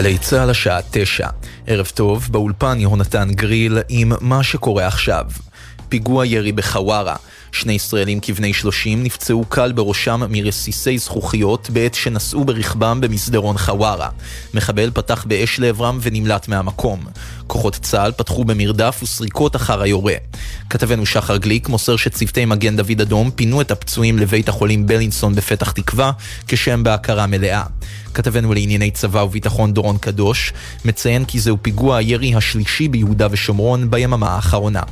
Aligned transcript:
גלי 0.00 0.18
צה"ל 0.18 0.50
השעה 0.50 0.80
תשע. 0.90 1.28
ערב 1.66 1.90
טוב, 1.94 2.28
באולפן 2.30 2.80
יהונתן 2.80 3.28
גריל 3.30 3.78
עם 3.88 4.12
מה 4.20 4.42
שקורה 4.42 4.86
עכשיו. 4.86 5.24
פיגוע 5.88 6.26
ירי 6.26 6.52
בחווארה. 6.52 7.16
שני 7.52 7.72
ישראלים 7.72 8.20
כבני 8.20 8.52
30 8.52 9.02
נפצעו 9.02 9.44
קל 9.48 9.72
בראשם 9.72 10.22
מרסיסי 10.28 10.98
זכוכיות 10.98 11.70
בעת 11.70 11.94
שנסעו 11.94 12.44
ברכבם 12.44 13.00
במסדרון 13.00 13.58
חווארה. 13.58 14.08
מחבל 14.54 14.90
פתח 14.94 15.24
באש 15.28 15.58
לעברם 15.58 15.98
ונמלט 16.02 16.48
מהמקום. 16.48 17.04
כוחות 17.46 17.74
צה"ל 17.82 18.12
פתחו 18.12 18.44
במרדף 18.44 19.00
וסריקות 19.02 19.56
אחר 19.56 19.82
היורה. 19.82 20.14
כתבנו 20.70 21.06
שחר 21.06 21.36
גליק 21.36 21.68
מוסר 21.68 21.96
שצוותי 21.96 22.44
מגן 22.44 22.76
דוד 22.76 23.00
אדום 23.00 23.30
פינו 23.30 23.60
את 23.60 23.70
הפצועים 23.70 24.18
לבית 24.18 24.48
החולים 24.48 24.86
בלינסון 24.86 25.34
בפתח 25.34 25.70
תקווה, 25.70 26.12
כשהם 26.48 26.82
בהכרה 26.82 27.26
מלאה. 27.26 27.62
כתבנו 28.14 28.54
לענייני 28.54 28.90
צבא 28.90 29.18
וביטחון 29.18 29.74
דורון 29.74 29.98
קדוש 29.98 30.52
מציין 30.84 31.24
כי 31.24 31.40
זהו 31.40 31.56
פיגוע 31.62 31.96
הירי 31.96 32.34
השלישי 32.34 32.88
ביהודה 32.88 33.26
ושומרון 33.30 33.90
ביממה 33.90 34.28
האחרונה. 34.28 34.82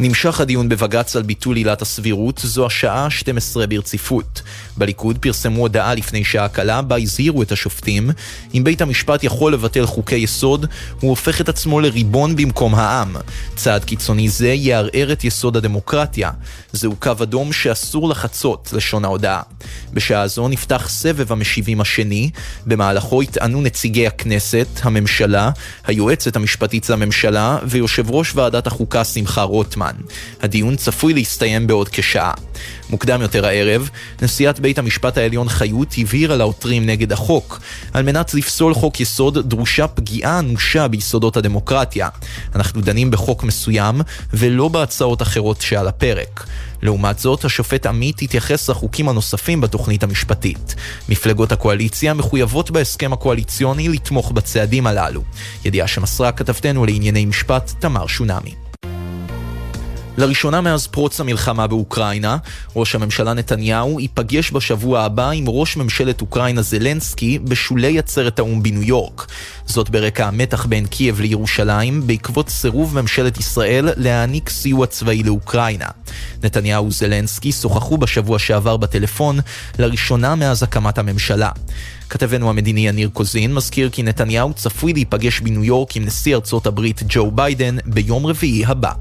נמשך 0.00 0.40
הדיון 0.40 0.68
בבג"ץ 0.68 1.16
על 1.16 1.22
ביטול 1.22 1.56
עילת 1.56 1.82
הסבירות, 1.82 2.40
זו 2.44 2.66
השעה 2.66 3.04
ה-12 3.04 3.66
ברציפות. 3.68 4.42
בליכוד 4.76 5.18
פרסמו 5.18 5.60
הודעה 5.60 5.94
לפני 5.94 6.24
שעה 6.24 6.48
קלה, 6.48 6.82
בה 6.82 6.96
הזהירו 6.96 7.42
את 7.42 7.52
השופטים, 7.52 8.10
אם 8.54 8.64
בית 8.64 8.82
המשפט 8.82 9.24
יכול 9.24 9.52
לבטל 9.52 9.86
חוקי 9.86 10.16
יסוד, 10.16 10.66
הוא 11.00 11.10
הופך 11.10 11.40
את 11.40 11.48
עצמו 11.48 11.80
לריבון 11.80 12.36
במקום 12.36 12.74
העם. 12.74 13.16
צעד 13.56 13.84
קיצוני 13.84 14.28
זה 14.28 14.48
יערער 14.48 15.12
את 15.12 15.24
יסוד 15.24 15.56
הדמוקרטיה. 15.56 16.30
זהו 16.72 16.96
קו 16.96 17.12
אדום 17.22 17.52
שאסור 17.52 18.08
לחצות, 18.08 18.68
לשון 18.72 19.04
ההודעה. 19.04 19.42
בשעה 19.92 20.28
זו 20.28 20.48
נפתח 20.48 20.88
סבב 20.88 21.32
המשיבים 21.32 21.80
השני, 21.80 22.30
במהלכו 22.66 23.22
יטענו 23.22 23.60
נציגי 23.60 24.06
הכנסת, 24.06 24.68
הממשלה, 24.82 25.50
היועצת 25.86 26.36
המשפטית 26.36 26.90
לממשלה 26.90 27.58
ויושב 27.66 28.10
ראש 28.10 28.32
ועדת 28.34 28.66
החוקה 28.66 29.04
שמחה 29.04 29.42
רוטמן. 29.42 29.87
הדיון 30.40 30.76
צפוי 30.76 31.14
להסתיים 31.14 31.66
בעוד 31.66 31.88
כשעה. 31.88 32.32
מוקדם 32.90 33.22
יותר 33.22 33.46
הערב, 33.46 33.90
נשיאת 34.22 34.60
בית 34.60 34.78
המשפט 34.78 35.18
העליון 35.18 35.48
חיות 35.48 35.94
הבהירה 35.98 36.36
לעותרים 36.36 36.86
נגד 36.86 37.12
החוק. 37.12 37.60
על 37.94 38.02
מנת 38.02 38.34
לפסול 38.34 38.74
חוק 38.74 39.00
יסוד 39.00 39.38
דרושה 39.48 39.86
פגיעה 39.86 40.38
אנושה 40.38 40.88
ביסודות 40.88 41.36
הדמוקרטיה. 41.36 42.08
אנחנו 42.54 42.80
דנים 42.80 43.10
בחוק 43.10 43.44
מסוים 43.44 44.00
ולא 44.32 44.68
בהצעות 44.68 45.22
אחרות 45.22 45.60
שעל 45.60 45.88
הפרק. 45.88 46.46
לעומת 46.82 47.18
זאת, 47.18 47.44
השופט 47.44 47.86
עמית 47.86 48.22
התייחס 48.22 48.70
לחוקים 48.70 49.08
הנוספים 49.08 49.60
בתוכנית 49.60 50.02
המשפטית. 50.02 50.74
מפלגות 51.08 51.52
הקואליציה 51.52 52.14
מחויבות 52.14 52.70
בהסכם 52.70 53.12
הקואליציוני 53.12 53.88
לתמוך 53.88 54.32
בצעדים 54.32 54.86
הללו. 54.86 55.22
ידיעה 55.64 55.86
שמסרה 55.86 56.32
כתבתנו 56.32 56.86
לענייני 56.86 57.24
משפט 57.24 57.72
תמר 57.80 58.06
שונמי. 58.06 58.67
לראשונה 60.18 60.60
מאז 60.60 60.86
פרוץ 60.86 61.20
המלחמה 61.20 61.66
באוקראינה, 61.66 62.36
ראש 62.76 62.94
הממשלה 62.94 63.34
נתניהו 63.34 64.00
ייפגש 64.00 64.52
בשבוע 64.52 65.00
הבא 65.00 65.30
עם 65.30 65.44
ראש 65.48 65.76
ממשלת 65.76 66.20
אוקראינה 66.20 66.62
זלנסקי 66.62 67.38
בשולי 67.38 67.98
עצרת 67.98 68.38
האו"ם 68.38 68.62
בניו 68.62 68.82
יורק. 68.82 69.26
זאת 69.66 69.90
ברקע 69.90 70.26
המתח 70.26 70.66
בין 70.66 70.86
קייב 70.86 71.20
לירושלים, 71.20 72.06
בעקבות 72.06 72.48
סירוב 72.48 73.00
ממשלת 73.00 73.38
ישראל 73.38 73.88
להעניק 73.96 74.48
סיוע 74.48 74.86
צבאי 74.86 75.22
לאוקראינה. 75.22 75.88
נתניהו 76.42 76.86
וזלנסקי 76.86 77.52
שוחחו 77.52 77.98
בשבוע 77.98 78.38
שעבר 78.38 78.76
בטלפון, 78.76 79.38
לראשונה 79.78 80.34
מאז 80.34 80.62
הקמת 80.62 80.98
הממשלה. 80.98 81.50
כתבנו 82.10 82.50
המדיני 82.50 82.88
יניר 82.88 83.08
קוזין 83.12 83.54
מזכיר 83.54 83.90
כי 83.90 84.02
נתניהו 84.02 84.54
צפוי 84.54 84.92
להיפגש 84.92 85.40
בניו 85.40 85.64
יורק 85.64 85.96
עם 85.96 86.04
נשיא 86.04 86.34
ארצות 86.34 86.66
הברית 86.66 87.02
ג'ו 87.08 87.30
ביידן 87.30 87.76
ביום 87.86 88.26
רביעי 88.26 88.66
הבא. 88.66 88.92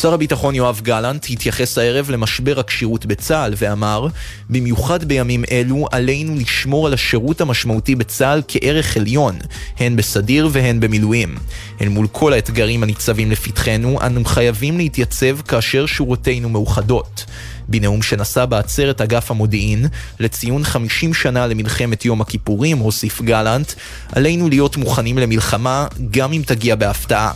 שר 0.00 0.14
הביטחון 0.14 0.54
יואב 0.54 0.80
גלנט 0.82 1.26
התייחס 1.30 1.78
הערב 1.78 2.10
למשבר 2.10 2.60
הכשירות 2.60 3.06
בצה"ל 3.06 3.54
ואמר, 3.56 4.06
במיוחד 4.50 5.04
בימים 5.04 5.44
אלו 5.50 5.86
עלינו 5.92 6.34
לשמור 6.34 6.86
על 6.86 6.94
השירות 6.94 7.40
המשמעותי 7.40 7.94
בצה"ל 7.94 8.42
כערך 8.48 8.96
עליון, 8.96 9.38
הן 9.78 9.96
בסדיר 9.96 10.48
והן 10.52 10.80
במילואים. 10.80 11.34
אל 11.80 11.88
מול 11.88 12.06
כל 12.12 12.32
האתגרים 12.32 12.82
הניצבים 12.82 13.30
לפתחנו, 13.30 13.98
אנו 14.06 14.24
חייבים 14.24 14.78
להתייצב 14.78 15.40
כאשר 15.40 15.86
שורותינו 15.86 16.48
מאוחדות. 16.48 17.24
בנאום 17.68 18.02
שנשא 18.02 18.44
בעצרת 18.44 19.00
אגף 19.00 19.30
המודיעין 19.30 19.86
לציון 20.20 20.64
50 20.64 21.14
שנה 21.14 21.46
למלחמת 21.46 22.04
יום 22.04 22.20
הכיפורים, 22.20 22.78
הוסיף 22.78 23.22
גלנט, 23.22 23.72
עלינו 24.12 24.48
להיות 24.48 24.76
מוכנים 24.76 25.18
למלחמה 25.18 25.86
גם 26.10 26.32
אם 26.32 26.42
תגיע 26.46 26.74
בהפתעה. 26.74 27.32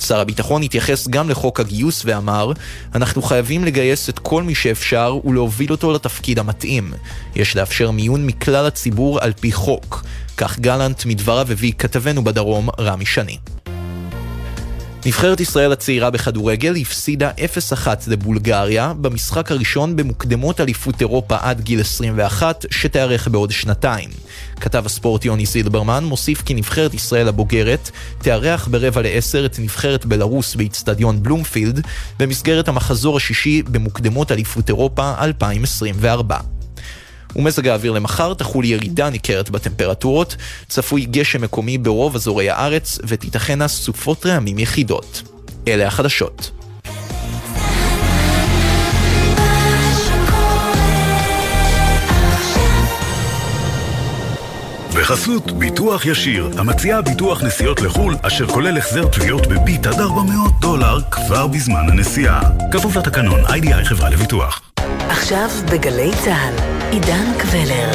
שר 0.00 0.20
הביטחון 0.20 0.62
התייחס 0.62 1.08
גם 1.08 1.30
לחוק 1.30 1.60
הגיוס 1.60 2.02
ואמר, 2.04 2.52
אנחנו 2.94 3.22
חייבים 3.22 3.64
לגייס 3.64 4.08
את 4.08 4.18
כל 4.18 4.42
מי 4.42 4.54
שאפשר 4.54 5.18
ולהוביל 5.24 5.70
אותו 5.70 5.92
לתפקיד 5.92 6.38
המתאים. 6.38 6.92
יש 7.36 7.56
לאפשר 7.56 7.90
מיון 7.90 8.26
מכלל 8.26 8.66
הציבור 8.66 9.20
על 9.20 9.32
פי 9.40 9.52
חוק. 9.52 10.04
כך 10.36 10.58
גלנט 10.58 11.04
מדבריו 11.04 11.46
הביא 11.50 11.72
כתבנו 11.78 12.24
בדרום, 12.24 12.68
רמי 12.80 13.06
שני. 13.06 13.38
נבחרת 15.06 15.40
ישראל 15.40 15.72
הצעירה 15.72 16.10
בכדורגל 16.10 16.76
הפסידה 16.76 17.30
0-1 17.84 17.86
לבולגריה 18.06 18.92
במשחק 19.00 19.52
הראשון 19.52 19.96
במוקדמות 19.96 20.60
אליפות 20.60 21.00
אירופה 21.00 21.36
עד 21.40 21.60
גיל 21.60 21.80
21 21.80 22.66
שתארך 22.70 23.28
בעוד 23.28 23.50
שנתיים. 23.50 24.08
כתב 24.60 24.86
הספורט 24.86 25.24
יוני 25.24 25.46
זילברמן 25.46 26.04
מוסיף 26.04 26.42
כי 26.42 26.54
נבחרת 26.54 26.94
ישראל 26.94 27.28
הבוגרת 27.28 27.90
תארח 28.18 28.68
ברבע 28.68 29.02
לעשר 29.02 29.46
את 29.46 29.58
נבחרת 29.58 30.06
בלרוס 30.06 30.54
באיצטדיון 30.54 31.22
בלומפילד 31.22 31.86
במסגרת 32.18 32.68
המחזור 32.68 33.16
השישי 33.16 33.62
במוקדמות 33.62 34.32
אליפות 34.32 34.68
אירופה 34.68 35.14
2024. 35.20 36.55
ומזג 37.36 37.68
האוויר 37.68 37.92
למחר 37.92 38.34
תחול 38.34 38.64
ירידה 38.64 39.10
ניכרת 39.10 39.50
בטמפרטורות, 39.50 40.36
צפוי 40.68 41.04
גשם 41.04 41.42
מקומי 41.42 41.78
ברוב 41.78 42.14
אזורי 42.14 42.50
הארץ 42.50 42.98
ותיתכנה 43.04 43.68
סופות 43.68 44.26
רעמים 44.26 44.58
יחידות. 44.58 45.22
אלה 45.68 45.86
החדשות. 45.86 46.50
בחסות 54.94 55.52
ביטוח 55.52 56.06
ישיר, 56.06 56.50
המציעה 56.58 57.02
ביטוח 57.02 57.42
נסיעות 57.42 57.80
לחו"ל, 57.80 58.16
אשר 58.22 58.46
כולל 58.46 58.78
החזר 58.78 59.08
תביעות 59.08 59.46
בביט 59.46 59.86
עד 59.86 60.00
400 60.00 60.52
דולר 60.60 60.98
כבר 61.10 61.46
בזמן 61.46 61.86
הנסיעה. 61.90 62.40
כפוף 62.72 62.96
לתקנון, 62.96 63.40
איי-די-איי 63.46 63.84
חברה 63.84 64.10
לביטוח. 64.10 64.65
עכשיו 65.16 65.48
בגלי 65.72 66.10
צה"ל, 66.24 66.54
עידן 66.90 67.32
קבלר. 67.38 67.90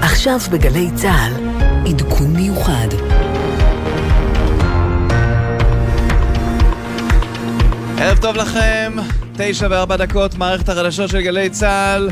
עכשיו 0.00 0.38
בגלי 0.52 0.90
צה"ל, 0.94 1.32
עדכון 1.88 2.32
מיוחד. 2.32 2.88
ערב 7.98 8.18
טוב 8.18 8.36
לכם, 8.36 8.92
תשע 9.36 9.66
וארבע 9.70 9.96
דקות, 9.96 10.34
מערכת 10.34 10.68
החדשות 10.68 11.10
של 11.10 11.20
גלי 11.20 11.50
צה"ל. 11.50 12.10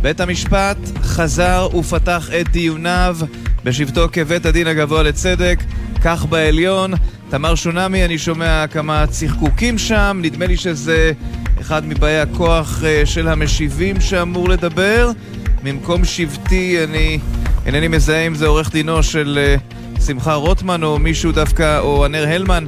בית 0.00 0.20
המשפט 0.20 0.78
חזר 1.02 1.68
ופתח 1.76 2.30
את 2.40 2.48
דיוניו 2.48 3.16
בשבתו 3.64 4.08
כבית 4.12 4.46
הדין 4.46 4.66
הגבוה 4.66 5.02
לצדק, 5.02 5.58
כך 6.02 6.26
בעליון. 6.26 6.92
תמר 7.30 7.54
שונמי, 7.54 8.04
אני 8.04 8.18
שומע 8.18 8.66
כמה 8.66 9.06
צחקוקים 9.06 9.78
שם, 9.78 10.20
נדמה 10.22 10.46
לי 10.46 10.56
שזה 10.56 11.12
אחד 11.60 11.86
מבאי 11.86 12.20
הכוח 12.20 12.84
אה, 12.84 13.06
של 13.06 13.28
המשיבים 13.28 14.00
שאמור 14.00 14.48
לדבר. 14.48 15.10
ממקום 15.64 16.04
שבטי 16.04 16.84
אני 16.84 17.18
אינני 17.66 17.88
מזהה 17.88 18.26
אם 18.26 18.34
זה 18.34 18.46
עורך 18.46 18.72
דינו 18.72 19.02
של 19.02 19.38
אה, 19.42 19.56
שמחה 20.06 20.34
רוטמן 20.34 20.82
או 20.82 20.98
מישהו 20.98 21.32
דווקא, 21.32 21.78
או 21.78 22.04
ענר 22.04 22.28
הלמן. 22.28 22.66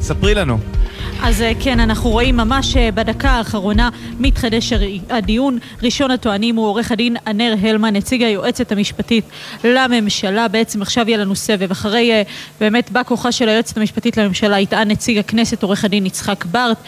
ספרי 0.00 0.34
לנו. 0.34 0.75
אז 1.22 1.42
אה, 1.42 1.52
כן, 1.60 1.80
אנחנו 1.80 2.10
רואים 2.10 2.36
ממש 2.36 2.76
אה, 2.76 2.90
בדקה 2.90 3.30
האחרונה 3.30 3.88
מתחדש 4.20 4.72
הדיון. 5.10 5.58
ראשון 5.82 6.10
הטוענים 6.10 6.56
הוא 6.56 6.66
עורך 6.66 6.92
הדין 6.92 7.16
ענר 7.26 7.54
הלמן, 7.62 7.96
נציג 7.96 8.22
היועצת 8.22 8.72
המשפטית 8.72 9.24
לממשלה. 9.64 10.48
בעצם 10.48 10.82
עכשיו 10.82 11.08
יהיה 11.08 11.18
לנו 11.18 11.36
סבב. 11.36 11.70
אחרי 11.70 12.12
אה, 12.12 12.22
באמת 12.60 12.90
בא 12.90 13.02
כוחה 13.06 13.32
של 13.32 13.48
היועצת 13.48 13.76
המשפטית 13.76 14.16
לממשלה 14.16 14.60
יטען 14.60 14.90
נציג 14.90 15.18
הכנסת 15.18 15.62
עורך 15.62 15.84
הדין 15.84 16.06
יצחק 16.06 16.44
ברט, 16.44 16.78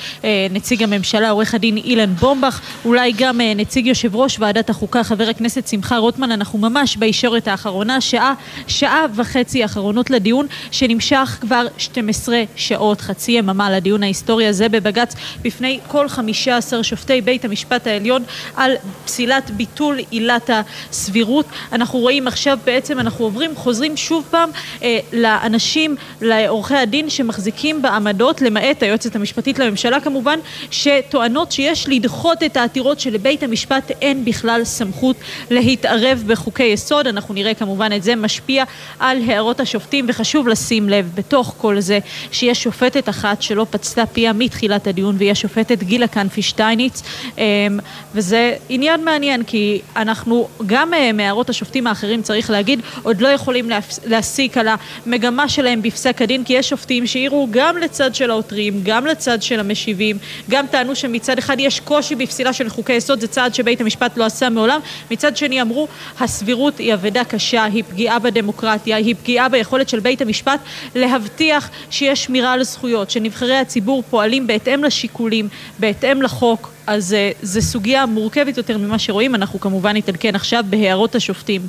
נציג 0.50 0.82
הממשלה 0.82 1.30
עורך 1.30 1.54
הדין 1.54 1.76
אילן 1.76 2.14
בומבך, 2.14 2.60
אולי 2.84 3.12
גם 3.16 3.40
נציג 3.56 3.86
יושב 3.86 4.16
ראש 4.16 4.40
ועדת 4.40 4.70
החוקה 4.70 5.04
חבר 5.04 5.28
הכנסת 5.28 5.68
שמחה 5.68 5.96
רוטמן. 5.96 6.32
אנחנו 6.32 6.58
ממש 6.58 6.96
בישורת 6.96 7.48
האחרונה, 7.48 8.00
שעה, 8.00 8.34
שעה 8.66 9.06
וחצי 9.14 9.62
האחרונות 9.62 10.10
לדיון 10.10 10.46
שנמשך 10.70 11.38
כבר 11.40 11.66
12 11.78 12.42
שעות, 12.56 13.00
חצי 13.00 13.32
יממה 13.32 13.70
לדיון 13.70 14.02
ההיסטורי. 14.02 14.17
בהיסטוריה 14.18 14.52
זה 14.52 14.68
בבג"ץ 14.68 15.14
בפני 15.42 15.80
כל 15.86 16.08
15 16.08 16.82
שופטי 16.82 17.20
בית 17.20 17.44
המשפט 17.44 17.86
העליון 17.86 18.22
על 18.56 18.72
פסילת 19.04 19.50
ביטול 19.50 19.98
עילת 20.10 20.50
הסבירות. 20.52 21.46
אנחנו 21.72 21.98
רואים 21.98 22.28
עכשיו 22.28 22.58
בעצם, 22.64 22.98
אנחנו 22.98 23.24
עוברים, 23.24 23.56
חוזרים 23.56 23.96
שוב 23.96 24.24
פעם 24.30 24.50
אה, 24.82 24.98
לאנשים, 25.12 25.96
לעורכי 26.20 26.74
הדין 26.74 27.10
שמחזיקים 27.10 27.82
בעמדות, 27.82 28.40
למעט 28.42 28.82
היועצת 28.82 29.16
המשפטית 29.16 29.58
לממשלה 29.58 30.00
כמובן, 30.00 30.38
שטוענות 30.70 31.52
שיש 31.52 31.88
לדחות 31.88 32.42
את 32.42 32.56
העתירות 32.56 33.00
שלבית 33.00 33.42
המשפט 33.42 33.90
אין 34.02 34.24
בכלל 34.24 34.64
סמכות 34.64 35.16
להתערב 35.50 36.24
בחוקי 36.26 36.64
יסוד. 36.64 37.06
אנחנו 37.06 37.34
נראה 37.34 37.54
כמובן 37.54 37.92
את 37.96 38.02
זה 38.02 38.16
משפיע 38.16 38.64
על 38.98 39.18
הערות 39.26 39.60
השופטים, 39.60 40.06
וחשוב 40.08 40.48
לשים 40.48 40.88
לב 40.88 41.10
בתוך 41.14 41.54
כל 41.58 41.80
זה 41.80 41.98
שיש 42.32 42.62
שופטת 42.62 43.08
אחת 43.08 43.42
שלא 43.42 43.66
פצתה 43.70 44.06
פיה 44.12 44.32
מתחילת 44.32 44.86
הדיון, 44.86 45.16
והיא 45.18 45.30
השופטת 45.30 45.82
גילה 45.82 46.08
כנפי 46.08 46.42
שטייניץ, 46.42 47.02
אמ, 47.38 47.42
וזה 48.14 48.54
עניין 48.68 49.04
מעניין, 49.04 49.42
כי 49.42 49.80
אנחנו 49.96 50.48
גם 50.66 50.94
אה, 50.94 51.12
מהערות 51.12 51.50
השופטים 51.50 51.86
האחרים, 51.86 52.22
צריך 52.22 52.50
להגיד, 52.50 52.80
עוד 53.02 53.20
לא 53.20 53.28
יכולים 53.28 53.70
להסיק 54.06 54.56
על 54.58 54.68
המגמה 55.06 55.48
שלהם 55.48 55.82
בפסק 55.82 56.22
הדין, 56.22 56.44
כי 56.44 56.52
יש 56.52 56.68
שופטים 56.68 57.06
שהעירו 57.06 57.48
גם 57.50 57.76
לצד 57.76 58.14
של 58.14 58.30
העותרים, 58.30 58.80
גם 58.82 59.06
לצד 59.06 59.42
של 59.42 59.60
המשיבים, 59.60 60.18
גם 60.50 60.66
טענו 60.66 60.96
שמצד 60.96 61.38
אחד 61.38 61.56
יש 61.60 61.80
קושי 61.80 62.14
בפסילה 62.14 62.52
של 62.52 62.68
חוקי 62.68 62.92
יסוד, 62.92 63.20
זה 63.20 63.28
צעד 63.28 63.54
שבית 63.54 63.80
המשפט 63.80 64.16
לא 64.16 64.24
עשה 64.24 64.48
מעולם, 64.48 64.80
מצד 65.10 65.36
שני 65.36 65.62
אמרו, 65.62 65.88
הסבירות 66.20 66.78
היא 66.78 66.94
אבדה 66.94 67.24
קשה, 67.24 67.64
היא 67.64 67.84
פגיעה 67.90 68.18
בדמוקרטיה, 68.18 68.96
היא 68.96 69.14
פגיעה 69.14 69.48
ביכולת 69.48 69.88
של 69.88 70.00
בית 70.00 70.22
המשפט 70.22 70.60
להבטיח 70.94 71.70
שיש 71.90 72.24
שמירה 72.24 72.52
על 72.52 72.62
זכויות, 72.62 73.10
שנבחרי 73.10 73.56
הציבור 73.56 73.97
פועלים 74.10 74.46
בהתאם 74.46 74.84
לשיקולים, 74.84 75.48
בהתאם 75.78 76.22
לחוק, 76.22 76.72
אז 76.86 77.12
uh, 77.12 77.36
זו 77.42 77.62
סוגיה 77.62 78.06
מורכבת 78.06 78.56
יותר 78.56 78.78
ממה 78.78 78.98
שרואים, 78.98 79.34
אנחנו 79.34 79.60
כמובן 79.60 79.96
נתעדכן 79.96 80.34
עכשיו 80.34 80.64
בהערות 80.70 81.14
השופטים. 81.14 81.62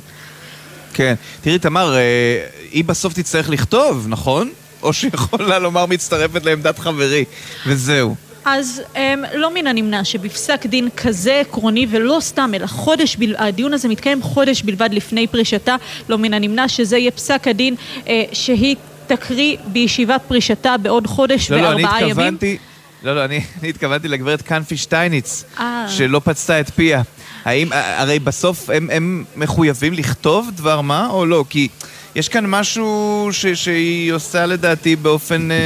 כן, 0.94 1.14
תראי 1.40 1.58
תמר, 1.58 1.96
אה, 1.96 2.46
היא 2.72 2.84
בסוף 2.84 3.12
תצטרך 3.12 3.50
לכתוב, 3.50 4.06
נכון? 4.08 4.50
או 4.82 4.92
שיכולה 4.92 5.58
לומר 5.58 5.86
מצטרפת 5.86 6.44
לעמדת 6.44 6.78
חברי, 6.78 7.24
וזהו. 7.66 8.14
אז 8.44 8.82
הם, 8.94 9.24
לא 9.34 9.54
מן 9.54 9.66
הנמנע 9.66 10.04
שבפסק 10.04 10.66
דין 10.66 10.88
כזה 10.96 11.40
עקרוני 11.40 11.86
ולא 11.90 12.18
סתם 12.20 12.50
אלא 12.54 12.66
חודש 12.66 13.16
בלבד, 13.16 13.34
הדיון 13.38 13.72
הזה 13.74 13.88
מתקיים 13.88 14.22
חודש 14.22 14.62
בלבד 14.62 14.88
לפני 14.92 15.26
פרישתה, 15.26 15.76
לא 16.08 16.18
מן 16.18 16.34
הנמנע 16.34 16.68
שזה 16.68 16.98
יהיה 16.98 17.10
פסק 17.10 17.48
הדין 17.48 17.74
אה, 18.08 18.24
שהיא 18.32 18.76
תקריא 19.16 19.56
בישיבת 19.66 20.20
פרישתה 20.28 20.76
בעוד 20.76 21.06
חודש 21.06 21.50
לא, 21.50 21.56
וארבעה 21.56 21.82
לא, 21.82 21.88
אני 21.88 22.00
ימים. 22.00 22.10
התכוונתי, 22.10 22.56
לא, 23.02 23.14
לא, 23.14 23.24
אני, 23.24 23.40
אני 23.60 23.68
התכוונתי 23.68 24.08
לגברת 24.08 24.42
כנפי 24.42 24.76
שטייניץ, 24.76 25.44
אה. 25.58 25.86
שלא 25.88 26.20
פצתה 26.24 26.60
את 26.60 26.70
פיה. 26.70 27.02
האם, 27.44 27.68
הרי 27.72 28.18
בסוף 28.18 28.70
הם, 28.70 28.88
הם 28.92 29.24
מחויבים 29.36 29.92
לכתוב 29.92 30.50
דבר 30.56 30.80
מה 30.80 31.08
או 31.10 31.26
לא? 31.26 31.44
כי 31.48 31.68
יש 32.14 32.28
כאן 32.28 32.46
משהו 32.46 33.28
ש, 33.32 33.46
שהיא 33.46 34.12
עושה 34.12 34.46
לדעתי 34.46 34.96
באופן 34.96 35.50
אה, 35.50 35.56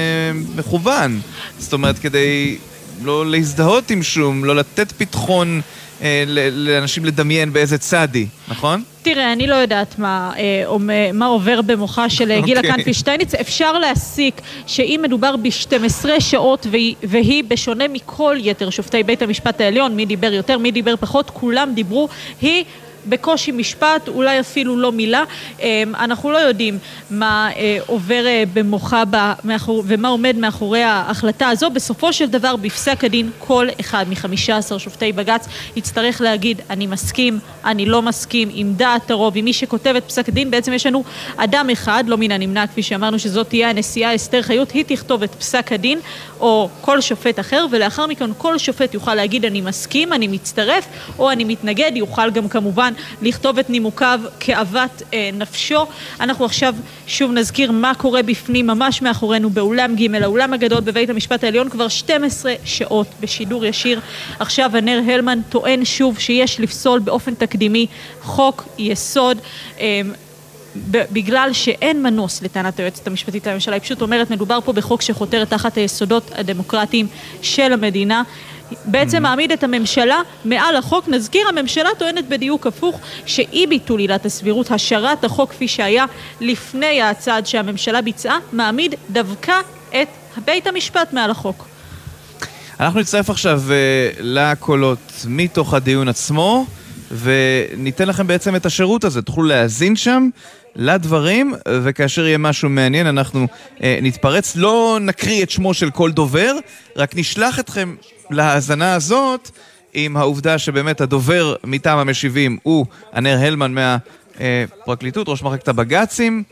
מכוון. 0.56 1.20
זאת 1.58 1.72
אומרת, 1.72 1.98
כדי 1.98 2.56
לא 3.02 3.26
להזדהות 3.26 3.90
עם 3.90 4.02
שום, 4.02 4.44
לא 4.44 4.56
לתת 4.56 4.92
פתחון 4.92 5.60
לאנשים 6.52 7.04
לדמיין 7.04 7.52
באיזה 7.52 7.78
צד 7.78 8.08
היא, 8.14 8.26
נכון? 8.48 8.82
תראה, 9.02 9.32
אני 9.32 9.46
לא 9.46 9.54
יודעת 9.54 9.98
מה, 9.98 10.32
אה, 10.38 11.12
מה 11.12 11.26
עובר 11.26 11.62
במוחה 11.62 12.10
של 12.10 12.30
אה, 12.30 12.40
גילה 12.40 12.60
אוקיי. 12.60 12.72
כנפי 12.72 12.94
שטייניץ. 12.94 13.34
אפשר 13.34 13.78
להסיק 13.78 14.40
שאם 14.66 15.00
מדובר 15.02 15.36
ב-12 15.36 16.20
שעות 16.20 16.66
והיא, 16.70 16.94
והיא, 17.02 17.44
בשונה 17.44 17.88
מכל 17.88 18.36
יתר 18.40 18.70
שופטי 18.70 19.02
בית 19.02 19.22
המשפט 19.22 19.60
העליון, 19.60 19.96
מי 19.96 20.06
דיבר 20.06 20.32
יותר, 20.32 20.58
מי 20.58 20.70
דיבר 20.70 20.96
פחות, 20.96 21.30
כולם 21.30 21.72
דיברו, 21.74 22.08
היא... 22.42 22.64
בקושי 23.06 23.52
משפט, 23.52 24.08
אולי 24.08 24.40
אפילו 24.40 24.76
לא 24.76 24.92
מילה. 24.92 25.24
אה, 25.62 25.82
אנחנו 25.98 26.30
לא 26.32 26.38
יודעים 26.38 26.78
מה 27.10 27.50
אה, 27.56 27.78
עובר 27.86 28.26
אה, 28.26 28.42
במוחה 28.52 29.02
ומה 29.84 30.08
עומד 30.08 30.36
מאחורי 30.36 30.82
ההחלטה 30.82 31.48
הזו. 31.48 31.70
בסופו 31.70 32.12
של 32.12 32.26
דבר, 32.26 32.56
בפסק 32.56 33.04
הדין, 33.04 33.30
כל 33.38 33.66
אחד 33.80 34.06
מ-15 34.08 34.78
שופטי 34.78 35.12
בג"ץ 35.12 35.48
יצטרך 35.76 36.20
להגיד, 36.20 36.60
אני 36.70 36.86
מסכים, 36.86 37.38
אני 37.64 37.86
לא 37.86 38.02
מסכים, 38.02 38.48
עם 38.52 38.74
דעת 38.74 39.10
הרוב, 39.10 39.32
עם 39.36 39.44
מי 39.44 39.52
שכותב 39.52 39.94
את 39.96 40.04
פסק 40.04 40.28
הדין. 40.28 40.50
בעצם 40.50 40.72
יש 40.72 40.86
לנו 40.86 41.04
אדם 41.36 41.70
אחד, 41.72 42.04
לא 42.06 42.16
מן 42.16 42.32
הנמנע, 42.32 42.66
כפי 42.66 42.82
שאמרנו, 42.82 43.18
שזאת 43.18 43.48
תהיה 43.48 43.70
הנשיאה 43.70 44.14
אסתר 44.14 44.42
חיות, 44.42 44.70
היא 44.70 44.84
תכתוב 44.86 45.22
את 45.22 45.34
פסק 45.34 45.72
הדין, 45.72 45.98
או 46.40 46.68
כל 46.80 47.00
שופט 47.00 47.40
אחר, 47.40 47.66
ולאחר 47.70 48.06
מכן 48.06 48.30
כל 48.38 48.58
שופט 48.58 48.94
יוכל 48.94 49.14
להגיד, 49.14 49.44
אני 49.44 49.60
מסכים, 49.60 50.12
אני 50.12 50.28
מצטרף, 50.28 50.86
או 51.18 51.30
אני 51.30 51.44
מתנגד, 51.44 51.92
יוכל 51.94 52.30
גם 52.30 52.48
כמובן 52.48 52.93
לכתוב 53.22 53.58
את 53.58 53.70
נימוקיו 53.70 54.20
כאוות 54.40 55.02
אה, 55.14 55.30
נפשו. 55.32 55.86
אנחנו 56.20 56.44
עכשיו 56.44 56.74
שוב 57.06 57.32
נזכיר 57.32 57.72
מה 57.72 57.94
קורה 57.94 58.22
בפנים, 58.22 58.66
ממש 58.66 59.02
מאחורינו, 59.02 59.50
באולם 59.50 59.96
ג', 59.96 60.14
האולם 60.14 60.52
הגדול 60.52 60.80
בבית 60.80 61.10
המשפט 61.10 61.44
העליון, 61.44 61.68
כבר 61.68 61.88
12 61.88 62.54
שעות 62.64 63.06
בשידור 63.20 63.64
ישיר. 63.64 64.00
עכשיו 64.38 64.76
הנר 64.76 65.00
הלמן 65.06 65.40
טוען 65.48 65.84
שוב 65.84 66.18
שיש 66.18 66.60
לפסול 66.60 67.00
באופן 67.00 67.34
תקדימי 67.34 67.86
חוק 68.22 68.64
יסוד. 68.78 69.38
אה, 69.80 70.00
בגלל 71.12 71.50
שאין 71.52 72.02
מנוס 72.02 72.42
לטענת 72.42 72.78
היועצת 72.78 73.06
המשפטית 73.06 73.46
לממשלה, 73.46 73.74
היא 73.74 73.82
פשוט 73.82 74.02
אומרת 74.02 74.30
מדובר 74.30 74.58
פה 74.64 74.72
בחוק 74.72 75.02
שחותר 75.02 75.44
תחת 75.44 75.76
היסודות 75.76 76.30
הדמוקרטיים 76.34 77.06
של 77.42 77.72
המדינה. 77.72 78.22
בעצם 78.84 79.22
מעמיד 79.22 79.52
את 79.52 79.64
הממשלה 79.64 80.20
מעל 80.44 80.76
החוק. 80.76 81.08
נזכיר, 81.08 81.48
הממשלה 81.48 81.88
טוענת 81.98 82.28
בדיוק 82.28 82.66
הפוך, 82.66 83.00
שאי 83.26 83.66
ביטול 83.66 84.00
עילת 84.00 84.26
הסבירות, 84.26 84.70
השארת 84.70 85.24
החוק 85.24 85.50
כפי 85.50 85.68
שהיה 85.68 86.04
לפני 86.40 87.02
הצעד 87.02 87.46
שהממשלה 87.46 88.02
ביצעה, 88.02 88.38
מעמיד 88.52 88.94
דווקא 89.10 89.52
את 89.90 90.08
בית 90.44 90.66
המשפט 90.66 91.12
מעל 91.12 91.30
החוק. 91.30 91.66
אנחנו 92.80 93.00
נצטרף 93.00 93.30
עכשיו 93.30 93.62
uh, 93.66 93.72
לקולות 94.20 95.12
מתוך 95.28 95.74
הדיון 95.74 96.08
עצמו, 96.08 96.66
וניתן 97.10 98.08
לכם 98.08 98.26
בעצם 98.26 98.56
את 98.56 98.66
השירות 98.66 99.04
הזה. 99.04 99.22
תוכלו 99.22 99.44
להאזין 99.44 99.96
שם 99.96 100.28
לדברים, 100.76 101.54
וכאשר 101.68 102.26
יהיה 102.26 102.38
משהו 102.38 102.68
מעניין 102.68 103.06
אנחנו 103.06 103.46
uh, 103.46 103.80
נתפרץ. 104.02 104.56
לא 104.56 104.98
נקריא 105.00 105.42
את 105.42 105.50
שמו 105.50 105.74
של 105.74 105.90
כל 105.90 106.12
דובר, 106.12 106.52
רק 106.96 107.16
נשלח 107.16 107.58
אתכם 107.58 107.94
להאזנה 108.34 108.94
הזאת 108.94 109.50
עם 109.94 110.16
העובדה 110.16 110.58
שבאמת 110.58 111.00
הדובר 111.00 111.54
מטעם 111.64 111.98
המשיבים 111.98 112.58
הוא 112.62 112.86
הנר 113.12 113.38
הלמן 113.40 113.74
מהפרקליטות, 114.40 115.28
ראש 115.28 115.42
מחלקת 115.42 115.68
הבג"צים. 115.68 116.42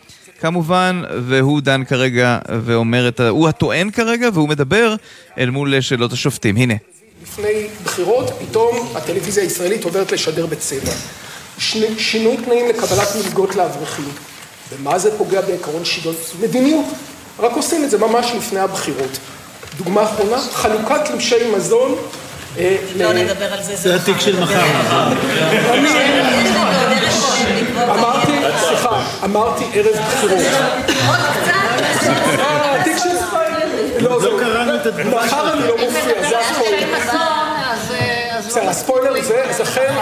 כמובן, 0.40 1.02
והוא 1.26 1.60
דן 1.60 1.84
כרגע 1.84 2.38
ואומר 2.64 3.08
את 3.08 3.20
ה... 3.20 3.28
הוא 3.28 3.48
הטוען 3.48 3.90
כרגע 3.90 4.28
והוא 4.34 4.48
מדבר 4.48 4.94
אל 5.38 5.50
מול 5.50 5.80
שאלות 5.80 6.12
השופטים. 6.12 6.56
הנה. 6.56 6.74
לפני 7.22 7.66
בחירות, 7.84 8.30
פתאום 8.40 8.88
הטלוויזיה 8.94 9.42
הישראלית 9.42 9.84
עוברת 9.84 10.12
לשדר 10.12 10.46
בצבע. 10.46 10.92
שני, 11.58 11.98
שינוי 11.98 12.36
תנאים 12.36 12.68
לקבלת 12.68 13.08
מלגות 13.16 13.54
לאברכים. 13.54 14.08
במה 14.72 14.98
זה 14.98 15.18
פוגע 15.18 15.40
בעקרון 15.40 15.84
שוויון? 15.84 16.14
מדיניות. 16.40 16.86
רק 17.38 17.52
עושים 17.52 17.84
את 17.84 17.90
זה 17.90 17.98
ממש 17.98 18.32
לפני 18.36 18.60
הבחירות. 18.60 19.18
דוגמה 19.84 20.04
אחרונה, 20.04 20.36
חלוקת 20.52 21.04
תלושי 21.04 21.50
מזון. 21.56 21.94
אה, 22.58 22.76
לא 22.96 23.12
נדבר 23.12 23.52
על 23.52 23.62
זה, 23.62 23.76
זה 23.76 23.96
התיק 23.96 24.20
של 24.20 24.40
מחר. 24.40 24.64
אמרתי, 27.90 28.32
סליחה, 28.66 29.02
אמרתי 29.24 29.64
ערב 29.74 29.96
בחירות. 29.96 30.38
אה, 32.38 32.80
התיק 32.80 32.96
של... 32.98 33.08
לא, 33.98 34.22
לא 34.22 34.38
קראנו 34.40 34.74
את 34.74 34.86
התגובה 34.86 35.24
מחר 35.26 35.52
אני 35.52 35.68
לא 35.68 35.76
מופיע, 35.76 36.28
זה 36.28 36.38
הספוילר. 36.38 36.86
בסדר, 38.46 38.68
הספוילר 38.68 39.22
זה, 39.22 39.44
אז 39.44 39.60
לכן... 39.60 39.94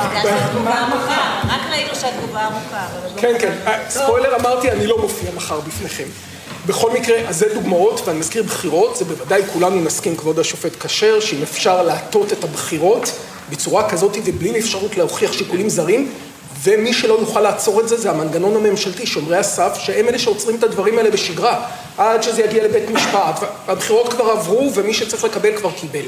רק 1.48 1.60
ראינו 1.70 1.94
שהתגובה 1.94 2.44
ארוכה. 2.44 2.86
עוד 3.04 3.16
לא 3.16 3.20
כן, 3.20 3.34
כן. 3.40 3.52
אה, 3.66 3.78
ספוילר 3.88 4.36
אמרתי, 4.36 4.70
אני 4.70 4.86
לא 4.86 4.98
מופיע 4.98 5.30
מחר 5.36 5.60
בפניכם. 5.60 6.04
בכל 6.70 6.90
מקרה, 6.90 7.16
אז 7.28 7.38
זה 7.38 7.54
דוגמאות, 7.54 8.00
ואני 8.04 8.18
מזכיר 8.18 8.42
בחירות, 8.42 8.96
זה 8.96 9.04
בוודאי 9.04 9.42
כולנו 9.52 9.80
נסכים, 9.80 10.16
כבוד 10.16 10.38
השופט 10.38 10.76
כשר, 10.82 11.20
שאם 11.20 11.42
אפשר 11.42 11.82
להטות 11.82 12.32
את 12.32 12.44
הבחירות 12.44 13.12
בצורה 13.50 13.90
כזאת 13.90 14.16
ובלי 14.24 14.60
אפשרות 14.60 14.96
להוכיח 14.96 15.32
שיקולים 15.32 15.68
זרים, 15.68 16.12
ומי 16.62 16.92
שלא 16.92 17.16
יוכל 17.20 17.40
לעצור 17.40 17.80
את 17.80 17.88
זה, 17.88 17.96
זה 17.96 18.10
המנגנון 18.10 18.56
הממשלתי, 18.56 19.06
שומרי 19.06 19.36
הסף, 19.36 19.78
שהם 19.80 20.08
אלה 20.08 20.18
שעוצרים 20.18 20.56
את 20.56 20.62
הדברים 20.62 20.98
האלה 20.98 21.10
בשגרה, 21.10 21.66
עד 21.98 22.22
שזה 22.22 22.42
יגיע 22.42 22.64
לבית 22.64 22.90
משפט. 22.90 23.40
הבחירות 23.68 24.12
כבר 24.12 24.24
עברו, 24.24 24.70
ומי 24.74 24.94
שצריך 24.94 25.24
לקבל 25.24 25.56
כבר 25.56 25.70
קיבל. 25.70 26.04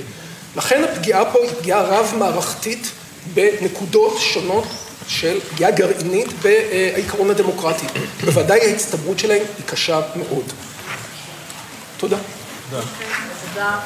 לכן 0.56 0.84
הפגיעה 0.84 1.32
פה 1.32 1.38
היא 1.42 1.50
פגיעה 1.60 1.82
רב-מערכתית 1.82 2.90
בנקודות 3.34 4.16
שונות 4.18 4.64
של 5.08 5.40
פגיעה 5.40 5.70
גרעינית 5.70 6.28
בעיקרון 6.42 7.30
הדמוקרטי. 7.30 7.86
בוודאי 8.24 8.60
ההצטברות 8.60 9.18
שלהם 9.18 9.42
היא 9.58 9.66
קשה 9.66 10.00
מאוד. 10.16 10.44
תודה. 11.96 12.16
תודה. 12.70 13.78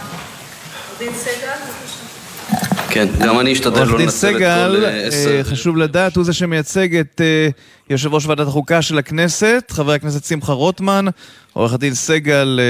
כן, 2.90 3.08
גם 3.18 3.40
אני 3.40 3.52
אשתדל 3.52 3.84
לא 3.84 3.98
לנצל 3.98 4.28
את 4.28 4.32
כל 4.32 4.84
אה, 4.84 4.90
אה, 4.90 5.06
עשר... 5.06 5.42
חשוב 5.44 5.76
לדעת, 5.76 6.16
הוא 6.16 6.24
זה 6.24 6.32
שמייצג 6.32 6.96
את 6.96 7.20
אה, 7.20 7.48
יושב 7.90 8.14
ראש 8.14 8.26
ועדת 8.26 8.46
החוקה 8.46 8.82
של 8.82 8.98
הכנסת, 8.98 9.64
חבר 9.70 9.92
הכנסת 9.92 10.24
שמחה 10.24 10.52
רוטמן. 10.52 11.04
עורך 11.52 11.72
הדין 11.72 11.94
סגל 11.94 12.60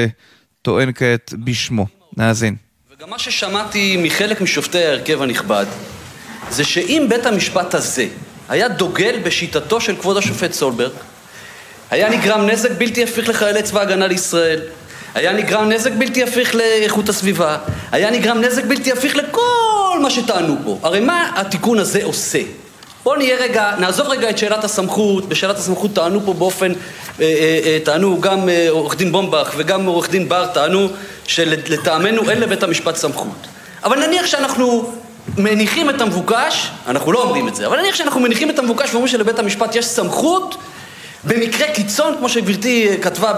טוען 0.63 0.93
כעת 0.95 1.35
בשמו. 1.45 1.87
נאזין. 2.17 2.57
וגם 2.91 3.11
מה 3.11 3.19
ששמעתי 3.19 3.97
מחלק 4.03 4.41
משופטי 4.41 4.85
ההרכב 4.85 5.23
הנכבד, 5.23 5.67
זה 6.51 6.65
שאם 6.65 7.07
בית 7.09 7.27
המשפט 7.27 7.75
הזה 7.75 8.07
היה 8.49 8.69
דוגל 8.69 9.17
בשיטתו 9.23 9.81
של 9.81 9.97
כבוד 9.97 10.17
השופט 10.17 10.53
סולברג, 10.53 10.93
היה 11.91 12.09
נגרם 12.09 12.47
נזק 12.47 12.71
בלתי 12.71 13.03
הפיך 13.03 13.29
לחיילי 13.29 13.63
צבא 13.63 13.81
ההגנה 13.81 14.07
לישראל, 14.07 14.61
היה 15.15 15.33
נגרם 15.33 15.69
נזק 15.69 15.93
בלתי 15.99 16.23
הפיך 16.23 16.55
לאיכות 16.55 17.09
הסביבה, 17.09 17.59
היה 17.93 18.11
נגרם 18.11 18.41
נזק 18.41 18.65
בלתי 18.65 18.93
הפיך 18.93 19.17
לכל 19.17 19.99
מה 20.03 20.11
שטענו 20.11 20.57
פה. 20.65 20.79
הרי 20.83 21.01
מה 21.01 21.33
התיקון 21.37 21.79
הזה 21.79 22.05
עושה? 22.05 22.39
בואו 23.05 23.17
נהיה 23.17 23.37
רגע, 23.37 23.73
נעזוב 23.79 24.09
רגע 24.09 24.31
את 24.31 24.39
שאלת 24.39 24.65
הסמכות, 24.65 25.29
בשאלת 25.29 25.57
הסמכות 25.57 25.95
טענו 25.95 26.21
פה 26.25 26.33
באופן, 26.33 26.73
אה, 26.73 26.75
אה, 27.21 27.61
אה, 27.65 27.79
טענו 27.85 28.21
גם 28.21 28.49
אה, 28.49 28.67
עורך 28.71 28.97
דין 28.97 29.13
בומבך 29.13 29.55
וגם 29.57 29.87
עורך 29.87 30.11
דין 30.11 30.29
בר 30.29 30.47
טענו 30.47 30.89
שלטעמנו 31.27 32.31
אין 32.31 32.41
לבית 32.41 32.63
המשפט 32.63 32.97
סמכות. 32.97 33.47
אבל 33.85 34.07
נניח 34.07 34.27
שאנחנו 34.27 34.93
מניחים 35.39 35.91
את 35.91 36.01
המבוקש, 36.01 36.71
אנחנו 36.87 37.13
לא 37.13 37.23
אומרים 37.23 37.49
את 37.49 37.55
זה, 37.55 37.67
אבל 37.67 37.81
נניח 37.81 37.95
שאנחנו 37.95 38.21
מניחים 38.21 38.51
את 38.51 38.59
המבוקש 38.59 38.91
ואומרים 38.91 39.09
שלבית 39.09 39.39
המשפט 39.39 39.75
יש 39.75 39.87
סמכות 39.87 40.57
במקרה 41.25 41.69
קיצון, 41.69 42.15
כמו 42.19 42.29
שגברתי 42.29 42.89
כתבה 43.03 43.33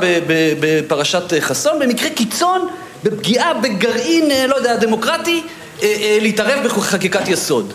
בפרשת 0.61 1.33
אה, 1.33 1.41
חסון, 1.41 1.79
במקרה 1.79 2.11
קיצון, 2.11 2.69
בפגיעה 3.03 3.55
בגרעין, 3.55 4.31
אה, 4.31 4.47
לא 4.47 4.57
יודע, 4.57 4.77
דמוקרטי, 4.77 5.43
אה, 5.83 6.19
להתערב 6.21 6.65
בחקיקת 6.65 7.29
יסוד. 7.29 7.73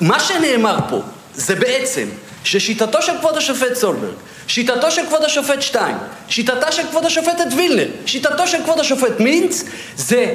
מה 0.00 0.20
שנאמר 0.20 0.78
פה 0.88 1.00
זה 1.34 1.54
בעצם 1.54 2.08
ששיטתו 2.44 3.02
של 3.02 3.12
כבוד 3.18 3.36
השופט 3.36 3.74
סולברג, 3.74 4.14
שיטתו 4.46 4.90
של 4.90 5.06
כבוד 5.06 5.24
השופט 5.24 5.62
שטיין, 5.62 5.96
שיטתה 6.28 6.72
של 6.72 6.82
כבוד 6.90 7.04
השופטת 7.04 7.52
וילנר, 7.56 7.88
שיטתו 8.06 8.46
של 8.46 8.62
כבוד 8.62 8.80
השופט 8.80 9.20
מינץ, 9.20 9.64
זה 9.96 10.34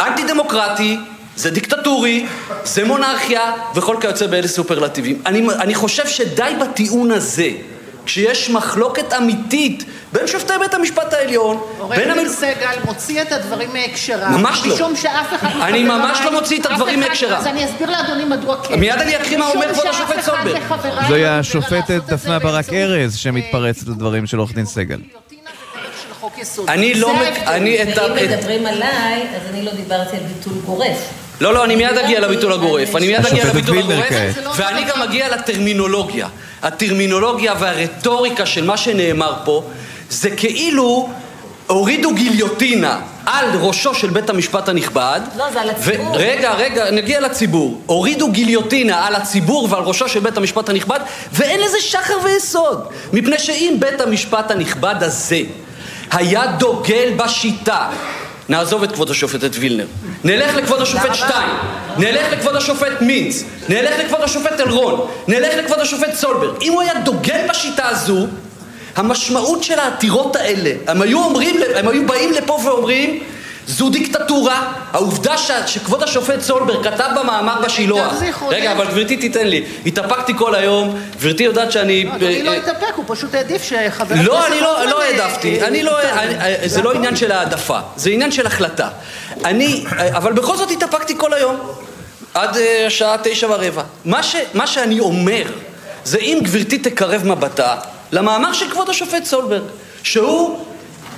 אנטי 0.00 0.22
דמוקרטי, 0.24 0.98
זה 1.36 1.50
דיקטטורי, 1.50 2.26
זה 2.64 2.84
מונרכיה 2.84 3.40
וכל 3.74 3.96
כיוצא 4.00 4.26
באלה 4.26 4.48
סופרלטיבים. 4.48 5.22
אני, 5.26 5.46
אני 5.60 5.74
חושב 5.74 6.06
שדי 6.08 6.52
בטיעון 6.60 7.10
הזה, 7.10 7.48
כשיש 8.06 8.50
מחלוקת 8.50 9.12
אמיתית 9.12 9.84
בין 10.12 10.26
שופטי 10.26 10.52
בית 10.60 10.74
המשפט 10.74 11.12
העליון, 11.12 11.60
עורך 11.78 11.98
דין 11.98 12.10
המל... 12.10 12.28
סגל 12.28 12.76
מוציא 12.84 13.22
את 13.22 13.32
הדברים 13.32 13.68
מהקשרם. 13.72 14.32
ממש 14.32 14.62
לא. 14.66 14.74
משום 14.74 14.96
שאף 14.96 15.34
אחד 15.34 15.48
אני 15.60 15.82
מחבריי- 15.84 15.98
ממש 15.98 16.18
לא 16.24 16.32
מוציא 16.32 16.60
את 16.60 16.66
הדברים 16.66 17.00
מהקשרם. 17.00 17.32
אז 17.38 17.46
אני 17.46 17.64
אסביר 17.64 17.90
לאדוני 17.90 18.24
מדוע 18.24 18.62
כן. 18.62 18.80
מיד 18.80 18.94
אני 18.98 19.16
אקריא 19.16 19.36
מה 19.36 19.46
אומר 19.46 19.72
כבוד 19.74 19.86
השופט 19.86 20.20
סולברג. 20.20 20.58
לא 20.84 21.08
זוהי 21.08 21.26
על 21.26 21.40
השופטת 21.40 22.00
דפנה 22.06 22.38
זה 22.38 22.44
ברק 22.44 22.72
ארז 22.72 23.12
אה, 23.14 23.18
שמתפרצת 23.18 23.86
לדברים 23.88 24.26
של 24.26 24.38
עורך 24.38 24.52
דין 24.54 24.66
סגל. 24.66 24.98
אני 26.68 26.94
לא... 26.94 27.12
אני 27.46 27.82
את 27.82 27.98
ה... 27.98 28.06
את- 28.06 28.10
מדברים 28.38 28.66
עליי, 28.66 29.22
אז 29.36 29.50
אני 29.50 29.64
לא 29.64 29.72
דיברתי 29.74 30.16
על 30.16 30.22
ביטול 30.22 30.52
גורף. 30.64 30.98
לא, 31.40 31.54
לא, 31.54 31.64
אני 31.64 31.76
מיד 31.76 31.98
אגיע 31.98 32.20
לביטול 32.20 32.52
הגורף. 32.52 32.96
אני 32.96 33.06
מיד 33.06 33.26
אגיע 33.26 33.44
לביטול 33.44 33.78
הגורף, 33.78 34.08
כעת. 34.08 34.34
ואני 34.56 34.84
גם 34.84 35.02
אגיע 35.02 35.36
לטרמינולוגיה. 35.36 36.28
הטרמינולוגיה 36.62 37.54
והרטוריקה 37.58 38.46
של 38.46 38.64
מה 38.64 38.76
שנאמר 38.76 39.34
פה, 39.44 39.62
זה 40.10 40.30
כאילו 40.30 41.08
הורידו 41.66 42.14
גיליוטינה 42.14 43.00
על 43.26 43.46
ראשו 43.60 43.94
של 43.94 44.10
בית 44.10 44.30
המשפט 44.30 44.68
הנכבד. 44.68 45.20
לא, 45.36 45.44
זה 45.52 45.60
על 45.60 45.70
הציבור. 45.70 46.06
ו- 46.06 46.14
רגע, 46.14 46.52
רגע, 46.52 46.90
נגיע 46.90 47.20
לציבור. 47.20 47.80
הורידו 47.86 48.30
גיליוטינה 48.30 49.06
על 49.06 49.14
הציבור 49.14 49.68
ועל 49.70 49.82
ראשו 49.82 50.08
של 50.08 50.20
בית 50.20 50.36
המשפט 50.36 50.68
הנכבד, 50.68 51.00
ואין 51.32 51.60
לזה 51.60 51.80
שחר 51.80 52.14
ויסוד. 52.24 52.86
מפני 53.12 53.38
שאם 53.38 53.76
בית 53.78 54.00
המשפט 54.00 54.50
הנכבד 54.50 54.94
הזה 55.00 55.40
היה 56.10 56.46
דוגל 56.46 57.12
בשיטה, 57.16 57.88
נעזוב 58.48 58.82
את 58.82 58.92
כבוד 58.92 59.10
השופטת 59.10 59.50
וילנר, 59.54 59.86
נלך 60.24 60.54
לכבוד 60.56 60.80
השופט 60.80 61.14
שטיין, 61.14 61.50
נלך 61.98 62.32
לכבוד 62.32 62.56
השופט 62.56 63.00
מינץ, 63.00 63.44
נלך 63.68 63.94
לכבוד 64.04 64.20
השופט 64.22 64.60
אלרון, 64.60 65.06
נלך 65.28 65.54
לכבוד 65.54 65.78
השופט 65.78 66.14
סולברג. 66.14 66.62
אם 66.62 66.72
הוא 66.72 66.82
היה 66.82 67.00
דוגל 67.00 67.40
בשיטה 67.48 67.88
הזו, 67.88 68.26
המשמעות 68.96 69.62
של 69.62 69.78
העתירות 69.78 70.36
האלה, 70.36 70.70
הם 70.86 71.02
היו 71.02 71.24
אומרים, 71.24 71.56
הם 71.74 71.88
היו 71.88 72.06
באים 72.06 72.32
לפה 72.32 72.58
ואומרים, 72.64 73.20
זו 73.66 73.88
דיקטטורה, 73.88 74.72
העובדה 74.92 75.38
ש, 75.38 75.50
שכבוד 75.66 76.02
השופט 76.02 76.40
סולברג 76.40 76.84
כתב 76.84 77.08
במאמר 77.20 77.60
בשילוח, 77.64 78.14
רגע. 78.48 78.72
אבל 78.72 78.86
גברתי 78.86 79.16
תיתן 79.16 79.46
לי, 79.46 79.64
התאפקתי 79.86 80.32
כל 80.38 80.54
היום, 80.54 80.98
גברתי 81.18 81.42
יודעת 81.42 81.72
שאני... 81.72 82.06
אדוני 82.14 82.42
לא 82.42 82.50
אה, 82.50 82.56
התאפק, 82.56 82.94
הוא 82.96 83.04
פשוט 83.08 83.34
העדיף 83.34 83.62
שחבר 83.62 84.14
הכנסת... 84.14 84.28
לא, 84.28 84.46
אני 84.46 84.60
לא, 84.60 84.86
לא 84.86 85.02
אה, 85.02 85.06
העדפתי, 85.06 85.60
אה, 85.60 85.66
אני 85.66 85.82
לא, 85.82 85.98
אה, 86.00 86.56
זה 86.66 86.82
לא 86.82 86.92
עניין 86.92 87.16
של 87.16 87.32
העדפה, 87.32 87.78
זה 87.96 88.10
עניין 88.10 88.32
של 88.32 88.46
החלטה. 88.46 88.88
אני, 89.44 89.84
אה, 89.98 90.16
אבל 90.16 90.32
בכל 90.32 90.56
זאת 90.56 90.70
התאפקתי 90.70 91.14
כל 91.18 91.34
היום, 91.34 91.56
עד 92.34 92.56
אה, 92.56 92.86
השעה 92.86 93.16
תשע 93.22 93.46
ורבע. 93.50 93.82
מה 94.54 94.66
שאני 94.66 95.00
אומר, 95.00 95.44
זה 96.04 96.18
אם 96.18 96.38
גברתי 96.42 96.78
תקרב 96.78 97.26
מבטה 97.26 97.76
למאמר 98.12 98.52
של 98.52 98.70
כבוד 98.70 98.90
השופט 98.90 99.24
סולברג, 99.24 99.62
שהוא 100.02 100.64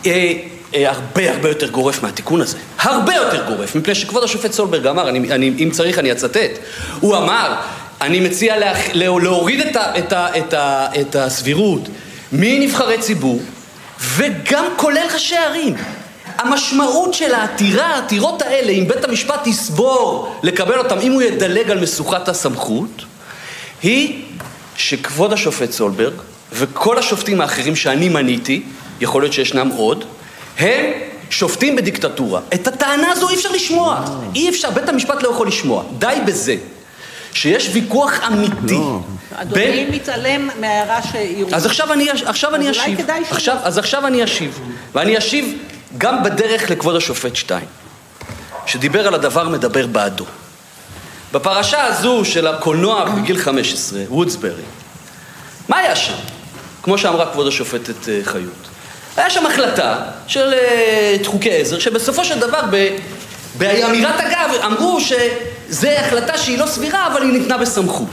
אה, 0.07 0.11
אה, 0.11 0.33
הרבה 0.75 1.31
הרבה 1.31 1.49
יותר 1.49 1.71
גורף 1.71 2.03
מהתיקון 2.03 2.41
הזה. 2.41 2.59
הרבה 2.79 3.15
יותר 3.15 3.45
גורף, 3.49 3.75
מפני 3.77 3.95
שכבוד 3.95 4.25
השופט 4.25 4.53
סולברג 4.53 4.87
אמר, 4.87 5.09
אני, 5.09 5.33
אני, 5.33 5.53
אם 5.59 5.71
צריך 5.73 5.99
אני 5.99 6.13
אצטט, 6.13 6.59
הוא 7.01 7.17
אמר, 7.17 7.55
אני 8.01 8.21
מציע 8.21 8.59
לה, 8.59 8.73
להוריד 8.95 9.61
את, 9.61 9.77
ה, 9.77 9.99
את, 9.99 10.13
ה, 10.13 10.39
את, 10.39 10.53
ה, 10.55 10.87
את 11.01 11.17
הסבירות 11.17 11.89
מנבחרי 12.33 12.99
ציבור, 12.99 13.41
וגם 14.01 14.65
כולל 14.77 15.07
ראשי 15.15 15.37
ערים. 15.37 15.75
המשמעות 16.39 17.15
של 17.15 17.35
העתירה, 17.35 17.87
העתירות 17.87 18.43
האלה, 18.43 18.73
אם 18.73 18.89
בית 18.89 19.05
המשפט 19.05 19.47
יסבור 19.47 20.35
לקבל 20.43 20.79
אותם, 20.79 20.99
אם 20.99 21.13
הוא 21.13 21.23
ידלג 21.23 21.71
על 21.71 21.81
משוכת 21.81 22.29
הסמכות, 22.29 23.05
היא 23.83 24.23
שכבוד 24.77 25.33
השופט 25.33 25.71
סולברג 25.71 26.13
וכל 26.53 26.99
השופטים 26.99 27.41
האחרים 27.41 27.77
שאני 27.77 28.09
מניתי, 28.09 28.63
יכול 29.01 29.23
להיות 29.23 29.33
שישנם 29.33 29.69
עוד, 29.77 30.05
הם 30.59 30.85
שופטים 31.31 31.77
בדיקטטורה. 31.77 32.41
את 32.55 32.69
הטענה 32.69 33.11
הזו 33.11 33.29
אי 33.29 33.35
אפשר 33.35 33.53
לשמוע. 33.53 34.05
אי 34.35 34.49
אפשר, 34.49 34.71
בית 34.71 34.89
המשפט 34.89 35.23
לא 35.23 35.29
יכול 35.29 35.49
לשמוע. 35.49 35.85
די 35.99 36.15
בזה. 36.27 36.57
שיש 37.33 37.71
ויכוח 37.73 38.13
אמיתי. 38.27 38.79
אדוני 39.35 39.87
מתעלם 39.91 40.51
מההערה 40.61 41.03
שהעירו. 41.03 41.51
אז 41.53 41.67
עכשיו 41.67 41.93
אני, 41.93 42.11
עכשיו 42.11 42.55
אני 42.55 42.71
אשיב. 42.71 43.01
עכשיו, 43.31 43.57
אז 43.63 43.79
עכשיו 43.79 44.07
אני 44.07 44.25
אשיב. 44.25 44.61
ואני 44.95 45.19
אשיב 45.19 45.59
גם 45.99 46.23
בדרך 46.23 46.71
לכבוד 46.71 46.97
השופט 46.97 47.37
שטיין, 47.37 47.65
שדיבר 48.67 49.07
על 49.07 49.15
הדבר 49.15 49.49
מדבר 49.49 49.87
בעדו. 49.87 50.25
בפרשה 51.33 51.85
הזו 51.85 52.25
של 52.25 52.47
הקולנוע 52.47 53.05
בגיל 53.05 53.39
15, 53.39 54.01
וודסברי, 54.09 54.63
מה 55.69 55.77
היה 55.77 55.97
שם? 55.97 56.15
כמו 56.83 56.99
שאמרה 56.99 57.33
כבוד 57.33 57.47
השופטת 57.47 58.09
אה, 58.09 58.21
חיות. 58.25 58.68
היה 59.19 59.31
שם 59.31 59.47
החלטה 59.47 59.97
של 60.27 60.55
אה, 60.55 61.17
חוקי 61.25 61.51
עזר, 61.51 61.79
שבסופו 61.79 62.25
של 62.25 62.39
דבר. 62.39 62.61
באמירת 63.59 64.21
אגב 64.21 64.51
אמרו 64.65 65.01
שזו 65.01 65.89
החלטה 65.89 66.39
שהיא 66.39 66.59
לא 66.59 66.67
סבירה, 66.67 67.07
אבל 67.07 67.23
היא 67.23 67.33
ניתנה 67.33 67.59
בסמכות. 67.59 68.09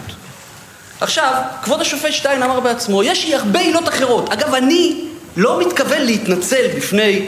עכשיו, 1.01 1.33
כבוד 1.63 1.81
השופט 1.81 2.12
שטיין 2.12 2.43
אמר 2.43 2.59
בעצמו, 2.59 3.03
יש 3.03 3.25
לי 3.25 3.35
הרבה 3.35 3.59
עילות 3.59 3.88
אחרות. 3.88 4.29
אגב, 4.33 4.53
אני 4.53 5.01
לא 5.38 5.59
מתכוון 5.59 6.01
להתנצל 6.01 6.67
בפני 6.77 7.25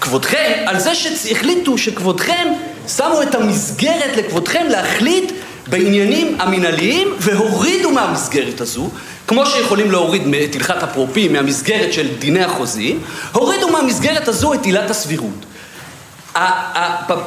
כבודכם 0.00 0.52
על 0.66 0.78
זה 0.78 0.94
שהחליטו 0.94 1.78
שכבודכם 1.78 2.48
שמו 2.96 3.22
את 3.22 3.34
המסגרת 3.34 4.16
לכבודכם 4.16 4.66
להחליט 4.70 5.32
בעניינים 5.70 6.36
המינהליים 6.40 7.08
והורידו 7.20 7.90
מהמסגרת 7.90 8.60
הזו, 8.60 8.90
כמו 9.26 9.46
שיכולים 9.46 9.90
להוריד 9.90 10.22
את 10.50 10.54
הלכת 10.54 10.82
אפרופים 10.82 11.32
מהמסגרת 11.32 11.92
של 11.92 12.08
דיני 12.18 12.44
החוזים, 12.44 13.02
הורידו 13.32 13.68
מהמסגרת 13.68 14.28
הזו 14.28 14.54
את 14.54 14.64
עילת 14.64 14.90
הסבירות. 14.90 15.44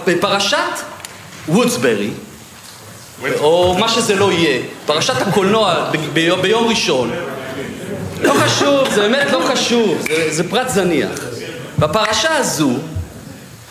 בפרשת 0.08 0.58
וודסברי, 1.48 2.10
או 3.40 3.76
מה 3.80 3.90
שזה 3.90 4.16
לא 4.16 4.32
יהיה, 4.32 4.62
פרשת 4.86 5.22
הקולנוע 5.22 5.92
ביום 6.42 6.68
ראשון, 6.68 7.12
לא 8.22 8.34
חשוב, 8.34 8.90
זה 8.96 9.02
באמת 9.02 9.32
לא 9.32 9.42
חשוב, 9.52 9.98
זה, 10.02 10.28
זה 10.30 10.50
פרט 10.50 10.70
זניח. 10.70 11.10
בפרשה 11.80 12.38
הזו 12.38 12.72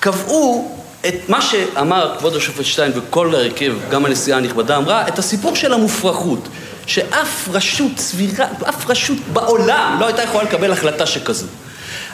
קבעו 0.01 0.82
את 1.09 1.29
מה 1.29 1.43
שאמר 1.43 2.15
כבוד 2.19 2.37
השופט 2.37 2.65
שטיין 2.65 2.93
וכל 2.95 3.35
ההרכב, 3.35 3.73
גם 3.91 4.05
הנשיאה 4.05 4.37
הנכבדה 4.37 4.77
אמרה, 4.77 5.09
את 5.09 5.19
הסיפור 5.19 5.57
של 5.57 5.73
המופרכות, 5.73 6.49
שאף 6.87 7.49
רשות 7.53 7.93
סבירה, 7.99 8.47
אף 8.69 8.91
רשות 8.91 9.19
בעולם 9.33 9.97
לא 10.01 10.07
הייתה 10.07 10.23
יכולה 10.23 10.45
לקבל 10.45 10.73
החלטה 10.73 11.07
שכזו. 11.07 11.47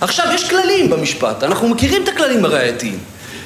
עכשיו, 0.00 0.26
יש 0.34 0.50
כללים 0.50 0.90
במשפט, 0.90 1.42
אנחנו 1.42 1.68
מכירים 1.68 2.02
את 2.02 2.08
הכללים 2.08 2.44
הראייתיים. 2.44 2.98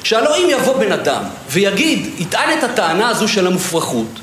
שהלא 0.03 0.37
אם 0.37 0.47
יבוא 0.49 0.77
בן 0.77 0.91
אדם 0.91 1.23
ויגיד, 1.49 2.09
יטען 2.17 2.57
את 2.57 2.63
הטענה 2.63 3.09
הזו 3.09 3.27
של 3.27 3.47
המופרכות, 3.47 4.19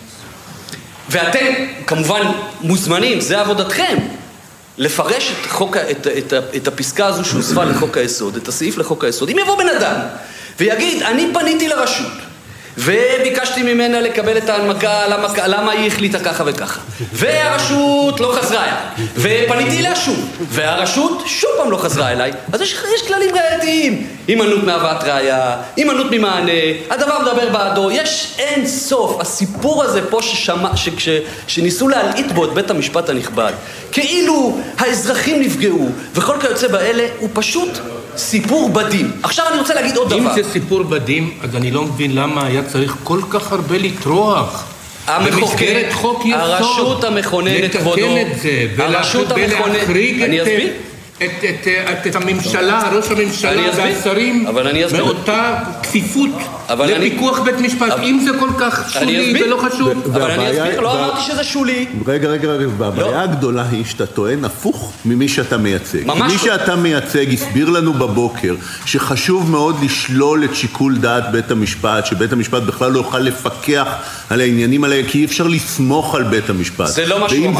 ואתם 1.10 1.46
כמובן 1.86 2.22
מוזמנים, 2.60 3.20
זה 3.20 3.40
עבודתכם, 3.40 3.96
לפרש 4.78 5.32
את, 5.32 5.50
חוק, 5.50 5.76
את, 5.76 6.06
את, 6.06 6.32
את 6.56 6.68
הפסקה 6.68 7.06
הזו 7.06 7.24
שהוספה 7.24 7.64
לחוק 7.64 7.96
היסוד, 7.96 8.36
את 8.36 8.48
הסעיף 8.48 8.78
לחוק 8.78 9.04
היסוד. 9.04 9.28
אם 9.28 9.38
יבוא 9.38 9.58
בן 9.58 9.68
אדם 9.68 9.96
ויגיד, 10.58 11.02
אני 11.02 11.26
פניתי 11.34 11.68
לרשות 11.68 12.12
וביקשתי 12.78 13.62
ממנה 13.62 14.00
לקבל 14.00 14.38
את 14.38 14.48
ההנמקה 14.48 15.08
למה, 15.08 15.28
למה 15.46 15.72
היא 15.72 15.86
החליטה 15.86 16.18
ככה 16.18 16.44
וככה. 16.46 16.80
והרשות 17.12 18.20
לא 18.20 18.34
חזרה 18.40 18.64
אליי 18.64 19.06
ופניתי 19.16 19.78
אליה 19.78 19.96
שוב 19.96 20.30
והרשות 20.48 21.22
שוב 21.26 21.50
פעם 21.56 21.70
לא 21.70 21.76
חזרה 21.76 22.12
אליי. 22.12 22.32
אז 22.52 22.60
יש, 22.60 22.76
יש 22.94 23.08
כללים 23.08 23.34
ראייתיים. 23.34 24.06
הימנעות 24.28 24.64
מהבאת 24.64 25.04
ראייה, 25.04 25.56
הימנעות 25.76 26.06
ממענה 26.10 26.52
הדבר 26.90 27.18
מדבר 27.18 27.48
בעדו, 27.48 27.90
יש 27.90 28.34
אין 28.38 28.66
סוף. 28.66 29.20
הסיפור 29.20 29.82
הזה 29.82 30.10
פה 30.10 30.22
ששמע, 30.22 30.76
ש, 30.76 30.88
ש, 30.98 31.08
שניסו 31.46 31.88
להלעיט 31.88 32.32
בו 32.32 32.44
את 32.44 32.54
בית 32.54 32.70
המשפט 32.70 33.08
הנכבד 33.08 33.52
כאילו 33.92 34.58
האזרחים 34.78 35.40
נפגעו 35.40 35.88
וכל 36.14 36.36
כיוצא 36.40 36.68
באלה 36.68 37.06
הוא 37.18 37.28
פשוט 37.32 37.70
סיפור 38.16 38.68
בדים. 38.68 39.10
עכשיו 39.22 39.44
אני 39.50 39.58
רוצה 39.58 39.74
להגיד 39.74 39.96
עוד 39.96 40.12
אם 40.12 40.20
דבר. 40.20 40.34
זה 40.34 40.42
סיפור 40.52 40.82
בדים, 40.82 41.30
אז 41.42 41.56
אני 41.56 41.70
לא 41.70 41.82
מבין 41.84 42.14
למה 42.14 42.46
היה 42.46 42.62
צריך 42.62 42.96
כל 43.04 43.20
כך 43.30 43.52
הרבה 43.52 43.78
לטרוח. 43.78 44.64
במסגרת 45.26 45.92
חוק 45.92 46.26
יסוד. 46.26 46.40
הרשות 46.40 47.04
המכוננת, 47.04 47.76
כבודו. 47.76 47.96
לתקן 47.96 48.32
את 48.32 48.40
זה, 48.40 48.66
ולהחריג 48.76 50.22
אני 50.22 50.42
את, 50.42 50.46
אסביר. 50.46 50.72
את, 51.24 51.44
את, 51.44 51.68
את, 51.68 52.06
את 52.06 52.16
הממשלה, 52.16 52.82
ראש 52.92 53.10
הממשלה. 53.10 53.62
והשרים, 53.76 54.46
אבל 54.46 54.66
אני 54.68 54.86
אסביר. 54.86 55.04
מאותה 55.04 55.54
כפיפות 55.82 56.30
אבל 56.68 56.92
אני- 56.94 57.06
לפיקוח 57.08 57.38
בית 57.38 57.54
משפט. 57.60 57.90
אבל- 57.92 58.04
אם 58.04 58.20
זה 58.24 58.30
כל 58.40 58.48
כך 58.58 58.90
שולי. 58.92 59.42
ולא 59.44 59.56
חשוב. 59.56 59.88
אבל 60.14 60.30
אני 60.30 60.50
אסביר, 60.50 60.80
לא 60.80 60.92
אמרתי 61.04 61.20
שזה 61.32 61.44
שולי. 61.44 61.86
רגע, 62.06 62.28
רגע, 62.28 62.48
רגע, 62.48 62.66
והבעיה 62.78 63.22
הגדולה 63.22 63.64
היא 63.70 63.84
שאתה 63.84 64.06
טוען 64.06 64.44
הפוך 64.44 64.92
ממי 65.04 65.28
שאתה 65.28 65.56
מייצג. 65.56 66.06
ממש 66.06 66.32
מי 66.32 66.38
לא. 66.38 66.56
שאתה 66.58 66.76
מייצג 66.76 67.32
הסביר 67.34 67.70
לנו 67.70 67.92
בבוקר 67.92 68.54
שחשוב 68.86 69.50
מאוד 69.50 69.76
לשלול 69.84 70.44
את 70.44 70.54
שיקול 70.54 70.96
דעת 70.98 71.32
בית 71.32 71.50
המשפט, 71.50 72.06
שבית 72.06 72.32
המשפט 72.32 72.62
בכלל 72.62 72.92
לא 72.92 72.98
יוכל 72.98 73.18
לפקח 73.18 73.86
על 74.30 74.40
העניינים 74.40 74.84
האלה, 74.84 75.02
כי 75.08 75.18
אי 75.18 75.24
אפשר 75.24 75.46
לסמוך 75.46 76.14
על 76.14 76.22
בית 76.22 76.50
המשפט. 76.50 76.86
זה 76.86 77.06
לא 77.06 77.20
מה 77.20 77.28
שהוא 77.28 77.38
ואם 77.40 77.48
אמר. 77.48 77.58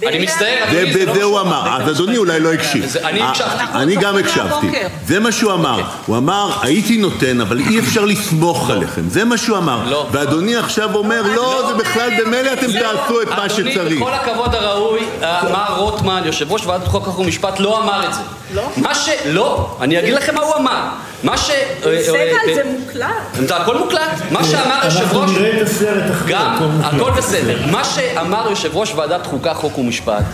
זה 0.00 0.06
יהיה 0.06 0.12
ב... 0.12 0.14
אני 0.14 0.24
מצטער, 0.24 0.64
זה, 0.70 0.84
אדוני, 0.84 0.92
זה 0.92 1.06
לא 1.06 1.12
וזה 1.12 1.20
מה 1.20 1.24
הוא 1.24 1.40
שהוא 1.40 1.40
אמר, 1.40 1.82
אז 1.82 1.90
אדוני 1.90 2.16
אולי 2.16 2.40
לא 2.40 2.52
הקשיב. 2.52 2.96
אני 3.04 3.20
אה, 3.22 3.28
הקשבתי. 3.28 3.62
אני 3.74 3.96
גם 3.96 4.16
הקשבתי. 4.16 4.66
זה 5.06 5.20
מה 5.20 5.32
שהוא 5.32 5.52
אמר. 5.52 5.82
הוא 6.06 6.16
אמר, 6.16 6.50
הייתי 6.62 6.96
נותן, 6.96 7.40
אבל 7.40 7.58
אי 7.58 7.78
אפשר 7.78 8.04
לסמוך 8.04 8.70
עליכם. 8.70 9.02
זה 9.08 9.24
מה 9.24 9.36
שהוא 9.36 9.58
אמר. 9.58 9.80
לא. 9.90 10.06
ואדוני 10.12 10.56
עכשיו 10.56 10.94
אומר, 10.94 11.22
לא, 11.22 11.64
זה 11.68 11.74
בכלל 11.74 12.10
במילא 12.20 12.52
אתם 12.52 12.72
תעשו 12.72 13.22
את 13.22 13.28
מה 13.28 13.44
אדוני, 13.44 13.72
שצריך. 13.72 14.00
בכל 14.00 14.14
הכבוד 14.14 14.54
הראוי, 14.54 15.00
אה, 15.22 15.35
מר 15.52 15.76
רוטמן, 15.76 16.22
יושב 16.24 16.52
ראש 16.52 16.66
ועדת 16.66 16.88
חוק 16.88 17.04
חוק 17.04 17.18
ומשפט, 17.18 17.60
לא 17.60 17.82
אמר 17.82 18.08
את 18.08 18.14
זה. 18.14 18.20
לא? 18.54 18.70
מה 18.76 18.94
ש... 18.94 19.08
לא, 19.26 19.76
אני 19.80 19.98
אגיד 19.98 20.14
לכם 20.14 20.34
מה 20.34 20.40
הוא 20.40 20.54
אמר. 20.56 20.82
מה 21.22 21.38
ש... 21.38 21.50
סגל, 21.80 22.54
זה 22.54 22.62
מוקלט. 22.78 23.08
זה 23.46 23.56
הכל 23.56 23.78
מוקלט. 23.78 24.00
מה 24.30 24.44
שאמר 24.44 24.80
יושב 24.84 25.00
אנחנו 25.00 25.20
ראש... 25.20 25.30
נראה 25.30 25.62
את 25.62 25.66
הסרט 25.66 26.10
אחרי, 26.10 26.32
גם, 26.32 26.80
הכל 26.82 27.10
בסדר. 27.10 27.58
מה 27.70 27.84
שאמר 27.84 28.46
יושב 28.50 28.76
ראש 28.76 28.94
ועדת 28.94 29.26
חוקה, 29.26 29.54
חוק 29.54 29.78
ומשפט, 29.78 30.24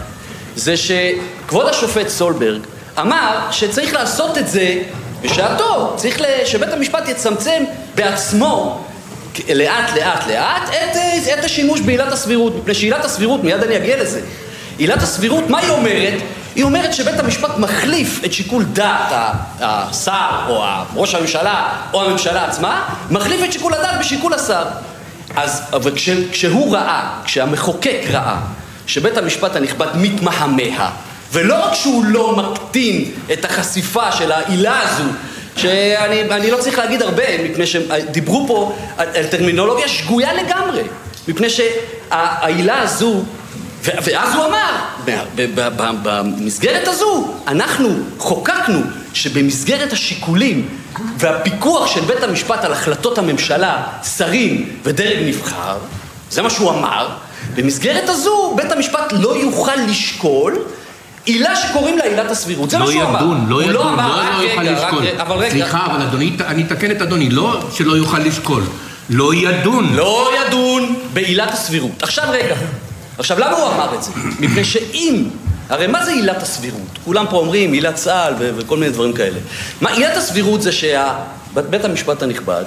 זה 0.57 0.75
שכבוד 0.77 1.67
השופט 1.67 2.09
סולברג 2.09 2.61
אמר 3.01 3.39
שצריך 3.51 3.95
לעשות 3.95 4.39
את 4.39 4.49
זה 4.49 4.83
בשעתו. 5.23 5.93
צריך 5.97 6.21
ל... 6.21 6.25
שבית 6.45 6.73
המשפט 6.73 7.09
יצמצם 7.09 7.65
בעצמו 7.95 8.85
לאט 9.55 9.93
לאט 9.97 10.27
לאט 10.29 10.69
את, 10.69 10.97
אה, 10.97 11.35
את 11.39 11.45
השימוש 11.45 11.81
בעילת 11.81 12.13
הסבירות, 12.13 12.57
מפני 12.57 12.75
שעילת 12.75 13.05
הסבירות, 13.05 13.45
מיד 13.45 13.63
אני 13.63 13.77
אגיע 13.77 14.03
לזה, 14.03 14.21
עילת 14.79 15.03
הסבירות, 15.03 15.51
מה 15.51 15.59
היא 15.59 15.71
אומרת? 15.71 16.15
היא 16.55 16.65
אומרת 16.65 16.95
שבית 16.95 17.21
המשפט 17.21 17.59
מחליף 17.59 18.21
את 18.25 18.33
שיקול 18.33 18.65
דעת 18.65 19.35
השר 19.61 20.31
או 20.49 20.65
ראש 20.95 21.15
הממשלה 21.15 21.69
או 21.93 22.03
הממשלה 22.03 22.45
עצמה, 22.45 22.85
מחליף 23.11 23.41
את 23.45 23.53
שיקול 23.53 23.75
הדעת 23.75 24.01
בשיקול 24.01 24.35
השר. 24.35 24.65
אז 25.37 25.63
אבל 25.73 25.95
כש, 25.95 26.11
כשהוא 26.33 26.75
ראה, 26.75 27.11
כשהמחוקק 27.25 28.01
ראה, 28.11 28.37
שבית 28.87 29.17
המשפט 29.17 29.57
הנכבד 29.57 29.87
מתמהמה, 29.95 30.91
ולא 31.33 31.65
רק 31.65 31.75
שהוא 31.75 32.05
לא 32.05 32.37
מקטין 32.37 33.05
את 33.33 33.45
החשיפה 33.45 34.13
של 34.13 34.33
העילה 34.33 34.81
הזו, 34.83 35.05
שאני 35.57 36.23
אני 36.23 36.51
לא 36.51 36.57
צריך 36.57 36.79
להגיד 36.79 37.03
הרבה, 37.03 37.43
מפני 37.45 37.67
שדיברו 37.67 38.45
פה 38.49 38.77
על, 38.99 39.09
על 39.15 39.27
טרמינולוגיה 39.27 39.89
שגויה 39.89 40.33
לגמרי, 40.33 40.83
מפני 41.29 41.47
שהעילה 41.51 42.81
הזו, 42.83 43.23
ואז 43.85 44.35
הוא 44.35 44.45
אמר, 44.45 45.95
במסגרת 46.03 46.89
הזו, 46.89 47.35
אנחנו 47.49 47.89
חוקקנו 48.19 48.81
שבמסגרת 49.15 49.93
השיקולים 49.93 50.69
והפיקוח 51.19 51.87
של 51.87 52.01
בית 52.01 52.23
המשפט 52.23 52.65
על 52.65 52.73
החלטות 52.73 53.19
הממשלה, 53.19 53.83
שרים 54.17 54.69
ודרג 54.85 55.17
נבחר, 55.27 55.77
זה 56.31 56.43
מה 56.43 56.51
שהוא 56.51 56.71
אמר, 56.71 57.09
במסגרת 57.55 58.09
הזו 58.09 58.55
בית 58.57 58.73
המשפט 58.73 59.13
לא 59.13 59.37
יוכל 59.37 59.77
לשקול 59.89 60.59
עילה 61.25 61.57
שקוראים 61.57 61.99
לה 61.99 62.05
עילת 62.05 62.31
הסבירות, 62.31 62.71
זה 62.71 62.79
מה 62.79 62.85
לא 62.85 62.91
שהוא 62.91 63.03
אמר. 63.03 63.19
ידון, 63.19 63.47
לא 63.49 63.55
הוא 63.55 63.63
ידון, 63.63 63.75
לא 63.75 63.89
אמר, 63.89 64.39
לא 64.39 64.43
יוכל 64.43 64.63
לשקול. 64.63 64.99
רגע, 64.99 65.23
אבל 65.23 65.37
רגע. 65.37 65.51
סליחה, 65.51 65.87
אבל 65.87 66.03
אדוני, 66.03 66.37
אני 66.47 66.63
אתקן 66.63 66.91
את 66.91 67.03
אדוני, 67.03 67.31
לא 67.31 67.61
שלא 67.73 67.93
יוכל 67.93 68.19
לשקול, 68.19 68.63
לא 69.11 69.35
ידון. 69.35 69.95
לא 69.95 70.31
ידון 70.41 70.95
בעילת 71.13 71.53
הסבירות. 71.53 72.03
עכשיו 72.03 72.25
רגע, 72.31 72.55
עכשיו 73.19 73.39
למה 73.39 73.57
הוא 73.57 73.75
אמר 73.75 73.95
את 73.95 74.03
זה? 74.03 74.11
מפני 74.41 74.65
שאם, 74.65 75.25
הרי 75.69 75.87
מה 75.87 76.05
זה 76.05 76.11
עילת 76.11 76.43
הסבירות? 76.43 76.99
כולם 77.05 77.27
פה 77.31 77.37
אומרים 77.37 77.73
עילת 77.73 77.95
צה"ל 77.95 78.35
ו- 78.39 78.51
וכל 78.57 78.77
מיני 78.77 78.93
דברים 78.93 79.13
כאלה. 79.13 79.39
מה, 79.81 79.91
עילת 79.91 80.17
הסבירות 80.17 80.63
זה 80.63 80.73
שבית 80.73 81.85
המשפט 81.85 82.23
הנכבד 82.23 82.65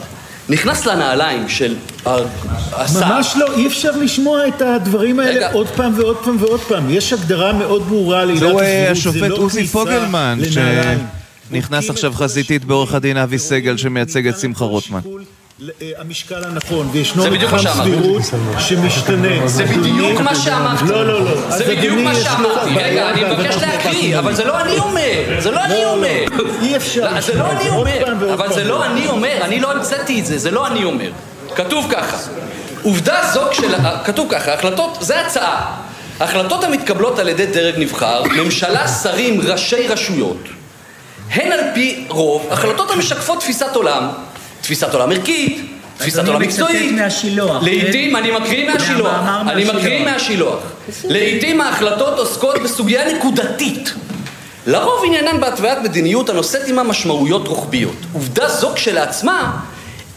נכנס 0.49 0.85
לנעליים 0.85 1.49
של 1.49 1.75
השר. 2.05 3.05
ממש 3.07 3.33
לא, 3.35 3.53
אי 3.55 3.67
אפשר 3.67 3.91
לשמוע 3.91 4.47
את 4.47 4.61
הדברים 4.61 5.19
האלה 5.19 5.31
רגע. 5.31 5.51
עוד 5.51 5.67
פעם 5.67 5.93
ועוד 5.95 6.17
פעם 6.23 6.37
ועוד 6.39 6.59
פעם. 6.59 6.89
יש 6.89 7.13
הגדרה 7.13 7.53
מאוד 7.53 7.81
ברורה 7.87 8.25
לעילת 8.25 8.39
זהו 8.39 8.49
הסבירות, 8.49 8.63
אה, 8.63 8.85
זה 8.85 8.91
השופט 8.91 9.21
לא 9.21 9.35
עוזי 9.35 9.57
כניסה 9.59 9.73
פוגלמן, 9.73 10.39
לנעליים. 10.55 11.05
שנכנס 11.49 11.89
עכשיו 11.89 12.13
חזיתית 12.13 12.65
בעורך 12.65 12.93
הדין 12.93 13.17
אבי 13.17 13.39
סגל 13.39 13.77
שמייצג 13.77 14.27
את 14.27 14.39
שמחה 14.39 14.65
רוטמן. 14.65 14.99
אה, 15.61 15.91
המשקל 15.97 16.43
הנכון, 16.43 16.89
וישנו 16.91 17.31
מתחם. 17.31 17.57
סבירות 17.57 18.21
שמשתנה. 18.59 19.47
זה 19.47 19.65
בדיוק 19.65 20.21
מה 20.21 20.35
שאמרתי. 20.35 20.83
לא, 20.85 21.07
לא, 21.07 21.25
לא. 21.25 21.51
זה 21.51 21.75
בדיוק 21.75 21.99
מה 21.99 22.15
שאמרתי. 22.15 22.69
רגע, 22.75 23.09
אני 23.09 23.23
מבקש 23.23 23.55
להקריא. 23.55 24.19
אבל 24.19 24.35
זה 24.35 24.45
לא 24.45 24.61
אני 24.61 24.77
אומר. 24.79 25.23
זה 25.39 25.51
לא 25.51 25.63
אני 25.65 25.73
לא, 25.73 25.93
אומר. 25.93 26.25
לא, 26.31 26.43
אי 26.61 26.75
אפשר 26.75 27.13
לא, 27.13 27.21
זה 27.21 27.33
לא 27.33 27.51
אני 27.51 27.69
אומר. 27.69 28.33
אבל 28.33 28.53
זה 28.53 28.63
לא 28.63 28.85
אני 28.85 29.07
אומר. 29.07 29.37
אני 29.41 29.59
לא 29.59 29.71
המצאתי 29.71 30.19
את 30.19 30.25
זה. 30.25 30.37
זה 30.37 30.51
לא 30.51 30.67
אני 30.67 30.83
אומר. 30.83 31.11
כתוב 31.55 31.87
ככה. 31.91 32.17
עובדה 32.83 33.19
זו 33.33 33.41
של... 33.53 33.75
כתוב 34.05 34.27
ככה, 34.31 34.53
החלטות, 34.53 34.97
זה 35.01 35.25
הצעה. 35.25 35.75
החלטות 36.19 36.63
המתקבלות 36.63 37.19
על 37.19 37.29
ידי 37.29 37.45
דרג 37.45 37.73
נבחר, 37.77 38.23
ממשלה, 38.23 38.87
שרים, 38.87 39.41
ראשי 39.41 39.87
רשויות, 39.87 40.37
הן 41.31 41.51
על 41.51 41.59
פי 41.73 42.05
רוב 42.09 42.47
החלטות 42.51 42.91
המשקפות 42.91 43.39
תפיסת 43.39 43.75
עולם, 43.75 44.09
תפיסת 44.65 44.93
עולם 44.93 45.11
ערכית, 45.11 45.65
תפיסת 45.97 46.19
אדוני 46.19 46.33
עולם 46.33 46.47
מצטט 46.47 46.61
מקצועית. 46.61 46.91
מהשילוח, 46.91 47.63
לעיתים, 47.63 48.09
כן? 48.11 48.15
אני 48.15 48.31
מקריא 48.31 48.69
מהשילוח, 48.69 49.21
אני. 49.47 49.63
מקריא 49.63 50.05
מהשילוח. 50.05 50.59
לעיתים 51.03 51.61
ההחלטות 51.61 52.19
עוסקות 52.19 52.55
בסוגיה 52.63 53.13
נקודתית. 53.13 53.93
לרוב 54.67 55.01
עניינן 55.05 55.39
בהתוויית 55.39 55.79
מדיניות 55.83 56.29
הנושאת 56.29 56.65
עימה 56.65 56.83
משמעויות 56.83 57.47
רוחביות. 57.47 57.95
עובדה 58.13 58.49
זו 58.49 58.71
כשלעצמה 58.75 59.59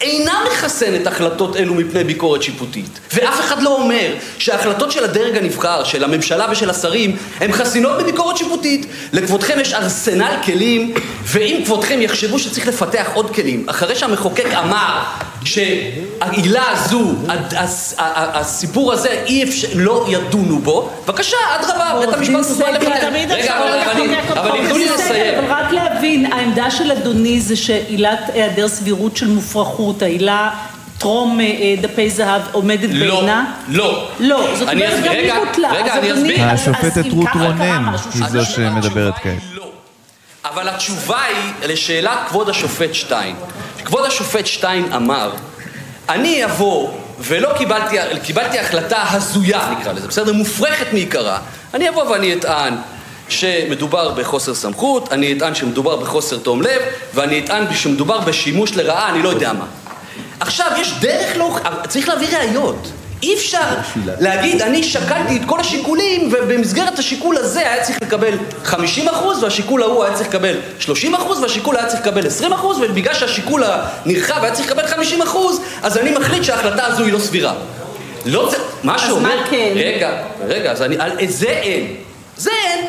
אינה 0.00 0.40
מחסנת 0.50 1.06
החלטות 1.06 1.56
אלו 1.56 1.74
מפני 1.74 2.04
ביקורת 2.04 2.42
שיפוטית. 2.42 3.00
ואף 3.14 3.40
אחד 3.40 3.62
לא 3.62 3.76
אומר 3.76 4.14
שההחלטות 4.38 4.92
של 4.92 5.04
הדרג 5.04 5.36
הנבחר, 5.36 5.84
של 5.84 6.04
הממשלה 6.04 6.46
ושל 6.50 6.70
השרים, 6.70 7.16
הן 7.40 7.52
חסינות 7.52 8.02
מביקורת 8.02 8.36
שיפוטית. 8.36 8.86
לכבודכם 9.12 9.58
יש 9.60 9.74
ארסנל 9.74 10.36
כלים, 10.44 10.94
ואם 11.24 11.62
כבודכם 11.64 12.02
יחשבו 12.02 12.38
שצריך 12.38 12.68
לפתח 12.68 13.06
עוד 13.14 13.34
כלים, 13.34 13.68
אחרי 13.68 13.96
שהמחוקק 13.96 14.46
אמר 14.46 15.02
שהעילה 15.48 16.62
הזו, 16.72 17.12
הסיפור 18.34 18.92
הזה, 18.92 19.08
אי 19.26 19.44
אפשר, 19.44 19.68
לא 19.74 20.06
ידונו 20.08 20.58
בו, 20.58 20.90
בבקשה, 21.04 21.36
אדרבה, 21.60 22.00
בית 22.00 22.14
המשפט 22.14 22.32
מוזמן. 22.32 22.66
תמיד 23.00 23.30
רגע, 23.30 23.58
אבל-. 23.58 24.68
תנו 24.68 24.78
לי 24.78 24.88
לסיים. 24.88 25.34
אבל 25.38 25.52
רק 25.52 25.72
להבין, 25.72 26.32
העמדה 26.32 26.70
של 26.70 26.92
אדוני 26.92 27.40
זה 27.40 27.56
שעילת 27.56 28.30
היעדר 28.32 28.68
סבירות 28.68 29.16
של 29.16 29.28
מופרכות, 29.28 30.02
העילה 30.02 30.50
טרום 30.98 31.40
אה, 31.40 31.74
דפי 31.80 32.10
זהב 32.10 32.42
עומדת 32.52 32.90
לא, 32.92 33.14
בעינה? 33.16 33.52
לא. 33.68 34.08
לא, 34.20 34.54
זאת 34.54 34.68
אני 34.68 34.86
אומרת 34.86 35.04
גם 35.04 35.12
היא 35.12 35.32
בוטלה. 35.32 35.72
רגע, 35.72 35.94
אני 35.98 36.12
אסביר. 36.12 36.44
השופטת 36.44 37.12
רות 37.12 37.28
רונן 37.34 37.84
היא 38.14 38.24
זו 38.28 38.44
שמדברת 38.44 39.14
כעת. 39.14 39.57
אבל 40.48 40.68
התשובה 40.68 41.22
היא 41.22 41.68
לשאלת 41.68 42.18
כבוד 42.28 42.48
השופט 42.48 42.94
שטיין. 42.94 43.36
כבוד 43.84 44.04
השופט 44.04 44.46
שטיין 44.46 44.92
אמר, 44.92 45.32
אני 46.08 46.44
אבוא 46.44 46.90
ולא 47.18 47.52
קיבלתי, 47.58 47.96
קיבלתי 48.22 48.58
החלטה 48.58 49.04
הזויה 49.10 49.74
נקרא 49.78 49.92
לזה, 49.92 50.08
בסדר? 50.08 50.32
מופרכת 50.32 50.92
מעיקרה, 50.92 51.38
אני 51.74 51.88
אבוא 51.88 52.02
ואני 52.02 52.34
אטען 52.34 52.74
שמדובר 53.28 54.10
בחוסר 54.10 54.54
סמכות, 54.54 55.12
אני 55.12 55.32
אטען 55.32 55.54
שמדובר 55.54 55.96
בחוסר 55.96 56.38
תום 56.38 56.62
לב, 56.62 56.82
ואני 57.14 57.44
אטען 57.44 57.74
שמדובר 57.74 58.20
בשימוש 58.20 58.76
לרעה, 58.76 59.08
אני 59.08 59.22
לא 59.22 59.28
יודע 59.28 59.52
מה. 59.52 59.66
עכשיו, 60.40 60.70
יש 60.78 60.92
דרך 61.00 61.36
לא... 61.36 61.58
צריך 61.88 62.08
להביא 62.08 62.38
ראיות. 62.38 62.92
אי 63.22 63.34
אפשר 63.34 63.64
להגיד, 64.20 64.62
אני 64.62 64.82
שקלתי 64.82 65.36
את 65.36 65.42
כל 65.46 65.60
השיקולים, 65.60 66.32
ובמסגרת 66.32 66.98
השיקול 66.98 67.36
הזה 67.36 67.60
היה 67.60 67.84
צריך 67.84 68.02
לקבל 68.02 68.38
50% 68.64 68.74
והשיקול 69.42 69.82
ההוא 69.82 70.04
היה 70.04 70.14
צריך 70.14 70.28
לקבל 70.28 70.56
30% 70.80 70.86
והשיקול 71.42 71.76
היה 71.76 71.86
צריך 71.86 72.00
לקבל 72.00 72.26
20% 72.26 72.52
ובגלל 72.64 73.14
שהשיקול 73.14 73.64
הנרחב 73.64 74.44
היה 74.44 74.52
צריך 74.52 74.70
לקבל 74.70 74.84
50% 74.84 75.36
אז 75.82 75.98
אני 75.98 76.10
מחליט 76.10 76.44
שההחלטה 76.44 76.86
הזו 76.86 77.04
היא 77.04 77.12
לא 77.12 77.18
סבירה. 77.18 77.54
לא 78.26 78.50
זה... 78.50 78.56
מה 78.82 78.98
שאומר... 78.98 79.36
מה 79.36 79.46
כן? 79.50 79.72
רגע, 79.74 80.22
רגע, 80.46 80.72
אז 80.72 80.82
אני... 80.82 80.96
על 80.98 81.10
זה 81.28 81.48
אין. 81.48 81.94
זה 82.36 82.50
אין. 82.64 82.86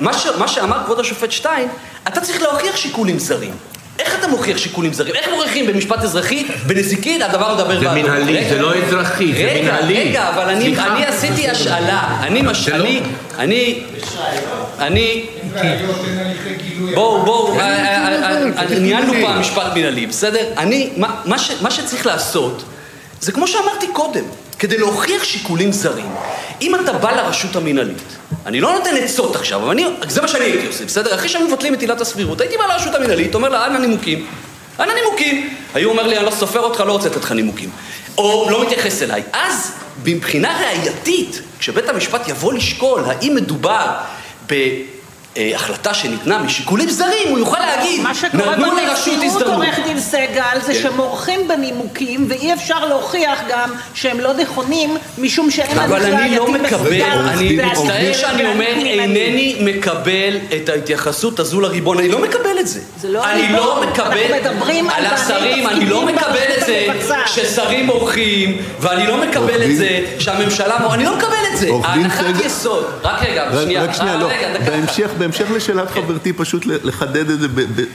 מה, 0.00 0.18
ש, 0.18 0.26
מה 0.26 0.48
שאמר 0.48 0.84
כבוד 0.84 1.00
השופט 1.00 1.30
שטיין, 1.30 1.68
אתה 2.08 2.20
צריך 2.20 2.42
להוכיח 2.42 2.76
שיקולים 2.76 3.18
זרים. 3.18 3.52
איך 3.98 4.14
אתה 4.18 4.28
מוכיח 4.28 4.58
שיקולים 4.58 4.92
זרים? 4.92 5.14
איך 5.14 5.28
מוכיחים 5.34 5.66
במשפט 5.66 6.02
אזרחי, 6.02 6.44
בנזיקין, 6.66 7.22
הדבר 7.22 7.54
מדבר 7.54 7.78
זה 7.80 7.84
בעדו? 7.84 8.00
מנהלי, 8.02 8.36
רגע, 8.38 8.48
זה 8.48 8.58
לא 8.58 8.74
אזרחי, 8.74 9.32
זה 9.32 9.60
מנהלי. 9.62 10.00
רגע, 10.08 10.28
אבל 10.28 10.48
אני. 10.50 10.76
אני 10.78 11.04
עשיתי 11.06 11.48
השאלה. 11.50 12.18
אני, 12.22 12.42
מש... 12.42 12.64
זה 12.64 12.76
לא- 12.78 12.84
אני, 12.84 13.00
אני, 13.38 13.82
אני... 14.78 15.26
בואו, 16.94 17.22
בואו, 17.24 17.52
אה, 17.54 17.60
אה, 17.60 18.22
אה, 18.22 18.42
אה, 18.72 18.78
ניהלנו 18.78 19.12
פעם 19.22 19.40
משפט 19.40 19.72
מנהלי, 19.74 20.06
בסדר? 20.06 20.40
אני, 20.56 20.90
מה- 20.96 21.20
מה 21.24 21.38
ש- 21.38 21.60
מה 21.60 21.70
שצריך 21.70 22.06
לעשות, 22.06 22.62
זה 23.20 23.32
כמו 23.32 23.46
שאמרתי 23.48 23.86
קודם, 23.92 24.24
כדי 24.58 24.78
להוכיח 24.78 25.24
שיקולים 25.24 25.72
זרים. 25.72 26.14
אם 26.60 26.74
אתה 26.74 26.92
בא 26.92 27.12
לרשות 27.12 27.56
המינהלית, 27.56 28.16
אני 28.46 28.60
לא 28.60 28.72
נותן 28.72 28.96
עצות 28.96 29.36
עכשיו, 29.36 29.62
אבל 29.62 29.70
אני, 29.70 29.84
זה 30.08 30.22
מה 30.22 30.28
שאני 30.28 30.44
הייתי 30.44 30.66
עושה, 30.66 30.84
בסדר? 30.84 31.14
אחרי 31.14 31.28
שהיו 31.28 31.48
מבטלים 31.48 31.74
את 31.74 31.80
עילת 31.80 32.00
הסבירות, 32.00 32.40
הייתי 32.40 32.56
בא 32.56 32.66
לרשות 32.66 32.94
המינהלית, 32.94 33.34
אומר 33.34 33.48
לה, 33.48 33.66
אנא 33.66 33.78
נימוקים. 33.78 34.26
אנא 34.80 34.92
נימוקים. 34.92 35.54
היו 35.74 35.90
אומר 35.90 36.06
לי, 36.06 36.16
אני 36.16 36.26
לא 36.26 36.30
סופר 36.30 36.60
אותך, 36.60 36.80
לא 36.80 36.92
רוצה 36.92 37.08
לתת 37.08 37.22
לך 37.22 37.32
נימוקים. 37.32 37.70
או 38.18 38.48
לא 38.50 38.62
מתייחס 38.62 39.02
אליי. 39.02 39.22
אז, 39.32 39.72
מבחינה 40.04 40.60
ראייתית, 40.60 41.42
כשבית 41.58 41.88
המשפט 41.88 42.28
יבוא 42.28 42.52
לשקול 42.52 43.04
האם 43.06 43.34
מדובר 43.34 43.86
בהחלטה 45.38 45.94
שניתנה 45.94 46.38
משיקולים 46.38 46.88
זרים, 46.90 47.28
הוא 47.28 47.38
יוכל 47.38 47.58
להגיד, 47.58 48.00
מה 48.00 48.14
שקורה 48.14 48.56
נתנו 48.56 48.76
לרשות 48.76 49.14
במציאות, 49.14 49.24
הזדמנות. 49.24 49.64
עורך 49.64 49.78
דין 49.86 50.00
סגל, 50.00 50.60
זה 50.60 50.74
כן. 50.74 50.80
שמורחים 50.82 51.48
בנימוקים, 51.48 52.26
ואי 52.28 52.54
אפשר 52.54 52.84
להוכיח 52.84 53.38
גם 53.48 53.72
שהם 53.94 54.20
לא 54.20 54.34
נכונים, 54.34 54.96
משום 55.18 55.50
שאין 55.50 55.78
אבל 55.78 55.96
הליך 55.96 56.20
אני 56.20 56.36
לא 56.36 56.44
ראייתי 56.44 56.58
מקבל, 56.58 56.80
מסודר 56.80 57.28
אני 57.30 57.56
מצטער 57.56 58.12
שאני 58.12 58.46
אומר. 58.46 58.66
אינני 58.66 59.56
מקבל 59.60 60.36
את 60.56 60.68
ההתייחסות 60.68 61.40
הזו 61.40 61.60
לריבון, 61.60 61.98
אני 61.98 62.08
לא 62.08 62.22
מקבל 62.22 62.58
את 62.60 62.66
זה. 62.66 62.80
זה 63.00 63.08
לא 63.08 63.24
אני 63.24 63.42
הריבון, 63.42 63.56
לא 63.56 63.82
אנחנו 63.82 63.90
מקבל, 63.90 64.40
מדברים 64.40 64.90
על 64.90 64.96
על 64.98 65.04
בעלי 65.04 65.14
השרים, 65.14 65.66
אני 65.66 65.86
לא 65.86 66.06
מקבל 66.06 66.46
את 66.58 66.66
זה. 66.66 66.86
ששרים 67.26 67.86
מורחים, 67.86 68.58
ואני 68.80 69.06
לא 69.06 69.16
מקבל 69.16 69.62
את 69.62 69.76
זה 69.76 70.00
שהממשלה 70.18 70.78
מור... 70.78 70.94
אני 70.94 71.04
לא 71.04 71.16
מקבל 71.16 71.28
את 71.52 71.58
זה. 71.58 71.70
הנחת 71.84 72.24
יסוד, 72.44 72.84
רק 73.02 73.22
רגע, 73.22 73.44
רק 73.44 73.64
שנייה, 73.64 73.82
רק 73.82 74.20
לא. 74.20 74.26
רגע, 74.26 74.52
דקה. 74.52 74.72
בהמשך, 75.28 75.50
לשאלת 75.56 75.90
חברתי, 75.90 76.32
פשוט 76.32 76.66
לחדד 76.66 77.30
את 77.30 77.40
זה. 77.40 77.46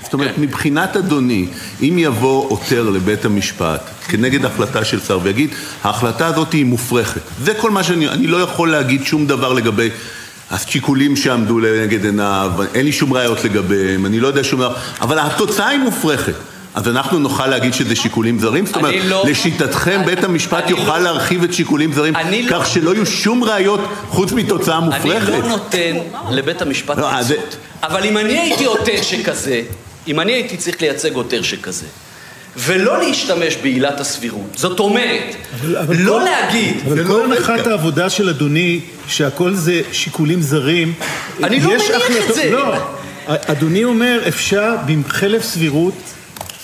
זאת 0.03 0.13
אומרת, 0.13 0.35
כן. 0.35 0.41
מבחינת 0.41 0.97
אדוני, 0.97 1.47
אם 1.81 1.95
יבוא 1.97 2.49
עותר 2.49 2.89
לבית 2.89 3.25
המשפט 3.25 3.89
כנגד 4.07 4.45
החלטה 4.45 4.85
של 4.85 4.99
שר 4.99 5.19
ויגיד, 5.23 5.49
ההחלטה 5.83 6.27
הזאת 6.27 6.53
היא 6.53 6.65
מופרכת. 6.65 7.21
זה 7.43 7.53
כל 7.53 7.71
מה 7.71 7.83
שאני... 7.83 8.09
אני 8.09 8.27
לא 8.27 8.37
יכול 8.37 8.71
להגיד 8.71 9.05
שום 9.05 9.27
דבר 9.27 9.53
לגבי... 9.53 9.89
השיקולים 10.51 11.15
שעמדו 11.15 11.59
לנגד 11.59 12.05
עיניו, 12.05 12.51
אין 12.73 12.85
לי 12.85 12.91
שום 12.91 13.13
ראיות 13.13 13.43
לגביהם, 13.43 14.05
אני 14.05 14.19
לא 14.19 14.27
יודע 14.27 14.43
שום 14.43 14.59
דבר, 14.59 14.75
אבל 15.01 15.19
התוצאה 15.19 15.67
היא 15.67 15.79
מופרכת. 15.79 16.33
אז 16.75 16.87
אנחנו 16.87 17.19
נוכל 17.19 17.47
להגיד 17.47 17.73
שזה 17.73 17.95
שיקולים 17.95 18.39
זרים? 18.39 18.65
זאת 18.65 18.75
אומרת, 18.75 18.93
אני 18.93 19.09
לא- 19.09 19.23
לשיטתכם 19.29 20.01
בית 20.05 20.23
המשפט 20.23 20.63
אני 20.63 20.71
יוכל 20.71 20.97
לא- 20.97 21.03
להרחיב 21.03 21.43
את 21.43 21.53
שיקולים 21.53 21.93
זרים 21.93 22.15
אני 22.15 22.43
לא- 22.43 22.49
כך 22.59 22.67
שלא 22.69 22.93
יהיו 22.93 23.05
שום 23.05 23.43
ראיות 23.43 23.79
חוץ 24.09 24.31
מתוצאה 24.31 24.77
אני 24.77 24.85
מופרכת? 24.85 25.29
לא 25.29 25.47
נותן 25.47 25.95
לבית 26.31 26.61
המשפט 26.61 26.97
לא, 26.97 27.11
אז 27.13 27.31
עצות. 27.31 27.55
אבל 27.83 28.03
אם 28.03 28.17
אני 28.17 28.39
הייתי 28.39 28.65
עותר 28.65 29.01
שכזה, 29.01 29.61
אם 30.07 30.19
אני 30.19 30.31
הייתי 30.31 30.57
צריך 30.57 30.81
לייצג 30.81 31.13
עותר 31.13 31.41
שכזה, 31.41 31.85
ולא 32.57 32.97
להשתמש 33.01 33.55
בעילת 33.61 33.99
הסבירות, 33.99 34.49
זאת 34.55 34.79
אומרת, 34.79 35.35
אבל 35.79 35.95
לא 35.99 36.11
כל- 36.11 36.23
להגיד, 36.25 36.75
אבל 36.87 37.07
כל 37.07 37.23
הנחת 37.23 37.67
העבודה 37.67 38.09
של 38.09 38.29
אדוני, 38.29 38.79
שהכל 39.07 39.53
זה 39.53 39.81
שיקולים 39.91 40.41
זרים, 40.41 40.93
אני 41.43 41.59
לא 41.59 41.69
מניח 41.69 41.91
את 42.29 42.35
זה. 42.35 42.49
לא, 42.51 42.73
אדוני 43.27 43.83
אומר, 43.83 44.19
אפשר 44.27 44.75
בחלף 45.07 45.43
סבירות 45.43 45.93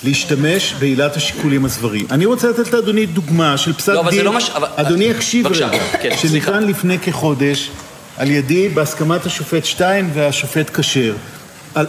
להשתמש 0.03 0.73
בעילת 0.79 1.15
השיקולים 1.17 1.65
הזרים. 1.65 2.05
אני 2.11 2.25
רוצה 2.25 2.49
לתת 2.49 2.73
לאדוני 2.73 3.05
דוגמה 3.05 3.57
של 3.57 3.73
פסק 3.73 3.93
לא, 3.93 3.99
אבל 3.99 4.11
זה 4.11 4.17
דין, 4.17 4.25
לא 4.25 4.33
מה 4.33 4.41
ש- 4.41 4.49
אבל- 4.49 4.67
אדוני 4.75 5.05
יקשיב 5.05 5.47
רגע, 5.47 5.69
כן. 6.01 6.09
שניתן 6.17 6.63
לפני 6.67 6.99
כחודש 6.99 7.69
על 8.17 8.31
ידי 8.31 8.69
בהסכמת 8.69 9.25
השופט 9.25 9.65
שטיין 9.65 10.09
והשופט 10.13 10.79
כשר, 10.79 11.13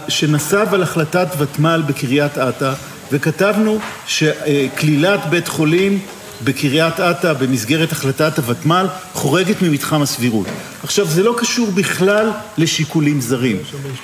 שנסב 0.07 0.67
על 0.73 0.83
החלטת 0.83 1.27
ותמ"ל 1.37 1.83
בקריית 1.87 2.37
אתא, 2.37 2.73
וכתבנו 3.11 3.79
שכלילת 4.07 5.19
בית 5.29 5.47
חולים 5.47 5.99
בקריית 6.43 6.99
אתא 6.99 7.33
במסגרת 7.33 7.91
החלטת 7.91 8.37
הוותמ"ל 8.37 8.85
חורגת 9.13 9.61
ממתחם 9.61 10.01
הסבירות. 10.01 10.47
עכשיו, 10.83 11.05
זה 11.05 11.23
לא 11.23 11.35
קשור 11.37 11.71
בכלל 11.71 12.29
לשיקולים 12.57 13.21
זרים. 13.21 13.57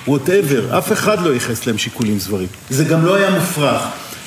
ווטאבר, 0.08 0.78
אף 0.78 0.92
אחד 0.92 1.22
לא 1.22 1.34
ייחס 1.34 1.66
להם 1.66 1.78
שיקולים 1.78 2.18
זרים. 2.18 2.48
זה 2.70 2.84
גם 2.84 3.04
לא 3.06 3.14
היה 3.14 3.30
מופרך. 3.30 3.82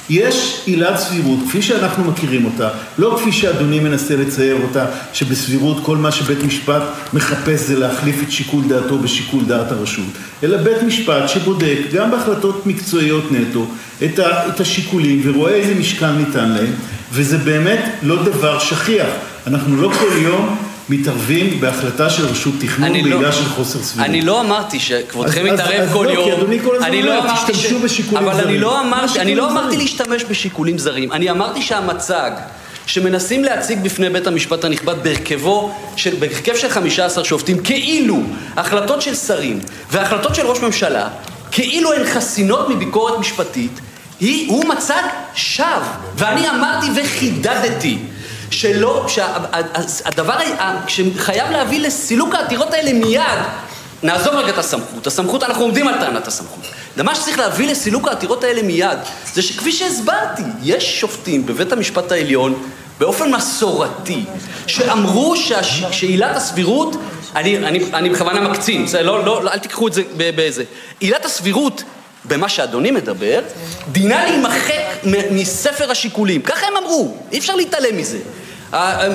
יש 0.10 0.62
עילת 0.66 0.98
סבירות, 0.98 1.40
כפי 1.48 1.62
שאנחנו 1.62 2.04
מכירים 2.04 2.46
אותה, 2.46 2.70
לא 2.98 3.18
כפי 3.20 3.32
שאדוני 3.32 3.80
מנסה 3.80 4.16
לצייר 4.16 4.58
אותה, 4.64 4.86
שבסבירות 5.14 5.78
כל 5.84 5.98
מה 5.98 6.12
שבית 6.12 6.44
משפט 6.44 6.82
מחפש 7.14 7.60
זה 7.60 7.80
להחליף 7.80 8.24
את 8.24 8.32
שיקול 8.32 8.64
דעתו 8.68 8.98
בשיקול 8.98 9.46
דעת 9.46 9.72
הרשות, 9.72 10.06
אלא 10.44 10.58
בית 10.58 10.84
משפט 10.84 11.30
שבודק, 11.30 11.78
גם 11.94 12.12
בהחלטות 12.12 12.66
מקצועיות 12.66 13.32
נטו, 13.32 13.68
את 14.04 14.60
השיקולים 14.60 15.22
ורואה 15.24 15.54
איזה 15.54 15.76
משקל 15.76 16.12
ניתן 16.12 16.50
להם, 16.50 16.74
וזה 17.12 17.38
באמת 17.38 17.80
לא 18.02 18.24
דבר 18.24 18.60
שכיח. 18.60 19.08
אנחנו 19.48 19.82
לא 19.82 19.92
כל 20.00 20.18
יום 20.22 20.58
מתערבים 20.90 21.60
בהחלטה 21.62 22.10
של 22.10 22.26
רשות 22.26 22.54
תכנון 22.60 22.90
אני 22.90 23.04
לא- 23.04 23.18
בעילה 23.18 23.32
של 23.32 23.46
חוסר 23.46 23.80
סבירות. 23.84 24.10
אני 24.10 24.22
לא 24.22 24.42
אמרתי 24.42 24.80
שכבודכם 24.80 25.42
אז- 25.42 25.54
אז- 25.54 25.54
מתערב 25.54 25.82
אז 25.82 25.94
כל 25.94 26.04
לא, 26.06 26.24
כי 26.24 26.30
יום. 26.30 26.40
אדוני 26.40 26.60
כל 26.60 26.76
הזמן 26.76 26.88
אני 26.88 27.02
אומר, 27.02 27.16
לא 27.16 27.22
אמרתי 27.24 27.52
תשתמשו 27.54 27.80
בשיקולים 27.80 28.28
אבל 28.28 28.34
אני 28.34 28.44
זרים. 28.44 28.62
לא 28.62 28.74
מה 28.74 28.82
אמרתי, 28.82 29.20
אני 29.20 29.36
לא 29.36 29.52
אמרתי? 29.52 29.78
להשתמש 29.78 30.24
בשיקולים 30.30 30.78
זרים. 30.78 31.12
אני 31.12 31.32
אמרתי 31.32 31.62
שהמצג 31.62 32.32
שמנסים 32.86 33.44
להציג 33.44 33.80
בפני 33.84 34.10
בית 34.10 34.28
המשפט 34.28 34.64
הנכבד 34.64 34.96
בהרכבו, 35.04 35.72
של, 35.96 36.16
בהרכב 36.20 36.56
של 36.56 36.70
15 36.70 37.24
שופטים, 37.24 37.64
כאילו 37.64 38.22
החלטות 38.58 39.02
של 39.02 39.16
שרים 39.16 39.60
והחלטות 39.92 40.36
של 40.36 40.48
ראש 40.48 40.60
ממשלה, 40.60 41.08
כאילו 41.52 41.94
הן 41.94 42.06
חסינות 42.06 42.70
מביקורת 42.70 43.20
משפטית, 43.20 43.80
היא, 44.22 44.50
הוא 44.50 44.66
מצג 44.66 45.04
שווא. 45.36 45.68
ואני 46.16 46.50
אמרתי 46.50 46.88
וחידדתי. 46.96 47.98
שלא, 48.52 49.06
שהדבר 49.08 50.38
שחייב 50.88 51.52
להביא 51.52 51.80
לסילוק 51.80 52.36
העתירות 52.36 52.74
האלה 52.74 52.94
מיד, 52.94 53.40
נעזוב 54.04 54.36
רגע 54.36 54.50
את 54.50 54.58
הסמכות, 54.58 55.08
הסמכות, 55.08 55.44
אנחנו 55.44 55.64
עומדים 55.64 55.88
על 55.88 56.00
טענת 56.00 56.28
הסמכות. 56.28 56.64
מה 56.98 57.16
שצריך 57.16 57.40
להביא 57.40 57.72
לסילוק 57.72 58.08
העתירות 58.08 58.44
האלה 58.44 58.62
מיד, 58.62 58.98
זה 59.34 59.42
שכפי 59.42 59.72
שהסברתי, 59.72 60.42
יש 60.64 61.00
שופטים 61.00 61.46
בבית 61.46 61.72
המשפט 61.72 62.12
העליון, 62.12 62.64
באופן 63.00 63.32
מסורתי, 63.32 64.24
שאמרו 64.68 65.36
שעילת 65.92 66.36
הסבירות, 66.36 66.96
אני, 67.36 67.58
אני, 67.58 67.84
אני 67.94 68.10
בכוונה 68.10 68.42
מקצין, 68.42 68.88
זה 68.88 69.04
לא, 69.04 69.26
לא, 69.26 69.42
אל 69.54 69.60
תיקחו 69.60 69.88
את 69.88 69.94
זה 69.94 70.02
באיזה. 70.36 70.64
עילת 71.00 71.26
הסבירות, 71.26 71.84
במה 72.26 72.50
שאדוני 72.50 72.92
מדבר, 72.92 73.40
דינה 73.92 74.24
להימחק 74.26 74.72
מספר 75.32 75.92
השיקולים. 75.92 76.42
ככה 76.42 76.68
הם 76.68 76.74
אמרו, 76.78 77.18
אי 77.32 77.40
אפשר 77.40 77.56
להתעלם 77.56 77.98
מזה. 77.98 78.18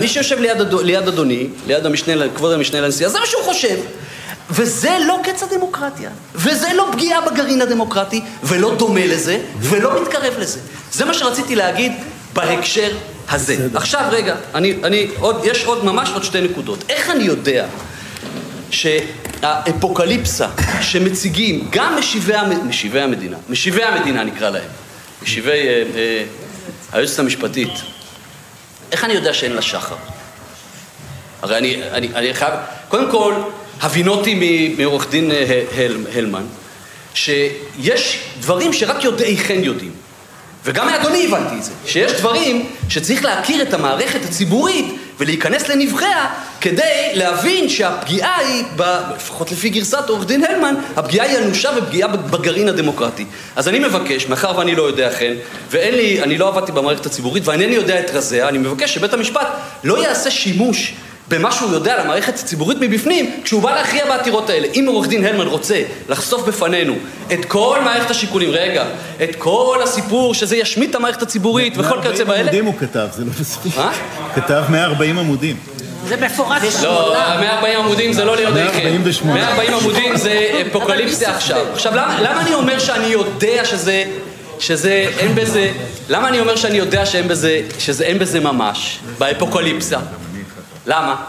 מי 0.01 0.09
שיושב 0.09 0.39
ליד, 0.41 0.61
אדו- 0.61 0.83
ליד 0.83 1.09
אדוני, 1.09 1.47
ליד 1.67 1.87
המשנה, 1.87 2.13
כבוד 2.35 2.53
המשנה 2.53 2.81
לנשיאה, 2.81 3.09
זה 3.11 3.19
מה 3.21 3.27
שהוא 3.27 3.43
חושב. 3.43 3.77
וזה 4.51 4.97
לא 5.07 5.19
קץ 5.25 5.43
הדמוקרטיה, 5.43 6.11
וזה 6.35 6.67
לא 6.75 6.89
פגיעה 6.93 7.21
בגרעין 7.21 7.63
הדמוקרטי, 7.63 8.21
ולא 8.43 8.75
דומה 8.79 9.07
לזה, 9.07 9.39
ולא 9.61 10.03
מתקרב 10.03 10.35
לזה. 10.39 10.59
זה 10.93 11.05
מה 11.05 11.15
שרציתי 11.15 11.55
להגיד 11.57 11.93
בהקשר 12.33 12.91
הזה. 13.29 13.57
עכשיו 13.75 14.05
רגע, 14.11 14.35
אני, 14.55 14.75
אני, 14.85 15.09
עוד, 15.21 15.41
יש 15.45 15.65
עוד, 15.65 15.85
ממש 15.85 16.11
עוד 16.15 16.25
שתי 16.25 16.41
נקודות. 16.41 16.85
איך 16.89 17.11
אני 17.11 17.25
יודע 17.25 17.67
שהאפוקליפסה 18.71 20.47
שמציגים 20.81 21.69
גם 21.71 21.97
משיבי, 21.99 22.35
המ- 22.35 22.69
משיבי 22.69 23.01
המדינה, 23.01 23.37
משיבי 23.49 23.83
המדינה 23.83 24.25
נקרא 24.25 24.51
להם, 24.51 24.69
משיבי 25.23 25.51
אה, 25.51 25.83
אה, 25.97 26.25
היועצת 26.93 27.19
המשפטית, 27.19 27.71
איך 28.93 29.05
אני 29.05 29.13
יודע 29.15 29.35
שאין 29.35 29.53
לה 29.53 29.63
שחר? 29.63 29.95
הרי 31.43 31.59
אני, 31.59 31.83
אני, 31.91 32.09
אני 32.15 32.35
חייב, 32.35 32.55
קודם 32.89 33.11
כל, 33.11 33.35
הבינותי 33.81 34.75
מעורך 34.79 35.11
דין 35.11 35.31
אה, 35.31 35.63
הל, 35.77 35.97
הלמן, 36.15 36.45
שיש 37.15 38.21
דברים 38.41 38.73
שרק 38.73 39.05
יודעי 39.05 39.39
חן 39.39 39.65
יודעים. 39.65 39.93
וגם 40.65 40.87
מאדוני 40.87 41.27
הבנתי 41.27 41.55
את 41.55 41.65
זה, 41.65 41.73
שיש 41.87 42.13
דברים 42.13 42.69
שצריך 42.89 43.25
להכיר 43.25 43.63
את 43.63 43.75
המערכת 43.75 44.21
הציבורית 44.25 44.95
ולהיכנס 45.21 45.69
לנבחיה 45.69 46.27
כדי 46.61 47.11
להבין 47.15 47.69
שהפגיעה 47.69 48.39
היא, 48.39 48.65
ב- 48.77 49.01
לפחות 49.17 49.53
לפי 49.53 49.69
גרסת 49.69 50.09
עורך 50.09 50.27
דין 50.27 50.45
הלמן, 50.45 50.75
הפגיעה 50.97 51.27
היא 51.27 51.39
אנושה 51.39 51.71
ופגיעה 51.79 52.09
בגרעין 52.09 52.69
הדמוקרטי. 52.69 53.25
אז 53.57 53.69
אני 53.69 53.79
מבקש, 53.79 54.27
מאחר 54.27 54.59
ואני 54.59 54.75
לא 54.75 54.83
יודע 54.83 55.11
כן, 55.11 55.33
ואין 55.71 55.95
לי, 55.95 56.23
אני 56.23 56.39
לא 56.39 56.49
עבדתי 56.49 56.73
במערכת 56.73 57.07
הציבורית 57.07 57.49
ואינני 57.49 57.75
יודע 57.75 58.01
את 58.01 58.11
רזיה, 58.11 58.49
אני 58.49 58.59
מבקש 58.59 58.95
שבית 58.95 59.13
המשפט 59.13 59.47
לא 59.85 60.03
יעשה 60.03 60.31
שימוש 60.31 60.95
במה 61.29 61.53
שהוא 61.53 61.73
יודע 61.73 61.95
על 61.95 62.01
המערכת 62.01 62.35
הציבורית 62.35 62.79
מבפנים, 62.81 63.41
כשהוא 63.45 63.63
בא 63.63 63.75
להכריע 63.75 64.07
בעתירות 64.07 64.51
האלה. 64.51 64.69
אם 64.75 64.85
עורך 64.89 65.09
דין 65.09 65.25
הלמן 65.25 65.47
רוצה 65.47 65.83
לחשוף 66.09 66.49
בפנינו 66.49 66.95
את 67.33 67.45
כל 67.45 67.79
מערכת 67.85 68.11
השיקולים, 68.11 68.51
רגע, 68.51 68.85
את 69.23 69.37
כל 69.39 69.81
הסיפור 69.85 70.35
שזה 70.35 70.57
ישמיט 70.57 70.91
את 70.91 70.95
המערכת 70.95 71.23
הציבורית 71.23 71.75
וכל 71.77 72.03
כיוצא 72.03 72.25
140 72.25 72.27
באלה, 72.27 72.41
עמודים 72.41 72.65
הוא 72.65 72.75
כתב, 72.79 73.07
זה 73.13 73.25
לא 73.25 73.31
מספיק. 73.41 73.77
מה? 73.77 73.93
כתב 74.35 74.63
140 74.69 75.19
עמודים. 75.19 75.57
זה 76.09 76.17
מפורש. 76.17 76.83
לא, 76.83 77.15
140 77.41 77.79
עמודים 77.79 78.13
זה 78.13 78.25
לא 78.25 78.37
ליודעי 78.37 78.69
חן. 78.69 78.73
148. 78.73 79.35
140 79.35 79.75
עמודים 79.75 80.17
זה 80.17 80.51
אפוקליפסיה 80.71 81.37
עכשיו. 81.37 81.67
עכשיו, 81.73 81.93
למה 81.95 82.21
למה 82.21 82.41
אני 82.41 82.55
אומר 82.55 82.79
שאני 82.79 83.07
יודע 83.07 83.65
שזה... 83.65 84.05
שזה, 84.59 85.11
אין 85.19 85.35
בזה, 85.35 85.73
למה 86.09 86.29
אני 86.29 86.41
אומר 86.41 86.57
שאני 86.57 86.79
יודע 86.79 87.07
שאין 87.07 87.29
בזה, 87.29 87.61
שזה 87.79 88.05
אין 88.05 88.19
בזה 88.19 88.41
ממש, 88.41 88.99
באפוקליפסה? 89.19 89.99
למה? 90.87 91.25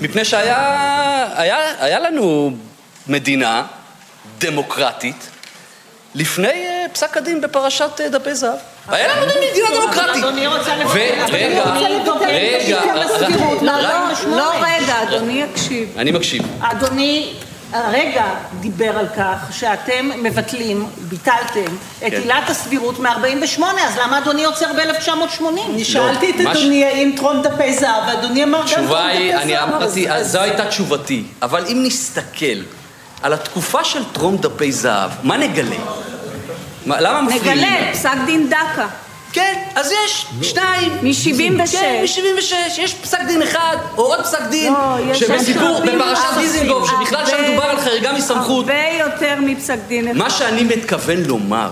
מפני 0.00 0.24
שהיה 0.24 1.28
היה, 1.36 1.56
היה 1.84 1.98
לנו 2.00 2.50
מדינה 3.06 3.64
דמוקרטית 4.38 5.30
לפני 6.14 6.48
אה, 6.48 6.86
פסק 6.92 7.16
הדין 7.16 7.40
בפרשת 7.40 8.00
אה, 8.00 8.08
דפי 8.08 8.34
זהב. 8.34 8.58
היה 8.88 9.16
לנו 9.16 9.26
מדינה 9.26 9.68
דמוקרטית. 9.80 10.24
אדוני 10.24 10.46
רוצה 10.46 10.76
לבטל. 10.76 10.98
את 12.96 13.10
הסבירות. 13.10 13.62
לא, 13.62 13.72
לא, 14.26 14.52
רגע, 14.60 15.02
אדוני 15.02 15.42
יקשיב. 15.42 15.98
אני 15.98 16.10
מקשיב. 16.10 16.42
אדוני 16.60 17.32
הרגע 17.72 18.24
דיבר 18.60 18.98
על 18.98 19.06
כך 19.16 19.36
שאתם 19.50 20.10
מבטלים, 20.22 20.86
ביטלתם 20.98 21.64
את 21.98 22.10
כן. 22.10 22.16
עילת 22.20 22.50
הסבירות 22.50 22.98
מ-48, 22.98 23.62
אז 23.82 23.98
למה 23.98 24.18
אדוני 24.18 24.44
עוצר 24.44 24.66
ב-1980? 24.72 25.42
אני 25.70 25.84
שאלתי 25.84 26.30
את 26.30 26.34
ש- 26.38 26.46
אדוני 26.46 26.84
האם 26.84 27.12
טרום 27.16 27.42
דפי 27.42 27.74
זהב, 27.74 28.02
ואדוני 28.08 28.44
אמר 28.44 28.60
גם 28.60 28.66
טרום 28.66 28.86
דפי 28.86 29.34
אני 29.34 29.52
זהב. 29.52 29.68
אמרתי, 29.68 30.10
אז- 30.10 30.20
אז 30.20 30.32
זו 30.32 30.40
הייתה 30.40 30.66
תשובתי. 30.66 31.24
אבל 31.42 31.64
אם 31.66 31.78
נסתכל 31.86 32.46
על 33.22 33.32
התקופה 33.32 33.84
של 33.84 34.04
טרום 34.12 34.36
דפי 34.36 34.72
זהב, 34.72 35.10
מה 35.22 35.36
נגלה? 35.36 35.76
מה- 36.86 37.00
למה 37.00 37.22
מפריעים? 37.22 37.58
נגלה, 37.58 37.92
פסק 37.92 38.10
דין 38.26 38.48
דקה. 38.50 38.86
כן, 39.32 39.54
אז 39.74 39.92
יש 40.04 40.26
שניים. 40.42 40.92
מ-76. 41.02 41.72
כן, 41.72 42.04
מ-76. 42.04 42.80
יש 42.80 42.94
פסק 42.94 43.18
דין 43.26 43.42
אחד, 43.42 43.76
או 43.96 44.02
עוד 44.02 44.20
פסק 44.20 44.42
דין, 44.50 44.72
לא, 44.72 45.14
שבסיפור, 45.14 45.80
בפרשת 45.80 46.22
דיזינגוף, 46.38 46.90
שבכלל 46.90 47.26
שם 47.26 47.36
מדובר 47.48 47.64
על 47.64 47.80
חריגה 47.80 48.12
מסמכות. 48.12 48.66
הרבה 48.68 48.82
יותר 48.98 49.34
מפסק 49.40 49.78
דין 49.88 50.08
אחד. 50.08 50.18
מה 50.18 50.30
שאני 50.30 50.64
מתכוון 50.64 51.22
לומר 51.22 51.70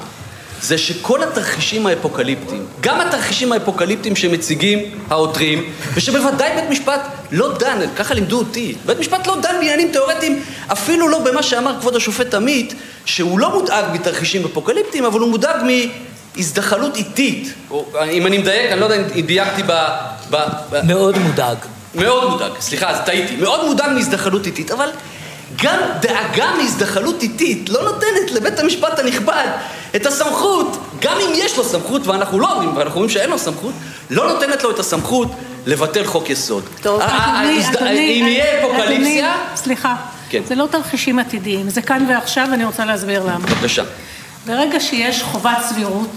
זה 0.62 0.78
שכל 0.78 1.22
התרחישים 1.22 1.86
האפוקליפטיים, 1.86 2.66
גם 2.80 3.00
התרחישים 3.00 3.52
האפוקליפטיים 3.52 4.16
שמציגים 4.16 4.78
העותרים, 5.10 5.72
ושבוודאי 5.94 6.50
בית 6.54 6.70
משפט 6.70 7.00
לא 7.30 7.58
דן, 7.58 7.78
ככה 7.96 8.14
לימדו 8.14 8.38
אותי, 8.38 8.74
בית 8.86 8.98
משפט 8.98 9.26
לא 9.26 9.40
דן 9.40 9.54
בעניינים 9.58 9.92
תיאורטיים, 9.92 10.42
אפילו 10.72 11.08
לא 11.08 11.18
במה 11.18 11.42
שאמר 11.42 11.80
כבוד 11.80 11.96
השופט 11.96 12.34
עמית, 12.34 12.74
שהוא 13.04 13.38
לא 13.38 13.58
מודאג 13.58 13.84
מתרחישים 13.92 14.44
אפוקליפטיים, 14.44 15.04
אבל 15.04 15.20
הוא 15.20 15.30
מודאג 15.30 15.62
מהזדחלות 16.38 16.96
איטית. 16.96 17.54
אם 18.10 18.26
אני 18.26 18.38
מדייק, 18.38 18.72
אני 18.72 18.80
לא 18.80 18.84
יודע 18.84 18.96
אם 18.96 19.20
דייקתי 19.20 19.62
ב... 19.62 19.72
ב, 20.30 20.36
ב 20.70 20.80
מאוד 20.84 21.18
מודאג. 21.18 21.56
מאוד 21.94 22.30
מודאג, 22.30 22.50
סליחה, 22.60 22.90
אז 22.90 22.96
טעיתי. 23.06 23.36
מאוד 23.36 23.66
מודאג 23.66 23.90
מהזדחלות 23.90 24.46
איטית, 24.46 24.70
אבל 24.70 24.88
גם 25.62 25.78
דאגה 26.00 26.50
מהזדחלות 26.62 27.22
איטית 27.22 27.68
לא 27.68 27.82
נותנת 27.82 28.30
לבית 28.32 28.58
המשפט 28.58 28.98
הנכבד 28.98 29.46
את 29.96 30.06
הסמכות, 30.06 30.78
גם 31.00 31.16
אם 31.20 31.30
יש 31.34 31.56
לו 31.56 31.64
סמכות, 31.64 32.06
ואנחנו 32.06 32.40
לא 32.40 32.52
אומרים, 32.52 32.76
ואנחנו 32.76 32.94
אומרים 32.94 33.10
שאין 33.10 33.30
לו 33.30 33.38
סמכות, 33.38 33.72
לא 34.10 34.32
נותנת 34.32 34.62
לו 34.62 34.70
את 34.70 34.78
הסמכות 34.78 35.28
לבטל 35.66 36.04
חוק 36.04 36.30
יסוד. 36.30 36.64
טוב, 36.82 37.00
אדוני, 37.00 37.68
אדוני, 37.68 38.20
אם 38.20 38.26
יהיה 38.26 38.60
אפוקליפסיה... 38.60 39.34
אדוני, 39.34 39.56
סליחה, 39.56 39.94
כן. 40.30 40.42
זה 40.48 40.54
לא 40.54 40.66
תרחישים 40.70 41.18
עתידיים, 41.18 41.70
זה 41.70 41.82
כאן 41.82 42.06
ועכשיו, 42.08 42.48
ואני 42.50 42.64
רוצה 42.64 42.84
להסביר 42.84 43.22
למה. 43.22 43.46
בבקשה. 43.46 43.82
ברגע 44.48 44.80
שיש 44.80 45.22
חובת 45.22 45.58
סבירות, 45.68 46.10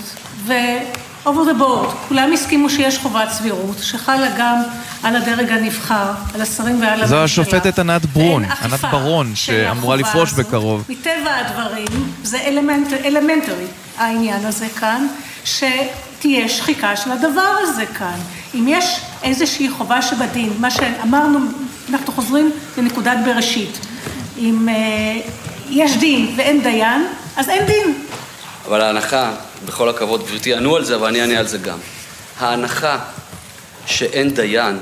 ו-over 0.45 1.27
the 1.27 1.61
board, 1.61 1.87
כולם 2.07 2.33
הסכימו 2.33 2.69
שיש 2.69 2.97
חובת 2.97 3.29
סבירות, 3.29 3.77
שחלה 3.81 4.27
גם 4.37 4.61
על 5.03 5.15
הדרג 5.15 5.51
הנבחר, 5.51 6.11
על 6.35 6.41
השרים 6.41 6.81
ועל 6.81 6.89
הממשלה. 6.89 7.07
זו 7.07 7.23
השופטת 7.23 7.79
ענת 7.79 8.05
ברון, 8.05 8.43
ענת 8.43 8.85
ברון, 8.91 9.35
שאמורה 9.35 9.95
לפרוש. 9.95 10.33
בקרוב. 10.33 10.83
מטבע 10.89 11.35
הדברים, 11.35 12.11
זה 12.23 12.39
אלמנט, 12.41 12.93
אלמנטרי, 13.05 13.65
העניין 13.97 14.45
הזה 14.45 14.67
כאן, 14.79 15.07
שתהיה 15.45 16.49
שחיקה 16.49 16.95
של 16.95 17.11
הדבר 17.11 17.55
הזה 17.61 17.85
כאן. 17.85 18.17
אם 18.55 18.65
יש 18.67 18.99
איזושהי 19.23 19.69
חובה 19.69 20.01
שבדין, 20.01 20.53
מה 20.59 20.71
שאמרנו, 20.71 21.39
אנחנו 21.89 22.13
חוזרים 22.13 22.51
לנקודת 22.77 23.17
בראשית. 23.25 23.79
אם 24.37 24.69
אה, 24.69 24.75
יש 25.69 25.97
דין 25.97 26.33
ואין 26.37 26.61
דיין, 26.61 27.07
אז 27.37 27.49
אין 27.49 27.65
דין. 27.65 27.95
אבל 28.67 28.81
ההנחה, 28.81 29.31
בכל 29.65 29.89
הכבוד, 29.89 30.25
גברתי, 30.27 30.53
ענו 30.53 30.75
על 30.75 30.85
זה, 30.85 30.95
אבל 30.95 31.07
אני 31.07 31.21
אענה 31.21 31.39
על 31.39 31.47
זה 31.47 31.57
גם. 31.57 31.77
ההנחה 32.39 32.99
שאין 33.85 34.33
דיין 34.33 34.79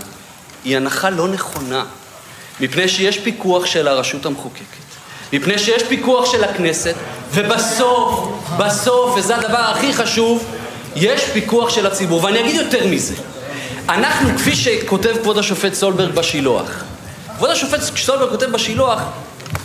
היא 0.63 0.77
הנחה 0.77 1.09
לא 1.09 1.27
נכונה, 1.27 1.85
מפני 2.59 2.87
שיש 2.87 3.17
פיקוח 3.17 3.65
של 3.65 3.87
הרשות 3.87 4.25
המחוקקת, 4.25 4.63
מפני 5.33 5.59
שיש 5.59 5.83
פיקוח 5.83 6.31
של 6.31 6.43
הכנסת, 6.43 6.95
ובסוף, 7.31 8.29
בסוף, 8.57 9.17
וזה 9.17 9.35
הדבר 9.35 9.57
הכי 9.57 9.93
חשוב, 9.93 10.45
יש 10.95 11.21
פיקוח 11.33 11.69
של 11.69 11.87
הציבור. 11.87 12.23
ואני 12.23 12.39
אגיד 12.39 12.55
יותר 12.55 12.87
מזה, 12.87 13.15
אנחנו, 13.89 14.37
כפי 14.37 14.55
שכותב 14.55 15.15
כבוד 15.21 15.37
השופט 15.37 15.73
סולברג 15.73 16.15
בשילוח, 16.15 16.83
כבוד 17.35 17.49
השופט 17.49 17.79
סולברג 17.79 18.29
כותב 18.29 18.45
בשילוח, 18.45 18.99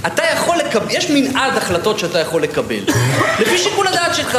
אתה 0.06 0.22
יכול 0.36 0.56
לקבל, 0.56 0.86
יש 0.90 1.10
מנעד 1.10 1.56
החלטות 1.56 1.98
שאתה 1.98 2.18
יכול 2.18 2.42
לקבל. 2.42 2.80
לפי 3.40 3.58
שיקול 3.58 3.86
הדעת 3.86 4.14
שלך. 4.14 4.38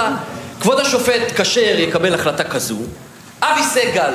כבוד 0.61 0.79
השופט 0.79 1.21
כשר 1.41 1.79
יקבל 1.79 2.13
החלטה 2.13 2.43
כזו, 2.43 2.77
אבי 3.41 3.63
סגל, 3.63 4.11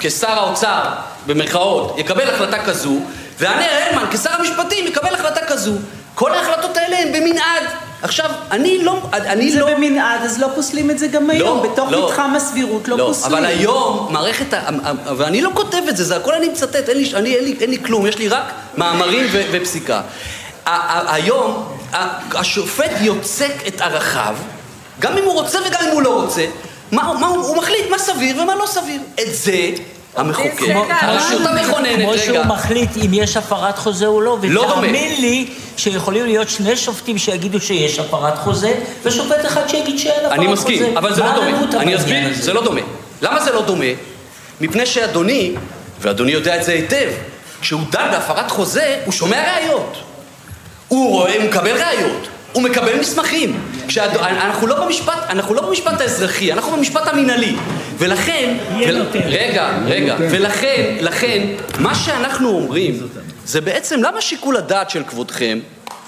כשר 0.00 0.30
האוצר, 0.30 0.82
במרכאות, 1.26 1.94
יקבל 1.98 2.30
החלטה 2.30 2.58
כזו, 2.64 2.98
ואנר 3.40 3.66
הלמן, 3.70 4.04
כשר 4.12 4.30
המשפטים, 4.38 4.86
יקבל 4.86 5.14
החלטה 5.14 5.40
כזו. 5.46 5.72
כל 6.14 6.34
ההחלטות 6.34 6.76
האלה 6.76 6.98
הן 6.98 7.12
במנעד. 7.12 7.62
עכשיו, 8.02 8.30
אני 8.50 8.84
לא... 8.84 9.02
אני 9.12 9.52
זה 9.52 9.60
לא... 9.60 9.74
במנעד, 9.74 10.22
אז 10.22 10.40
לא 10.40 10.48
פוסלים 10.54 10.90
את 10.90 10.98
זה 10.98 11.06
גם 11.06 11.30
היום. 11.30 11.62
בתוך 11.62 11.90
לא. 11.92 12.06
מתחם 12.08 12.34
הסבירות 12.36 12.88
לא, 12.88 12.98
לא, 12.98 13.04
פוסלים. 13.06 13.34
אבל 13.34 13.44
היום 13.46 14.08
מערכת, 14.10 14.54
ה- 14.54 14.68
ואני 15.16 15.42
לא 15.42 15.50
כותב 15.54 15.78
את 15.88 15.96
זה, 15.96 16.04
זה 16.04 16.16
הכל 16.16 16.34
אני 16.34 16.48
מצטט, 16.48 16.88
אין 16.88 16.96
לי, 16.96 17.12
אני, 17.14 17.34
אין 17.34 17.44
לי, 17.44 17.56
אין 17.60 17.70
לי 17.70 17.78
כלום, 17.84 18.06
יש 18.06 18.18
לי 18.18 18.28
רק 18.28 18.44
מאמרים 18.76 19.26
ו, 19.32 19.42
ופסיקה. 19.52 20.00
היום 20.66 21.68
השופט 22.34 22.90
יוצק 23.00 23.52
את 23.66 23.80
ערכיו, 23.80 24.36
גם 25.00 25.18
אם 25.18 25.24
הוא 25.24 25.32
רוצה 25.32 25.58
וגם 25.66 25.80
אם 25.88 25.90
הוא 25.92 26.02
לא 26.02 26.22
רוצה, 26.22 26.46
מה, 26.92 27.12
מה, 27.20 27.26
הוא 27.26 27.46
הוא 27.46 27.56
מחליט 27.56 27.90
מה 27.90 27.98
סביר 27.98 28.42
ומה 28.42 28.54
לא 28.54 28.66
סביר. 28.66 29.00
את 29.20 29.34
זה 29.34 29.70
המחוקק, 30.16 30.60
הרשות 31.00 31.42
המכוננת, 31.46 31.96
כמו 31.96 32.10
רגע, 32.10 32.22
שהוא 32.22 32.44
מחליט 32.44 32.90
אם 32.96 33.10
יש 33.14 33.36
הפרת 33.36 33.78
חוזה 33.78 34.06
או 34.06 34.20
לא, 34.20 34.38
לא. 34.42 34.60
ותאמין 34.60 35.20
לי 35.20 35.46
שיכולים 35.76 36.26
להיות 36.26 36.48
שני 36.48 36.76
שופטים 36.76 37.18
שיגידו 37.18 37.60
שיש 37.60 37.98
הפרת 37.98 38.38
חוזה, 38.38 38.74
ושופט 39.02 39.46
אחד 39.46 39.68
שיגיד 39.68 39.98
שאין 39.98 40.12
הפרת 40.12 40.30
חוזה. 40.30 40.34
אני 40.34 40.46
מסכים, 40.46 40.96
אבל 40.96 41.14
זה 41.14 41.22
לא 41.22 41.28
מה 41.28 41.66
דומה. 41.66 41.82
אני 41.82 41.96
אסביר? 41.96 42.28
זה 42.32 42.52
לא 42.52 42.64
דומה. 42.64 42.80
למה 43.22 43.40
זה 43.44 43.52
לא 43.52 43.62
דומה? 43.62 43.84
מפני 44.60 44.86
שאדוני, 44.86 45.54
ואדוני 46.00 46.32
יודע 46.32 46.56
את 46.56 46.64
זה 46.64 46.72
היטב, 46.72 47.08
כשהוא 47.60 47.80
דן 47.90 48.08
בהפרת 48.10 48.50
חוזה, 48.50 49.00
הוא 49.04 49.12
שומע 49.12 49.54
ראיות. 49.54 49.96
הוא 50.94 51.10
רואה, 51.10 51.36
הוא 51.36 51.44
מקבל 51.44 51.82
ראיות. 51.82 52.28
הוא 52.52 52.62
מקבל 52.62 53.00
מסמכים. 53.00 53.60
כשהד... 53.88 54.16
אנחנו 54.16 54.66
לא 54.66 54.84
במשפט, 54.84 55.18
אנחנו 55.28 55.54
לא 55.54 55.62
במשפט 55.62 56.00
האזרחי, 56.00 56.52
אנחנו 56.52 56.72
במשפט 56.76 57.08
המינהלי. 57.08 57.56
ולכן, 57.98 58.56
ול... 58.78 59.02
רגע, 59.26 59.70
רגע, 59.86 60.16
ולכן, 60.18 60.96
לכן, 61.00 61.42
מה 61.78 61.94
שאנחנו 61.94 62.48
אומרים, 62.48 63.00
זה 63.44 63.60
בעצם 63.60 64.02
למה 64.02 64.20
שיקול 64.20 64.56
הדעת 64.56 64.90
של 64.90 65.02
כבודכם 65.04 65.58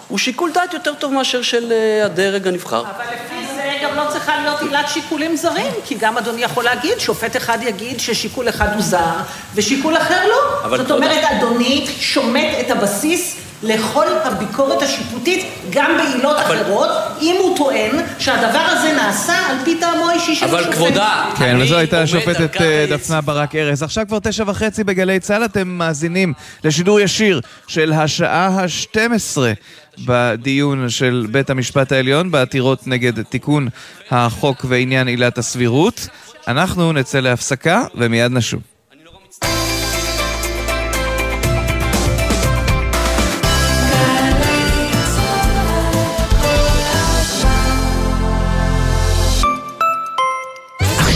הוא 0.08 0.18
שיקול 0.18 0.52
דעת 0.52 0.74
יותר 0.74 0.94
טוב 0.94 1.12
מאשר 1.12 1.42
של 1.42 1.72
אה, 1.72 2.04
הדרג 2.04 2.48
הנבחר. 2.48 2.80
אבל 2.80 3.04
לפי 3.04 3.46
זה 3.56 3.72
גם 3.82 3.96
לא 3.96 4.02
צריכה 4.10 4.36
להיות 4.36 4.60
עילת 4.60 4.88
שיקולים 4.88 5.36
זרים, 5.36 5.72
כי 5.84 5.94
גם 5.94 6.18
אדוני 6.18 6.42
יכול 6.42 6.64
להגיד, 6.64 6.98
שופט 6.98 7.36
אחד 7.36 7.58
יגיד 7.62 8.00
ששיקול 8.00 8.48
אחד 8.48 8.68
הוא 8.74 8.82
זר, 8.82 9.14
ושיקול 9.54 9.96
אחר 9.96 10.28
לא. 10.28 10.76
זאת 10.76 10.90
אומרת, 10.90 11.24
אדוני 11.24 11.86
שומט 12.00 12.48
את 12.60 12.70
הבסיס 12.70 13.36
לכל 13.62 14.06
הביקורת 14.24 14.82
השיפוטית, 14.82 15.44
גם 15.70 15.90
בעילות 15.98 16.36
אחרות, 16.38 16.88
אם 17.20 17.36
הוא 17.42 17.56
טוען 17.56 17.90
שהדבר 18.18 18.58
הזה 18.58 18.92
נעשה 18.92 19.34
על 19.50 19.56
פי 19.64 19.80
טעמו 19.80 20.08
האישי 20.08 20.34
של 20.34 20.46
אבל 20.46 20.60
השופט. 20.60 20.74
כבודה, 20.74 21.30
כן, 21.38 21.56
וזו 21.60 21.76
הייתה 21.76 22.02
השופטת 22.02 22.60
אה. 22.60 22.86
דפנה 22.90 23.20
ברק 23.20 23.54
ארז. 23.54 23.82
עכשיו 23.82 24.04
כבר 24.08 24.18
תשע 24.18 24.44
וחצי 24.46 24.84
בגלי 24.84 25.20
צה"ל, 25.20 25.44
אתם 25.44 25.68
מאזינים 25.68 26.32
לשידור 26.64 27.00
ישיר 27.00 27.40
של 27.66 27.92
השעה 27.92 28.46
ה-12 28.46 29.38
בדיון 30.04 30.90
של 30.90 31.26
בית 31.30 31.50
המשפט 31.50 31.92
העליון 31.92 32.30
בעתירות 32.30 32.86
נגד 32.86 33.22
תיקון 33.22 33.68
החוק 34.10 34.64
ועניין 34.68 35.08
עילת 35.08 35.38
הסבירות. 35.38 36.08
אנחנו 36.48 36.92
נצא 36.92 37.20
להפסקה 37.20 37.84
ומיד 37.94 38.32
נשוב. 38.32 38.75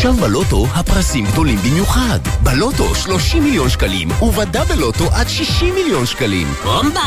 עכשיו 0.00 0.14
בלוטו 0.14 0.66
הפרסים 0.74 1.26
גדולים 1.26 1.58
במיוחד. 1.58 2.18
בלוטו 2.42 2.94
30 2.94 3.44
מיליון 3.44 3.68
שקלים, 3.68 4.08
ובדאבל 4.22 4.74
לוטו 4.74 5.04
עד 5.12 5.28
60 5.28 5.74
מיליון 5.74 6.06
שקלים. 6.06 6.48
בומבה! 6.64 7.00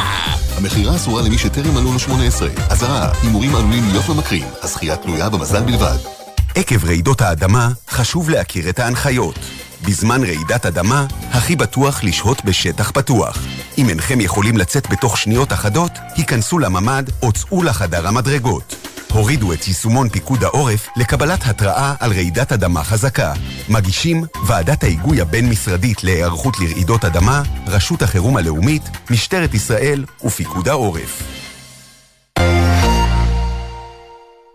המכירה 0.57 0.95
אסורה 0.95 1.21
למי 1.21 1.37
שטרם 1.37 1.73
מלאו 1.73 1.93
לו 1.93 1.99
18. 1.99 2.49
אזהרה, 2.69 3.11
הימורים 3.21 3.55
עלולים 3.55 3.83
להיות 3.91 4.09
ממכרים. 4.09 4.43
הזכייה 4.61 4.95
תלויה 4.95 5.29
במזל 5.29 5.61
בלבד. 5.61 5.97
עקב 6.55 6.85
רעידות 6.85 7.21
האדמה, 7.21 7.69
חשוב 7.89 8.29
להכיר 8.29 8.69
את 8.69 8.79
ההנחיות. 8.79 9.39
בזמן 9.87 10.23
רעידת 10.23 10.65
אדמה, 10.65 11.05
הכי 11.31 11.55
בטוח 11.55 12.03
לשהות 12.03 12.45
בשטח 12.45 12.91
פתוח. 12.91 13.37
אם 13.77 13.89
אינכם 13.89 14.21
יכולים 14.21 14.57
לצאת 14.57 14.89
בתוך 14.89 15.17
שניות 15.17 15.53
אחדות, 15.53 15.91
היכנסו 16.15 16.59
לממ"ד 16.59 17.03
או 17.21 17.31
צאו 17.31 17.63
לחדר 17.63 18.07
המדרגות. 18.07 18.75
הורידו 19.13 19.53
את 19.53 19.67
יישומון 19.67 20.09
פיקוד 20.09 20.43
העורף 20.43 20.87
לקבלת 20.95 21.45
התראה 21.45 21.93
על 21.99 22.11
רעידת 22.11 22.51
אדמה 22.51 22.83
חזקה. 22.83 23.33
מגישים 23.69 24.23
ועדת 24.47 24.83
ההיגוי 24.83 25.21
הבין-משרדית 25.21 26.03
להיערכות 26.03 26.59
לרעידות 26.59 27.05
אדמה, 27.05 27.43
רשות 27.67 28.01
החירום 28.01 28.37
הלאומית, 28.37 28.83
משטרת 29.09 29.53
ישראל 29.53 30.05
ופיקוד 30.23 30.69
העורף. 30.69 31.23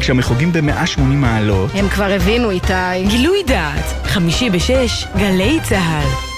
כשהמחוגים 0.00 0.52
ב-180 0.52 1.00
מעלות. 1.00 1.70
הם 1.74 1.88
כבר 1.88 2.12
הבינו, 2.12 2.50
איתי. 2.50 3.04
גילוי 3.08 3.42
דעת, 3.46 3.84
חמישי 4.04 4.50
בשש, 4.50 5.06
גלי 5.16 5.58
צה"ל. 5.62 6.34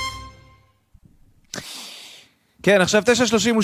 כן, 2.66 2.80
עכשיו 2.80 3.02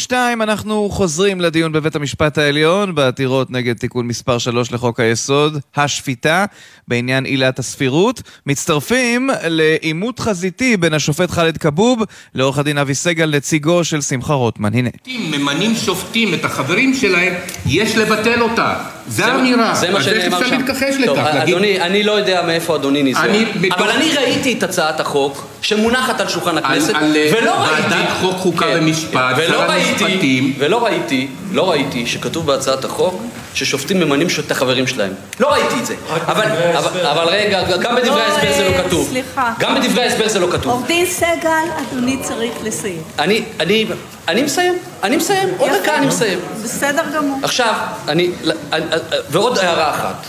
9.32, 0.08 0.12
אנחנו 0.42 0.88
חוזרים 0.90 1.40
לדיון 1.40 1.72
בבית 1.72 1.96
המשפט 1.96 2.38
העליון 2.38 2.94
בעתירות 2.94 3.50
נגד 3.50 3.76
תיקון 3.76 4.06
מספר 4.06 4.38
3 4.38 4.72
לחוק 4.72 5.00
היסוד, 5.00 5.58
השפיטה, 5.76 6.44
בעניין 6.88 7.24
עילת 7.24 7.58
הסבירות. 7.58 8.22
מצטרפים 8.46 9.30
לעימות 9.42 10.18
חזיתי 10.18 10.76
בין 10.76 10.94
השופט 10.94 11.30
ח'אלד 11.30 11.58
כבוב 11.58 12.02
לעורך 12.34 12.58
הדין 12.58 12.78
אבי 12.78 12.94
סגל, 12.94 13.36
נציגו 13.36 13.84
של 13.84 14.00
שמחה 14.00 14.34
רוטמן. 14.34 14.74
הנה. 14.74 14.90
ממנים 15.06 15.74
שופטים 15.74 16.34
את 16.34 16.44
החברים 16.44 16.94
שלהם, 16.94 17.34
יש 17.66 17.96
לבטל 17.96 18.42
אותה. 18.42 18.74
זה 19.08 19.26
האמירה. 19.26 19.74
זה 19.74 19.90
מה 19.90 19.98
אז 19.98 20.08
איך 20.08 20.20
שנאמר 20.22 20.38
אפשר 20.38 20.48
שם. 20.50 20.56
להתכחש 20.58 20.94
טוב, 21.06 21.18
לכך? 21.18 21.30
להגיד- 21.34 21.54
אדוני, 21.54 21.80
אני 21.80 22.02
לא 22.02 22.12
יודע 22.12 22.42
מאיפה 22.46 22.76
אדוני 22.76 23.02
ניזון. 23.02 23.24
אבל 23.72 23.90
אני 23.90 24.12
ראיתי 24.16 24.52
את 24.52 24.62
הצעת 24.62 25.00
החוק 25.00 25.46
שמונחת 25.62 26.20
על 26.20 26.28
שולחן 26.28 26.58
הכנסת, 26.58 26.94
אה, 26.94 27.00
ולא 27.32 27.54
ראיתי... 27.60 27.82
ועדת 27.82 28.08
חוק, 28.20 28.36
חוקה 28.36 28.66
כן, 28.66 28.78
ומשפט, 28.80 29.20
שר 29.48 29.70
המשפטים. 29.70 30.54
ולא 30.58 30.84
ראיתי, 30.84 31.28
לא 31.52 31.70
ראיתי 31.70 32.06
שכתוב 32.06 32.46
בהצעת 32.46 32.84
החוק 32.84 33.22
ששופטים 33.54 34.00
ממנים 34.00 34.26
את 34.46 34.50
החברים 34.50 34.86
שלהם. 34.86 35.12
לא 35.40 35.52
ראיתי 35.52 35.74
את 35.80 35.86
זה. 35.86 35.94
אבל, 36.26 36.46
אבל, 36.76 37.06
אבל 37.06 37.28
רגע, 37.28 37.76
גם 37.76 37.94
בדברי 37.96 38.10
לא, 38.10 38.22
ההסבר 38.22 38.52
זה 38.56 38.62
אה, 38.66 38.78
לא 38.78 38.84
כתוב. 38.88 39.08
סליחה. 39.08 39.52
גם 39.58 39.74
בדברי 39.74 40.02
ההסבר 40.04 40.28
זה 40.28 40.38
לא 40.40 40.46
כתוב. 40.52 40.72
עורך 40.72 40.86
דין 40.86 41.06
סגל, 41.06 41.48
אדוני 41.90 42.16
צריך 42.22 42.52
לסיים. 42.64 43.02
אני, 43.18 43.44
אני, 43.60 43.86
אני 44.28 44.42
מסיים, 44.42 44.74
אני 45.02 45.16
מסיים, 45.16 45.48
עוד. 45.58 45.70
דקה 45.82 45.96
אני 45.96 46.06
מסיים. 46.06 46.38
בסדר 46.64 47.02
גמור. 47.16 47.38
עכשיו, 47.42 47.74
אני, 48.08 48.30
אני- 48.72 48.84
ועוד 49.30 49.58
הערה 49.58 49.90
אחת. 49.90 50.26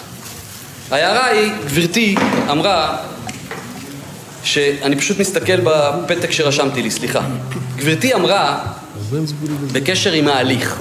ההערה 0.92 1.26
היא, 1.26 1.52
גברתי 1.66 2.16
אמרה, 2.52 2.98
שאני 4.44 4.96
פשוט 4.96 5.20
מסתכל 5.20 5.60
בפתק 5.64 6.32
שרשמתי 6.32 6.82
לי, 6.82 6.92
סליחה. 6.92 7.22
גברתי 7.76 8.14
אמרה, 8.14 8.60
בקשר 9.72 10.12
עם 10.12 10.28
ההליך, 10.28 10.76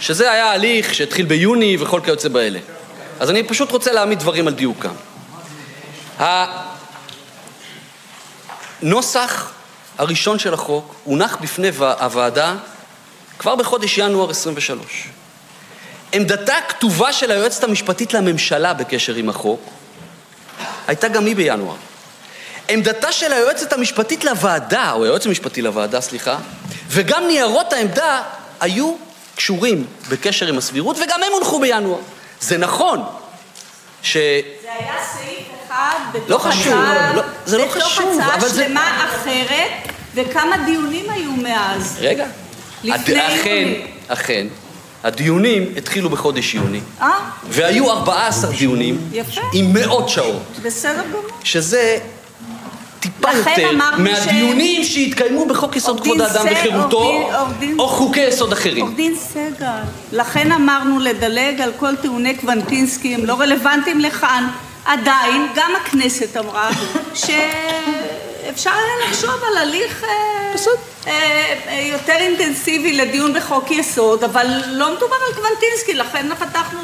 שזה 0.00 0.30
היה 0.30 0.52
הליך 0.52 0.94
שהתחיל 0.94 1.26
ביוני 1.26 1.76
וכל 1.80 2.00
כיוצא 2.04 2.28
באלה. 2.28 2.58
אז 3.20 3.30
אני 3.30 3.42
פשוט 3.42 3.72
רוצה 3.72 3.92
להעמיד 3.92 4.18
דברים 4.18 4.48
על 4.48 4.54
דיוקם. 4.54 4.94
הנוסח 8.82 9.52
הראשון 9.98 10.38
של 10.38 10.54
החוק 10.54 10.94
הונח 11.04 11.36
בפני 11.40 11.68
הוועדה 12.00 12.54
כבר 13.38 13.56
בחודש 13.56 13.98
ינואר 13.98 14.30
23. 14.30 15.08
עמדתה 16.12 16.56
הכתובה 16.56 17.12
של 17.12 17.30
היועצת 17.30 17.64
המשפטית 17.64 18.14
לממשלה 18.14 18.74
בקשר 18.74 19.14
עם 19.14 19.28
החוק 19.28 19.60
הייתה 20.86 21.08
גם 21.08 21.26
היא 21.26 21.36
בינואר. 21.36 21.76
עמדתה 22.68 23.12
של 23.12 23.32
היועצת 23.32 23.72
המשפטית 23.72 24.24
לוועדה, 24.24 24.92
או 24.92 25.04
היועץ 25.04 25.26
המשפטי 25.26 25.62
לוועדה, 25.62 26.00
סליחה, 26.00 26.38
וגם 26.88 27.26
ניירות 27.26 27.72
העמדה 27.72 28.22
היו 28.60 28.94
קשורים 29.42 29.84
בקשר 30.08 30.46
עם 30.46 30.58
הסבירות, 30.58 30.96
וגם 30.96 31.20
הם 31.26 31.32
הונחו 31.32 31.60
בינואר. 31.60 31.98
זה 32.40 32.58
נכון 32.58 33.00
ש... 34.02 34.12
זה 34.16 34.18
היה 34.78 34.94
סעיף 35.12 35.38
אחד 35.66 35.98
בתוך 36.12 36.30
לא 36.46 36.50
חשוב, 36.50 36.72
הצעה, 36.72 37.12
לא, 37.16 37.22
זה 37.46 37.58
לא 37.58 37.66
חשוב, 37.70 38.20
אבל 38.34 38.48
זה- 38.48 38.64
שלמה 38.64 39.04
אחרת, 39.10 39.70
וכמה 40.14 40.56
דיונים 40.66 41.10
היו 41.10 41.32
מאז. 41.32 41.96
רגע. 42.00 42.26
לפני 42.84 43.20
הד- 43.20 43.32
אכן. 43.40 43.68
אכן. 44.08 44.46
הדיונים 45.04 45.72
התחילו 45.76 46.10
בחודש 46.10 46.54
יוני, 46.54 46.80
אה? 47.00 47.08
והיו 47.48 47.90
14 47.90 48.50
דיונים 48.50 49.08
יפה. 49.12 49.40
עם 49.52 49.72
מאות 49.72 50.08
שעות, 50.08 50.42
בסדר 50.62 51.02
גמור. 51.08 51.22
שזה 51.44 51.98
לכן 53.32 53.60
יותר 53.60 53.76
מהדיונים 53.98 54.84
שהתקיימו 54.84 55.46
בחוק 55.46 55.76
יסוד 55.76 56.00
כבוד 56.00 56.20
האדם 56.20 56.44
סג- 56.48 56.52
וחירותו, 56.52 57.30
דין- 57.58 57.78
או 57.78 57.88
חוקי 57.88 58.20
יסוד 58.20 58.52
אחרים. 58.52 58.84
עורך 58.84 58.96
דין 58.96 59.14
סגל, 59.16 59.66
לכן 60.12 60.52
אמרנו 60.52 60.98
לדלג 60.98 61.60
על 61.60 61.72
כל 61.78 61.96
טיעוני 61.96 62.34
קוונטינסקי, 62.34 63.14
הם 63.14 63.24
לא 63.24 63.40
רלוונטיים 63.40 64.00
לכאן. 64.00 64.48
עדיין, 64.86 65.46
גם 65.54 65.70
הכנסת 65.82 66.36
אמרה 66.36 66.70
שאפשר 68.48 68.70
היה 68.70 69.08
לחשוב 69.10 69.30
על 69.50 69.56
הליך 69.56 70.04
אה, 70.04 70.08
אה, 71.06 71.12
אה, 71.68 71.80
יותר 71.92 72.12
אינטנסיבי 72.12 72.92
לדיון 72.92 73.34
בחוק 73.34 73.70
יסוד, 73.70 74.24
אבל 74.24 74.46
לא 74.66 74.96
מדובר 74.96 75.16
על 75.28 75.34
קוונטינסקי, 75.34 75.94
לכן 75.94 76.26
פתחנו 76.38 76.80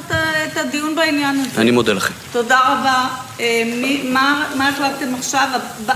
את 0.53 0.57
הדיון 0.57 0.97
בעניין 0.97 1.41
הזה. 1.41 1.61
אני 1.61 1.71
מודה 1.71 1.93
לכם. 1.93 2.15
תודה 2.33 2.61
רבה. 2.61 3.07
מי- 3.67 4.03
מה 4.13 4.51
מה 4.55 4.69
החלטתם 4.69 5.15
עכשיו? 5.15 5.49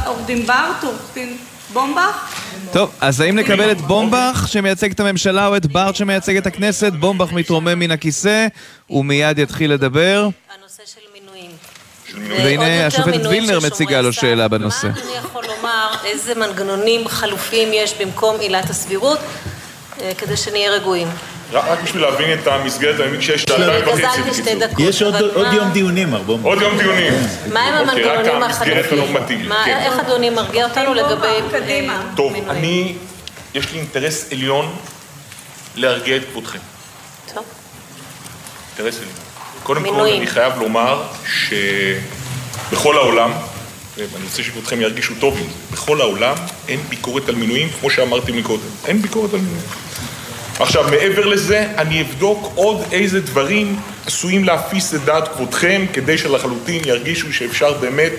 עורך 0.07 0.21
דין 0.27 0.47
בארט, 0.47 0.85
עורך 0.85 1.01
דין 1.15 1.37
בומבך? 1.73 2.35
טוב, 2.73 2.91
אז 3.01 3.21
האם 3.21 3.37
נקבל 3.39 3.71
את 3.71 3.81
בומבך 3.81 4.45
שמייצג 4.47 4.91
את 4.91 5.01
הממשלה 5.01 5.47
או 5.47 5.57
את 5.57 5.67
בארט 5.67 5.97
שמייצג 5.97 6.37
את 6.37 6.47
הכנסת? 6.47 6.93
בומבך 6.93 7.33
מתרומם 7.33 7.79
מן 7.79 7.91
הכיסא 7.91 8.47
ומיד 8.91 9.39
יתחיל 9.39 9.73
לדבר. 9.73 10.29
הנושא 10.59 10.83
של 10.87 11.01
מינויים. 11.15 11.51
והנה 12.29 12.87
השופטת 12.87 13.27
וילנר 13.27 13.61
מציגה 13.61 14.01
לו. 14.01 14.13
שאלה 14.13 14.49
בנושא. 14.49 14.87
מה 14.87 14.93
אדוני 14.93 15.13
יכול 15.17 15.45
לומר, 15.89 16.05
אה, 16.05 16.11
איזה 16.11 16.35
מנגנונים 16.35 17.09
חלופיים 17.09 17.69
יש 17.73 17.95
במקום 18.01 18.41
עילת 18.41 18.71
הסבירות, 18.71 19.19
אה, 20.01 20.13
כדי 20.19 20.37
שנהיה 20.37 20.71
רגועים. 20.71 21.09
רק 21.53 21.79
בשביל 21.85 22.03
להבין 22.03 22.39
את 22.39 22.47
המסגרת, 22.47 23.01
אני 23.01 23.09
מבין 23.09 23.21
שיש 23.21 23.43
שעתיים 23.43 23.85
וחצי 23.87 24.23
בקיצור. 24.59 24.89
יש 24.89 25.03
עוד 25.03 25.53
יום 25.53 25.71
דיונים, 25.73 26.15
ארבום. 26.15 26.43
עוד 26.43 26.63
יום 26.63 26.79
דיונים. 26.79 27.13
מה 27.53 27.61
עם 27.61 27.89
אוקיי, 27.89 28.11
המנגנונים 28.11 28.43
החלופיים? 28.43 29.49
כן. 29.65 29.79
איך 29.79 29.99
אדוני 29.99 30.31
מרגיע 30.31 30.69
אותנו 30.69 30.95
לגבי... 30.95 31.29
קדימה. 31.51 32.03
טוב, 32.17 32.33
אני, 32.49 32.95
יש 33.55 33.73
לי 33.73 33.79
אינטרס 33.79 34.33
עליון 34.33 34.77
להרגיע 35.77 36.17
את 36.17 36.23
כבודכם. 36.31 36.59
טוב. 37.35 37.45
אינטרס 38.69 38.99
עליון. 38.99 39.15
קודם 39.63 39.85
כל. 39.85 40.01
אני 40.01 40.27
חייב 40.27 40.53
לומר 40.59 41.03
שבכל 41.27 42.97
העולם, 42.97 43.33
ואני 43.99 44.25
רוצה 44.25 44.43
שכבודכם 44.43 44.81
ירגישו 44.81 45.15
טוב 45.21 45.37
עם 45.39 45.43
זה, 45.45 45.73
בכל 45.73 46.01
העולם 46.01 46.37
אין 46.69 46.81
ביקורת 46.89 47.29
על 47.29 47.35
מינויים, 47.35 47.69
כמו 47.81 47.91
שאמרתי 47.91 48.33
מקודם. 48.33 48.63
אין 48.87 49.03
ביקורת 49.03 49.35
על 49.35 49.41
מינויים. 49.41 49.63
עכשיו, 50.59 50.85
מעבר 50.91 51.27
לזה, 51.27 51.67
אני 51.79 52.01
אבדוק 52.03 52.53
עוד 52.55 52.83
איזה 52.93 53.21
דברים 53.21 53.81
עשויים 54.07 54.45
להפיס 54.45 54.95
את 54.95 55.05
דעת 55.05 55.29
כבודכם, 55.29 55.87
כדי 55.93 56.19
שלחלוטין 56.19 56.83
ירגישו 56.85 57.33
שאפשר 57.33 57.73
באמת, 57.73 58.13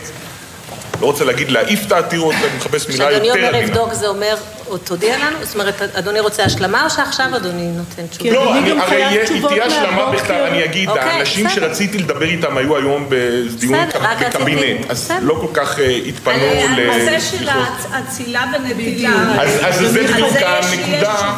לא 1.02 1.06
רוצה 1.06 1.24
להגיד 1.24 1.52
להעיף 1.52 1.86
את 1.88 1.92
העתירות, 1.92 2.36
אני 2.36 2.58
מחפש 2.58 2.88
מילה 2.90 3.10
כשאדוני 3.10 3.28
יותר 3.28 3.40
אומר 3.40 3.58
עדינה. 3.58 3.68
אבדוק 3.74 3.94
זה 3.94 4.08
אומר, 4.08 4.36
עוד 4.70 4.80
תודיע 4.84 5.18
לנו? 5.18 5.38
זאת 5.46 5.54
אומרת, 5.56 5.82
אדוני 5.96 6.20
רוצה 6.20 6.44
השלמה 6.44 6.84
או 6.86 6.90
שעכשיו 6.90 7.26
אדוני 7.36 7.68
נותן 7.72 8.08
תשובה? 8.08 8.32
לא, 8.32 8.58
אני, 8.58 8.72
הרי 8.72 8.96
יהיה- 8.96 9.24
היא 9.30 9.44
תהיה 9.48 9.66
השלמה 9.66 10.12
בכתב, 10.12 10.32
אני 10.52 10.66
אגיד, 10.66 10.90
אוקיי, 10.90 11.04
האנשים 11.04 11.46
בסדר. 11.46 11.62
שרציתי 11.68 11.98
לדבר 11.98 12.26
איתם 12.26 12.58
היו 12.58 12.78
היום 12.78 13.06
בדיון 13.10 13.80
בקבינט, 14.30 14.90
אז 14.90 15.12
לא 15.22 15.34
כל 15.42 15.48
כך 15.54 15.80
אה, 15.80 16.00
התפנו 16.08 16.34
ל... 16.78 16.90
הנושא 16.90 17.20
של 17.20 17.50
האצילה 17.92 18.46
ונטילה. 18.56 19.42
אז, 19.42 19.50
אז 19.66 19.92
זה 19.92 20.04
בדיוק 20.04 20.30
הנקודה 20.42 21.36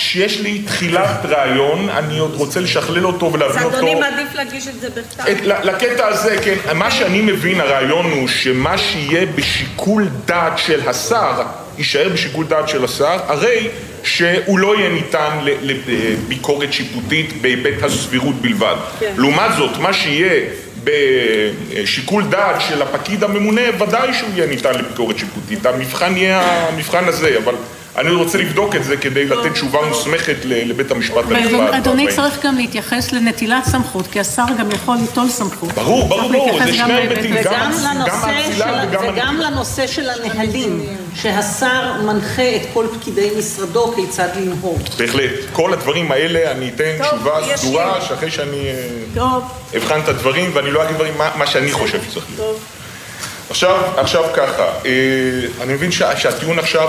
שיש 0.00 0.40
לי 0.40 0.62
תחילת 0.66 1.24
רעיון, 1.24 1.88
אני 1.88 2.18
עוד 2.18 2.34
רוצה 2.34 2.60
לשכלל 2.60 3.06
אותו 3.06 3.26
אז 3.26 3.34
ולהביא 3.34 3.62
אותו. 3.62 3.76
אדוני 3.76 3.94
מעדיף 3.94 4.34
להגיש 4.34 4.68
את 4.68 4.80
זה 4.80 4.88
בכתב. 4.90 5.24
לקטע 5.44 6.06
הזה, 6.06 6.36
כן, 6.44 6.56
מה 6.74 6.90
שאני 6.90 7.20
מבין, 7.20 7.60
הרעיון 7.60 8.10
הוא 8.10 8.28
שמה 8.28 8.78
שיהיה 8.78 9.26
בשיקול 9.26 10.08
דעת 10.24 10.58
של 10.58 10.88
השר, 10.88 11.42
יישאר 11.78 12.08
בשיקול 12.08 12.46
דעת 12.46 12.68
של 12.68 12.84
השר, 12.84 13.18
הרי 13.26 13.68
שהוא 14.02 14.58
לא 14.58 14.76
יהיה 14.78 14.88
ניתן 14.88 15.38
לביקורת 15.42 16.72
שיפוטית 16.72 17.42
בהיבט 17.42 17.82
הסבירות 17.82 18.34
בלבד. 18.34 18.76
כן. 19.00 19.12
לעומת 19.16 19.50
זאת, 19.56 19.78
מה 19.78 19.92
שיהיה 19.92 20.40
בשיקול 20.84 22.24
דעת 22.24 22.60
של 22.60 22.82
הפקיד 22.82 23.24
הממונה, 23.24 23.62
ודאי 23.78 24.14
שהוא 24.14 24.30
יהיה 24.34 24.46
ניתן 24.46 24.74
לביקורת 24.74 25.18
שיפוטית. 25.18 25.66
המבחן 25.66 26.16
יהיה 26.16 26.68
המבחן 26.68 27.04
הזה, 27.04 27.36
אבל 27.44 27.54
אני 27.98 28.10
רוצה 28.10 28.38
לבדוק 28.38 28.76
את 28.76 28.84
זה 28.84 28.96
כדי 28.96 29.24
לתת 29.24 29.52
תשובה 29.52 29.78
מוסמכת 29.88 30.36
ל- 30.44 30.68
לבית 30.70 30.90
המשפט 30.90 31.24
הנכבד. 31.30 31.74
אדוני. 31.74 32.06
צריך 32.16 32.46
גם 32.46 32.56
להתייחס 32.56 33.12
לנטילת 33.12 33.64
סמכות, 33.64 34.06
כי 34.06 34.20
השר 34.20 34.44
גם 34.58 34.70
יכול 34.70 34.96
ליטול 34.96 35.28
סמכות. 35.28 35.72
ברור, 35.72 36.08
ברור, 36.08 36.32
ברור, 36.32 36.58
זה 36.64 36.72
שני 36.74 36.92
היבטים. 36.92 37.34
גם 37.44 37.70
האצילה 38.22 38.82
של- 38.82 38.88
וגם 38.88 39.02
וגם 39.14 39.36
לנושא 39.36 39.86
של 39.86 40.10
הנהלים, 40.10 40.86
שהשר 41.14 41.92
מנחה 42.02 42.42
את 42.56 42.62
כל 42.72 42.86
פקידי 43.00 43.30
משרדו 43.38 43.92
כיצד 43.96 44.28
לנהוג. 44.36 44.80
בהחלט. 44.98 45.30
כל 45.52 45.72
הדברים 45.72 46.12
האלה, 46.12 46.50
אני 46.50 46.70
אתן 46.74 46.84
תשובה. 47.08 47.56
סדורה, 47.56 48.00
שאחרי 48.00 48.30
שאני 48.30 48.66
אה, 49.16 49.38
אבחן 49.76 50.00
את 50.04 50.08
הדברים, 50.08 50.50
ואני 50.54 50.70
לא 50.70 50.82
אגיד 50.84 50.94
דברים, 50.96 51.14
מה, 51.18 51.30
מה 51.36 51.46
שאני 51.46 51.72
חושב 51.72 51.98
שצריך 52.10 52.26
להיות. 52.36 52.58
עכשיו, 53.50 53.76
עכשיו 53.96 54.24
ככה, 54.34 54.62
אה, 54.62 54.92
אני 55.62 55.72
מבין 55.72 55.92
שה, 55.92 56.16
שהטיעון 56.16 56.58
עכשיו 56.58 56.88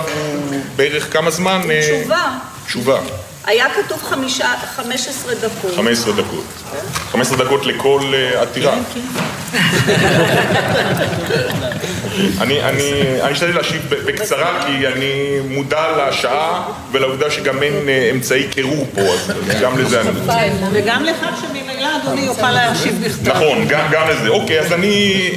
הוא 0.50 0.60
בערך 0.76 1.12
כמה 1.12 1.30
זמן? 1.30 1.60
אה, 1.70 1.80
תשובה. 2.00 2.30
תשובה, 2.66 2.98
היה 3.44 3.66
כתוב 3.74 4.02
חמישה, 4.02 4.54
15 4.76 5.34
דקות. 5.34 5.76
15 5.76 6.12
דקות. 6.12 6.44
15 7.12 7.44
דקות 7.44 7.66
לכל 7.66 8.12
אה, 8.14 8.42
עתירה. 8.42 8.74
אני, 12.40 12.62
אני, 12.62 13.20
אני 13.22 13.32
אשתדל 13.32 13.56
להשיב 13.56 13.94
בקצרה, 14.06 14.64
כי 14.66 14.86
אני 14.86 15.40
מודע 15.48 16.08
לשעה 16.08 16.72
ולעובדה 16.92 17.30
שגם 17.30 17.62
אין 17.62 17.88
אה, 17.88 18.10
אמצעי 18.14 18.48
קירור 18.48 18.86
פה, 18.94 19.00
אז 19.00 19.32
גם 19.60 19.78
לזה 19.78 20.00
אני... 20.00 20.10
וגם 20.72 21.04
לכך 21.04 21.40
שממילא 21.40 21.88
אדוני 22.02 22.20
יוכל 22.20 22.50
להשיב 22.50 23.04
בכתב. 23.04 23.28
נכון, 23.28 23.68
גם, 23.68 24.08
לזה. 24.08 24.28
אוקיי, 24.28 24.60
אז 24.60 24.72
אני 24.72 25.30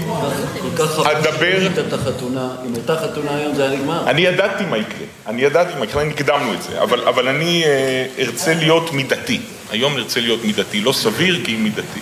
אדבר... 1.04 1.68
אם 1.68 2.74
הייתה 2.76 2.96
חתונה 2.96 3.36
היום 3.36 3.56
זה 3.56 3.64
היה 3.64 3.80
נגמר. 3.80 4.10
אני 4.10 4.22
ידעתי 4.22 4.66
מה 4.66 4.78
יקרה, 4.78 5.06
אני 5.28 5.42
ידעתי 5.42 5.74
מה 5.80 5.86
יקרה, 5.86 6.04
הקדמנו 6.04 6.54
את 6.54 6.62
זה, 6.62 6.82
אבל, 6.82 7.08
אבל 7.08 7.28
אני 7.28 7.64
אה, 7.66 8.06
ארצה 8.20 8.54
להיות 8.54 8.94
מידתי. 8.94 9.40
היום 9.72 9.98
נרצה 9.98 10.20
להיות 10.20 10.46
מידתי, 10.46 10.82
לא 10.82 10.92
סביר 10.92 11.42
כי 11.46 11.56
מידתי. 11.56 12.00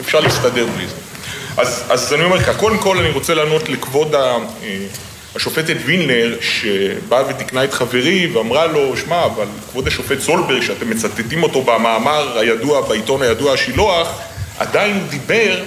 אפשר 0.00 0.20
להסתדר 0.20 0.66
בלי 0.76 0.86
זה. 0.86 1.05
אז, 1.56 1.84
אז 1.88 2.12
אני 2.12 2.24
אומר 2.24 2.42
ככה, 2.42 2.54
קודם 2.54 2.78
כל 2.78 2.98
אני 2.98 3.10
רוצה 3.10 3.34
לענות 3.34 3.68
לכבוד 3.68 4.14
ה, 4.14 4.36
אה, 4.62 4.78
השופטת 5.36 5.76
וילנר, 5.84 6.36
שבאה 6.40 7.22
ותיקנה 7.28 7.64
את 7.64 7.72
חברי 7.72 8.26
ואמרה 8.26 8.66
לו, 8.66 8.96
שמע, 8.96 9.24
אבל 9.24 9.46
כבוד 9.70 9.86
השופט 9.86 10.20
סולברג, 10.20 10.62
שאתם 10.62 10.90
מצטטים 10.90 11.42
אותו 11.42 11.62
במאמר 11.62 12.38
הידוע, 12.38 12.80
בעיתון 12.80 13.22
הידוע 13.22 13.52
השילוח, 13.52 14.18
עדיין 14.58 15.06
דיבר 15.08 15.62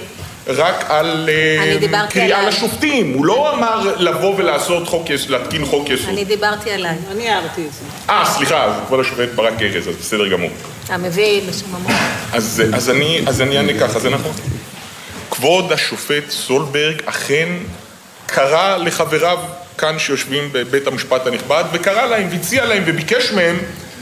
רק 0.46 0.84
על 0.88 1.28
אה, 1.28 2.06
קריאה 2.10 2.38
עליי. 2.38 2.48
לשופטים. 2.48 3.12
הוא 3.12 3.24
לא 3.26 3.54
אמר 3.54 3.94
לבוא 3.96 4.34
ולעשות 4.36 4.88
חוק 4.88 5.10
יסוד, 5.10 5.30
להתקין 5.30 5.64
חוק 5.64 5.90
יסוד. 5.90 6.08
אני 6.08 6.24
דיברתי 6.24 6.70
עליי. 6.70 6.96
אני 7.12 7.28
הערתי 7.28 7.66
את 7.66 7.72
זה. 7.72 8.12
אה, 8.12 8.24
סליחה, 8.24 8.64
אז 8.64 8.72
כבוד 8.86 9.00
השופט 9.00 9.28
ברק 9.34 9.62
ארז, 9.62 9.88
אז 9.88 9.96
בסדר 9.96 10.28
גמור. 10.28 10.50
אז, 12.32 12.62
אני, 12.90 13.20
אז 13.26 13.40
אני 13.40 13.56
אענה 13.56 13.72
ככה, 13.80 13.98
זה 13.98 14.10
נכון. 14.10 14.32
כבוד 15.40 15.72
השופט 15.72 16.30
סולברג 16.30 17.02
אכן 17.04 17.48
קרא 18.26 18.76
לחבריו 18.76 19.38
כאן 19.78 19.98
שיושבים 19.98 20.48
בבית 20.52 20.86
המשפט 20.86 21.26
הנכבד, 21.26 21.64
וקרא 21.72 22.06
להם 22.06 22.28
והציע 22.30 22.64
להם 22.64 22.82
וביקש 22.86 23.32
מהם 23.32 23.56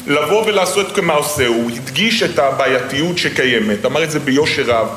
לבוא 0.07 0.47
ולעשות 0.47 0.95
כמעשה. 0.95 1.47
הוא 1.47 1.71
הדגיש 1.71 2.23
את 2.23 2.39
הבעייתיות 2.39 3.19
שקיימת, 3.19 3.85
אמר 3.85 4.05
את 4.05 4.11
זה 4.11 4.19
ביושר 4.19 4.63
רב, 4.63 4.89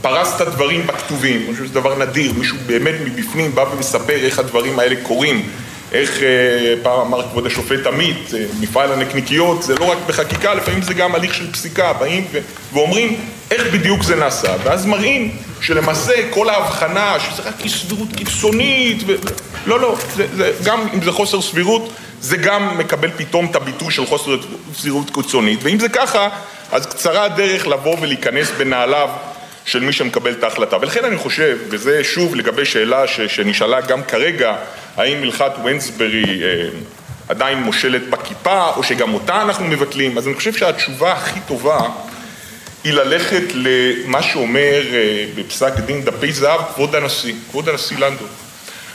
פרס 0.00 0.36
את 0.36 0.40
הדברים 0.40 0.86
בכתובים, 0.86 1.42
אני 1.46 1.52
חושב 1.52 1.64
שזה 1.64 1.74
דבר 1.74 1.98
נדיר, 1.98 2.32
מישהו 2.32 2.56
באמת 2.66 2.94
מבפנים 3.04 3.54
בא 3.54 3.64
ומספר 3.72 4.16
איך 4.24 4.38
הדברים 4.38 4.78
האלה 4.78 4.96
קורים. 5.02 5.48
איך 5.92 6.22
אה, 6.22 6.74
פעם 6.82 7.00
אמר 7.00 7.22
כבוד 7.22 7.46
השופט 7.46 7.86
עמית, 7.86 8.34
אה, 8.34 8.44
מפעל 8.60 8.92
הנקניקיות 8.92 9.62
זה 9.62 9.74
לא 9.74 9.84
רק 9.84 9.98
בחקיקה, 10.06 10.54
לפעמים 10.54 10.82
זה 10.82 10.94
גם 10.94 11.14
הליך 11.14 11.34
של 11.34 11.52
פסיקה, 11.52 11.92
באים 11.92 12.26
ואומרים 12.72 13.16
איך 13.50 13.74
בדיוק 13.74 14.02
זה 14.02 14.16
נעשה, 14.16 14.54
ואז 14.64 14.86
מראים 14.86 15.36
שלמעשה 15.60 16.12
כל 16.30 16.48
ההבחנה 16.48 17.16
שזה 17.20 17.42
רק 17.42 17.54
אי 17.64 17.68
סבירות 17.68 18.08
קיצונית, 18.16 19.02
ו... 19.06 19.14
לא, 19.66 19.80
לא, 19.80 19.96
זה, 20.14 20.26
זה, 20.36 20.52
גם 20.64 20.86
אם 20.94 21.02
זה 21.02 21.12
חוסר 21.12 21.42
סבירות, 21.42 21.92
זה 22.20 22.36
גם 22.36 22.78
מקבל 22.78 23.10
פתאום 23.16 23.46
את 23.50 23.56
הביטוי 23.56 23.92
של 23.92 24.06
חוסר 24.06 24.36
סבירות 24.74 25.10
קיצונית, 25.14 25.60
ואם 25.62 25.78
זה 25.78 25.88
ככה, 25.88 26.28
אז 26.72 26.86
קצרה 26.86 27.24
הדרך 27.24 27.66
לבוא 27.66 27.96
ולהיכנס 28.00 28.50
בנעליו 28.58 29.08
של 29.66 29.80
מי 29.80 29.92
שמקבל 29.92 30.32
את 30.32 30.44
ההחלטה. 30.44 30.76
ולכן 30.80 31.04
אני 31.04 31.16
חושב, 31.16 31.58
וזה 31.68 32.04
שוב 32.04 32.34
לגבי 32.34 32.64
שאלה 32.64 33.06
ש, 33.06 33.20
שנשאלה 33.20 33.80
גם 33.80 34.04
כרגע, 34.04 34.56
האם 34.96 35.22
הלכת 35.22 35.52
וונסברי 35.62 36.42
אה, 36.42 36.68
עדיין 37.28 37.58
מושלת 37.58 38.10
בכיפה, 38.10 38.70
או 38.76 38.82
שגם 38.82 39.14
אותה 39.14 39.42
אנחנו 39.42 39.64
מבטלים, 39.64 40.18
אז 40.18 40.26
אני 40.26 40.34
חושב 40.34 40.52
שהתשובה 40.52 41.12
הכי 41.12 41.40
טובה 41.46 41.80
היא 42.84 42.92
ללכת 42.92 43.42
למה 43.54 44.22
שאומר 44.22 44.82
אה, 44.92 45.24
בפסק 45.34 45.72
דין 45.86 46.04
דפי 46.04 46.32
זהב 46.32 46.60
כבוד 46.74 46.94
הנשיא, 46.94 47.34
כבוד 47.50 47.68
הנשיא 47.68 47.98
לנדו. 47.98 48.24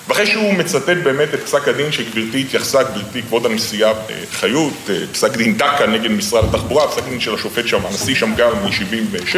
ואחרי 0.07 0.27
שהוא 0.27 0.53
מצטט 0.53 0.97
באמת 1.03 1.33
את 1.33 1.39
פסק 1.39 1.67
הדין 1.67 1.91
שגברתי 1.91 2.41
התייחסה, 2.41 2.83
גברתי 2.83 3.21
כבוד 3.21 3.45
הנשיאה 3.45 3.89
אה, 3.89 3.95
חיות, 4.31 4.73
אה, 4.89 4.95
פסק 5.11 5.31
דין 5.31 5.57
דקה 5.57 5.87
נגד 5.87 6.11
משרד 6.11 6.43
התחבורה, 6.43 6.87
פסק 6.87 7.03
דין 7.09 7.19
של 7.19 7.35
השופט 7.35 7.67
שם, 7.67 7.85
הנשיא 7.85 8.15
שמגר 8.15 8.55
מ-76, 8.55 9.35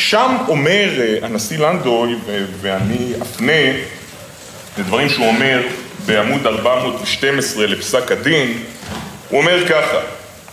שם 0.00 0.36
אומר 0.48 0.88
אה, 1.00 1.16
הנשיא 1.22 1.58
לנדוי, 1.58 2.16
ואני 2.60 3.12
אפנה 3.22 3.52
לדברים 4.78 5.08
שהוא 5.08 5.26
אומר 5.26 5.62
בעמוד 6.06 6.46
412 6.46 7.66
לפסק 7.66 8.12
הדין, 8.12 8.62
הוא 9.28 9.40
אומר 9.40 9.68
ככה, 9.68 9.98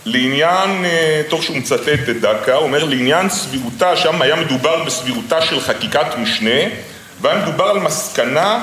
לעניין, 0.04 0.84
אה, 0.84 1.22
תוך 1.28 1.42
שהוא 1.42 1.56
מצטט 1.56 2.08
את 2.10 2.20
דקה, 2.20 2.54
הוא 2.54 2.64
אומר 2.64 2.84
לעניין 2.84 3.28
סבירותה, 3.28 3.96
שם 3.96 4.22
היה 4.22 4.36
מדובר 4.36 4.84
בסבירותה 4.84 5.42
של 5.42 5.60
חקיקת 5.60 6.18
משנה, 6.18 6.60
והיה 7.20 7.42
מדובר 7.42 7.64
על 7.64 7.78
מסקנה 7.78 8.62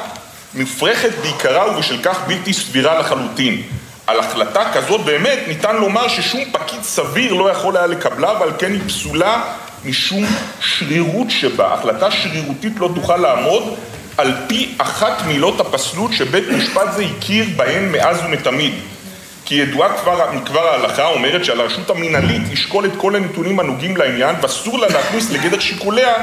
מופרכת 0.53 1.11
בעיקרה 1.21 1.71
ובשל 1.71 2.03
כך 2.03 2.19
בלתי 2.27 2.53
סבירה 2.53 2.99
לחלוטין. 2.99 3.61
על 4.07 4.19
החלטה 4.19 4.71
כזאת 4.73 5.01
באמת 5.01 5.39
ניתן 5.47 5.75
לומר 5.75 6.07
ששום 6.07 6.41
פקיד 6.51 6.83
סביר 6.83 7.33
לא 7.33 7.51
יכול 7.51 7.77
היה 7.77 7.88
לקבלה 7.88 8.39
ועל 8.39 8.49
כן 8.57 8.71
היא 8.73 8.81
פסולה 8.88 9.43
משום 9.86 10.25
שרירות 10.59 11.31
שבה. 11.31 11.73
החלטה 11.73 12.11
שרירותית 12.11 12.73
לא 12.79 12.89
תוכל 12.95 13.17
לעמוד 13.17 13.75
על 14.17 14.33
פי 14.47 14.75
אחת 14.77 15.21
מילות 15.27 15.59
הפסלות 15.59 16.13
שבית 16.13 16.49
משפט 16.49 16.93
זה 16.95 17.05
הכיר 17.05 17.45
בהן 17.55 17.91
מאז 17.91 18.17
ומתמיד. 18.25 18.73
כי 19.45 19.55
ידועה 19.55 19.97
כבר, 19.97 20.19
כבר 20.45 20.67
ההלכה 20.67 21.07
אומרת 21.07 21.45
שעל 21.45 21.61
הרשות 21.61 21.89
המינהלית 21.89 22.41
לשקול 22.51 22.86
את 22.86 22.91
כל 22.97 23.15
הנתונים 23.15 23.59
הנוגעים 23.59 23.97
לעניין 23.97 24.36
ואסור 24.41 24.79
לה 24.79 24.88
להכניס 24.88 25.31
לגדר 25.31 25.59
שיקוליה 25.59 26.13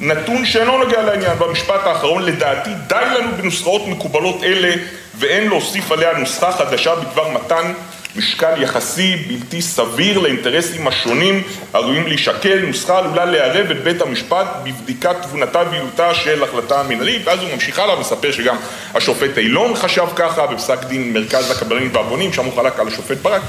נתון 0.00 0.46
שאינו 0.46 0.78
נוגע 0.78 1.02
לעניין. 1.02 1.38
במשפט 1.38 1.86
האחרון, 1.86 2.22
לדעתי 2.22 2.70
די 2.86 3.04
לנו 3.18 3.30
בנוסחאות 3.36 3.88
מקובלות 3.88 4.44
אלה 4.44 4.74
ואין 5.18 5.48
להוסיף 5.48 5.92
עליה 5.92 6.18
נוסחה 6.18 6.52
חדשה 6.52 6.94
בדבר 6.94 7.28
מתן 7.28 7.72
משקל 8.16 8.62
יחסי 8.62 9.16
בלתי 9.16 9.62
סביר 9.62 10.18
לאינטרסים 10.18 10.88
השונים 10.88 11.42
הראויים 11.72 12.06
להישקל, 12.06 12.58
נוסחה 12.66 12.98
עלולה 12.98 13.24
לערב 13.24 13.70
את 13.70 13.82
בית 13.84 14.02
המשפט 14.02 14.46
בבדיקת 14.64 15.16
תבונתה 15.22 15.62
ויעילותה 15.70 16.14
של 16.14 16.44
החלטה 16.44 16.82
מנהלית, 16.82 17.22
ואז 17.24 17.40
הוא 17.40 17.48
ממשיך 17.54 17.78
הלאה 17.78 17.96
ומספר 17.96 18.32
שגם 18.32 18.56
השופט 18.94 19.38
אילון 19.38 19.76
חשב 19.76 20.06
ככה 20.16 20.46
בפסק 20.46 20.84
דין 20.84 21.12
מרכז 21.12 21.50
הקבלנים 21.50 21.90
והבונים, 21.92 22.32
שם 22.32 22.44
הוא 22.44 22.54
חלק 22.56 22.80
על 22.80 22.88
השופט 22.88 23.18
ברק. 23.22 23.42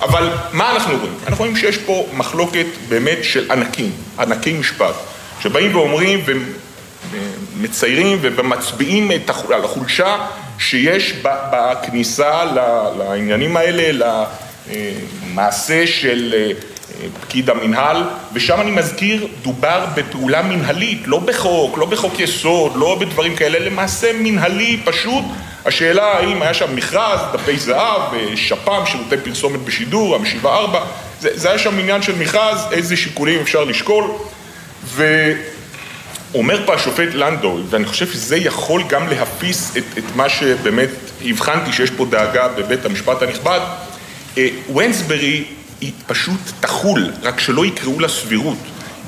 אבל 0.00 0.30
מה 0.52 0.72
אנחנו 0.72 0.96
רואים? 0.98 1.14
אנחנו 1.26 1.44
רואים 1.44 1.56
שיש 1.56 1.78
פה 1.78 2.06
מחלוקת 2.12 2.66
באמת 2.88 3.18
של 3.22 3.50
ענקים, 3.50 3.92
ענקי 4.18 4.52
משפט, 4.52 4.94
שבאים 5.40 5.76
ואומרים 5.76 6.24
ומציירים 7.56 8.18
ומצביעים 8.22 9.10
על 9.54 9.64
החולשה 9.64 10.16
שיש 10.58 11.12
בכניסה 11.22 12.44
לעניינים 12.98 13.56
האלה, 13.56 14.24
למעשה 15.26 15.86
של 15.86 16.34
אה, 16.36 16.50
פקיד 17.20 17.50
המנהל, 17.50 18.02
ושם 18.32 18.60
אני 18.60 18.70
מזכיר, 18.70 19.28
דובר 19.42 19.86
בפעולה 19.94 20.42
מנהלית, 20.42 21.02
לא 21.06 21.18
בחוק, 21.18 21.78
לא 21.78 21.86
בחוק 21.86 22.20
יסוד, 22.20 22.72
לא 22.76 22.96
בדברים 23.00 23.36
כאלה, 23.36 23.58
למעשה 23.58 24.10
מנהלי 24.20 24.80
פשוט. 24.84 25.24
השאלה 25.64 26.04
האם 26.04 26.42
היה 26.42 26.54
שם 26.54 26.76
מכרז, 26.76 27.20
דפי 27.32 27.58
זהב, 27.58 28.00
שפ"ם, 28.34 28.82
שירותי 28.86 29.16
פרסומת 29.24 29.60
בשידור, 29.60 30.14
המשיבה 30.14 30.54
ארבע, 30.54 30.80
זה, 31.20 31.28
זה 31.34 31.48
היה 31.48 31.58
שם 31.58 31.78
עניין 31.78 32.02
של 32.02 32.18
מכרז, 32.18 32.66
איזה 32.72 32.96
שיקולים 32.96 33.40
אפשר 33.40 33.64
לשקול, 33.64 34.04
ו... 34.84 35.32
אומר 36.34 36.66
פה 36.66 36.74
השופט 36.74 37.14
לנדו, 37.14 37.58
ואני 37.70 37.84
חושב 37.84 38.06
שזה 38.12 38.36
יכול 38.36 38.82
גם 38.88 39.08
להפיס 39.08 39.76
את, 39.76 39.84
את 39.98 40.04
מה 40.16 40.28
שבאמת 40.28 40.88
הבחנתי 41.24 41.72
שיש 41.72 41.90
פה 41.90 42.06
דאגה 42.10 42.48
בבית 42.48 42.84
המשפט 42.84 43.22
הנכבד, 43.22 43.60
אה, 44.38 44.48
וונסברי 44.68 45.44
היא 45.80 45.92
פשוט 46.06 46.40
תחול, 46.60 47.12
רק 47.22 47.40
שלא 47.40 47.66
יקראו 47.66 48.00
לה 48.00 48.08
סבירות, 48.08 48.58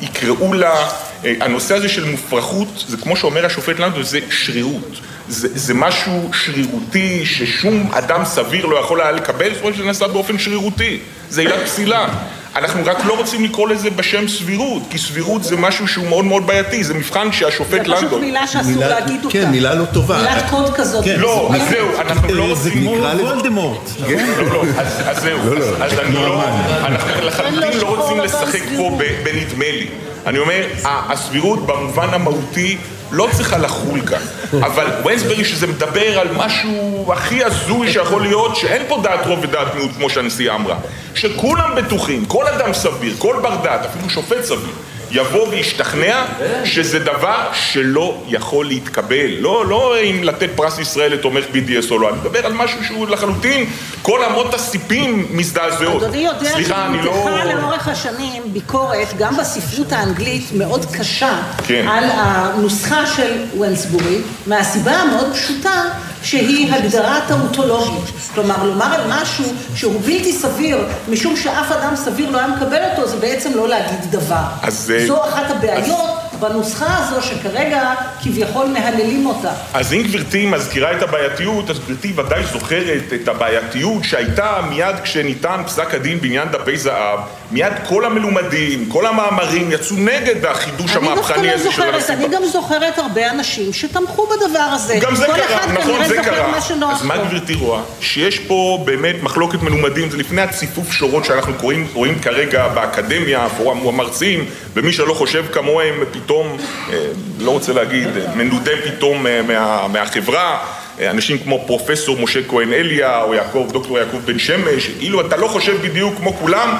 יקראו 0.02 0.54
לה, 0.54 0.88
אה, 1.24 1.34
הנושא 1.40 1.74
הזה 1.74 1.88
של 1.88 2.04
מופרכות, 2.04 2.84
זה 2.88 2.96
כמו 2.96 3.16
שאומר 3.16 3.46
השופט 3.46 3.78
לנדו, 3.78 4.02
זה 4.02 4.20
שרירות. 4.30 5.00
זה, 5.28 5.48
זה 5.54 5.74
משהו 5.74 6.30
שרירותי 6.32 7.26
ששום 7.26 7.90
אדם 7.92 8.24
סביר 8.24 8.66
לא 8.66 8.80
יכול 8.80 9.00
היה 9.00 9.10
לקבל, 9.10 9.54
זאת 9.54 9.62
אומרת 9.62 9.74
שזה 9.74 9.84
נעשה 9.84 10.08
באופן 10.08 10.38
שרירותי, 10.38 10.98
זה 11.30 11.40
עילת 11.40 11.64
פסילה. 11.64 12.08
אנחנו 12.56 12.82
רק 12.86 13.04
לא 13.04 13.18
רוצים 13.18 13.44
לקרוא 13.44 13.68
לזה 13.68 13.90
בשם 13.90 14.28
סבירות, 14.28 14.82
כי 14.90 14.98
סבירות 14.98 15.44
זה 15.44 15.56
משהו 15.56 15.88
שהוא 15.88 16.08
מאוד 16.08 16.24
מאוד 16.24 16.46
בעייתי, 16.46 16.84
זה 16.84 16.94
מבחן 16.94 17.32
שהשופט 17.32 17.72
לנדון... 17.72 17.96
זה 17.96 18.06
פשוט 18.06 18.20
מילה 18.20 18.46
שאסור 18.46 18.72
להגיד 18.76 19.24
אותה. 19.24 19.38
כן, 19.38 19.50
מילה 19.50 19.74
לא 19.74 19.84
טובה. 19.84 20.16
מילת 20.18 20.50
קוד 20.50 20.74
כזאת. 20.74 21.04
לא, 21.16 21.50
אז 21.54 21.62
זהו, 21.70 21.88
אנחנו 22.00 22.34
לא 22.34 22.42
רוצים... 22.42 22.56
זה 22.56 22.70
כמו 22.70 22.90
וולדמורט. 22.90 23.90
לא, 24.00 24.46
לא, 24.46 24.62
אז 25.06 25.22
זהו, 25.22 25.38
אז 25.82 25.98
אני 25.98 26.14
לא... 26.14 26.42
אנחנו 26.84 27.26
לחלוטין 27.26 27.78
לא 27.80 27.96
רוצים 27.96 28.20
לשחק 28.20 28.62
פה 28.76 28.98
בנדמה 29.24 29.64
לי. 29.72 29.86
אני 30.26 30.38
אומר, 30.38 30.64
הסבירות 30.84 31.66
במובן 31.66 32.08
המהותי 32.14 32.76
לא 33.12 33.28
צריכה 33.32 33.58
לחול 33.58 34.00
כאן. 34.06 34.20
אבל 34.62 34.86
וונסברי 35.02 35.44
שזה 35.44 35.66
מדבר 35.66 36.18
על 36.20 36.28
משהו 36.36 37.12
הכי 37.12 37.44
הזוי 37.44 37.92
שיכול 37.92 38.22
להיות, 38.22 38.56
שאין 38.56 38.82
פה 38.88 39.00
דעת 39.02 39.26
רוב 39.26 39.38
ודעת 39.42 39.74
מיעוט, 39.74 39.90
כמו 39.96 40.10
שהנשיאה 40.10 40.54
אמרה. 40.54 40.76
שכולם 41.14 41.70
בטוחים, 41.76 42.24
כל 42.24 42.46
אדם 42.46 42.72
סביר, 42.72 43.14
כל 43.18 43.36
בר 43.42 43.56
דעת, 43.62 43.86
אפילו 43.86 44.10
שופט 44.10 44.44
סביר, 44.44 44.74
יבוא 45.10 45.48
וישתכנע 45.48 46.24
שזה 46.64 46.98
דבר 46.98 47.48
שלא 47.52 48.22
יכול 48.28 48.66
להתקבל. 48.66 49.26
לא, 49.40 49.66
לא 49.66 50.00
אם 50.00 50.24
לתת 50.24 50.48
פרס 50.54 50.78
ישראל 50.78 51.12
לתומך 51.12 51.44
BDS 51.44 51.90
או 51.90 51.98
לא, 51.98 52.08
אני 52.08 52.16
מדבר 52.18 52.46
על 52.46 52.52
משהו 52.52 52.84
שהוא 52.84 53.08
לחלוטין, 53.08 53.64
כל 54.02 54.24
אמות 54.24 54.54
הסיפים 54.54 55.26
מזדעזעות. 55.30 56.02
אדוני 56.02 56.18
יודע 56.18 56.50
שנמתחה 56.50 57.44
לאורך 57.44 57.88
השנים 57.88 58.42
ביקורת, 58.52 59.08
גם 59.18 59.36
בספרות 59.36 59.92
האנגלית, 59.92 60.44
מאוד 60.52 60.86
קשה, 60.98 61.42
כן. 61.66 61.88
על 61.88 62.04
הנוסחה 62.12 63.06
של 63.06 63.44
וונסבורי, 63.56 64.18
מהסיבה 64.46 64.92
המאוד 64.92 65.32
פשוטה 65.32 65.84
שהיא 66.22 66.72
הגדרה 66.72 67.20
טאוטולוגית. 67.28 68.04
כלומר, 68.34 68.64
לומר 68.64 68.94
על 68.94 69.00
משהו 69.08 69.44
שהוא 69.74 70.00
בלתי 70.00 70.32
סביר, 70.32 70.78
משום 71.08 71.36
שאף 71.36 71.72
אדם 71.72 71.96
סביר 71.96 72.30
לא 72.30 72.38
היה 72.38 72.46
מקבל 72.48 72.82
אותו, 72.90 73.08
זה 73.08 73.16
בעצם 73.16 73.50
לא 73.54 73.68
להגיד 73.68 74.10
דבר. 74.10 74.44
אז... 74.62 74.92
זו 75.06 75.24
אחת 75.24 75.50
הבעיות. 75.50 76.29
בנוסחה 76.40 76.96
הזו 76.98 77.22
שכרגע 77.22 77.94
כביכול 78.22 78.66
מהללים 78.66 79.26
אותה. 79.26 79.52
אז 79.74 79.92
אם 79.92 80.02
גברתי 80.02 80.46
מזכירה 80.46 80.96
את 80.96 81.02
הבעייתיות, 81.02 81.70
אז 81.70 81.78
גברתי 81.78 82.12
ודאי 82.16 82.42
זוכרת 82.52 83.02
את 83.22 83.28
הבעייתיות 83.28 84.04
שהייתה 84.04 84.60
מיד 84.70 84.96
כשניתן 85.02 85.62
פסק 85.66 85.94
הדין 85.94 86.20
בעניין 86.20 86.48
דפי 86.48 86.76
זהב, 86.76 87.18
מיד 87.50 87.72
כל 87.88 88.04
המלומדים, 88.04 88.88
כל 88.88 89.06
המאמרים 89.06 89.72
יצאו 89.72 89.96
נגד 89.96 90.46
החידוש 90.46 90.96
המהפכני 90.96 91.50
הזה 91.52 91.72
של 91.72 91.82
הנשיא. 91.82 92.14
אני 92.14 92.28
גם 92.28 92.42
זוכרת 92.52 92.98
הרבה 92.98 93.30
אנשים 93.30 93.72
שתמכו 93.72 94.26
בדבר 94.26 94.58
הזה. 94.58 94.98
גם 95.00 95.16
זה 95.16 95.26
קרה, 95.26 95.72
נכון, 95.72 96.04
זה 96.04 96.16
קרה. 96.22 96.58
אז 96.92 97.02
מה 97.02 97.16
גברתי 97.16 97.54
רואה? 97.54 97.80
שיש 98.00 98.38
פה 98.38 98.82
באמת 98.84 99.16
מחלוקת 99.22 99.62
מלומדים, 99.62 100.10
זה 100.10 100.16
לפני 100.16 100.42
הציפוף 100.42 100.92
שורות 100.92 101.24
שאנחנו 101.24 101.52
רואים 101.94 102.18
כרגע 102.22 102.68
באקדמיה, 102.68 103.48
פורום 103.56 103.88
המרצים, 103.88 104.44
ומי 104.74 104.92
שלא 104.92 105.14
חושב 105.14 105.44
כמוהם 105.52 105.94
פתאום, 106.12 106.29
אה, 106.30 107.06
לא 107.40 107.50
רוצה 107.50 107.72
להגיד, 107.72 108.08
מנודה 108.34 108.72
פתאום 108.84 109.26
אה, 109.26 109.42
מה, 109.42 109.86
מהחברה. 109.88 110.58
אה, 111.00 111.10
אנשים 111.10 111.38
כמו 111.38 111.64
פרופסור 111.66 112.18
משה 112.18 112.40
כהן 112.48 112.72
אליה 112.72 113.22
או 113.22 113.34
יעקב, 113.34 113.68
דוקטור 113.72 113.98
יעקב 113.98 114.16
בן 114.24 114.38
שמש, 114.38 114.90
אילו 115.00 115.20
אתה 115.20 115.36
לא 115.36 115.48
חושב 115.48 115.82
בדיוק 115.82 116.16
כמו 116.16 116.32
כולם, 116.32 116.76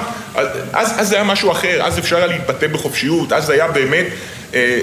אז, 0.73 0.99
אז 0.99 1.07
זה 1.07 1.15
היה 1.15 1.23
משהו 1.23 1.51
אחר, 1.51 1.79
אז 1.83 1.99
אפשר 1.99 2.17
היה 2.17 2.27
להתבטא 2.27 2.67
בחופשיות, 2.67 3.31
אז 3.33 3.49
היה 3.49 3.67
באמת, 3.67 4.05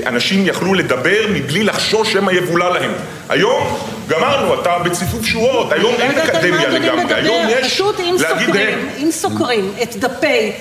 אנשים 0.07 0.47
יכלו 0.47 0.75
לדבר 0.75 1.27
מבלי 1.31 1.62
לחשוש 1.62 2.12
שמא 2.12 2.31
יבולע 2.31 2.71
להם. 2.71 2.91
היום 3.29 3.79
גמרנו, 4.09 4.61
אתה 4.61 4.79
בציפוף 4.79 5.25
שורות, 5.25 5.73
היום 5.73 5.95
אין 5.99 6.19
אקדמיה 6.19 6.69
לגמרי, 6.69 7.14
היום 7.14 7.47
יש 7.49 7.83
להגיד 8.21 8.57
הם. 8.57 8.89
אם 8.99 9.09
סוקרים 9.11 9.73
את 9.83 9.97
דפי 9.97 10.53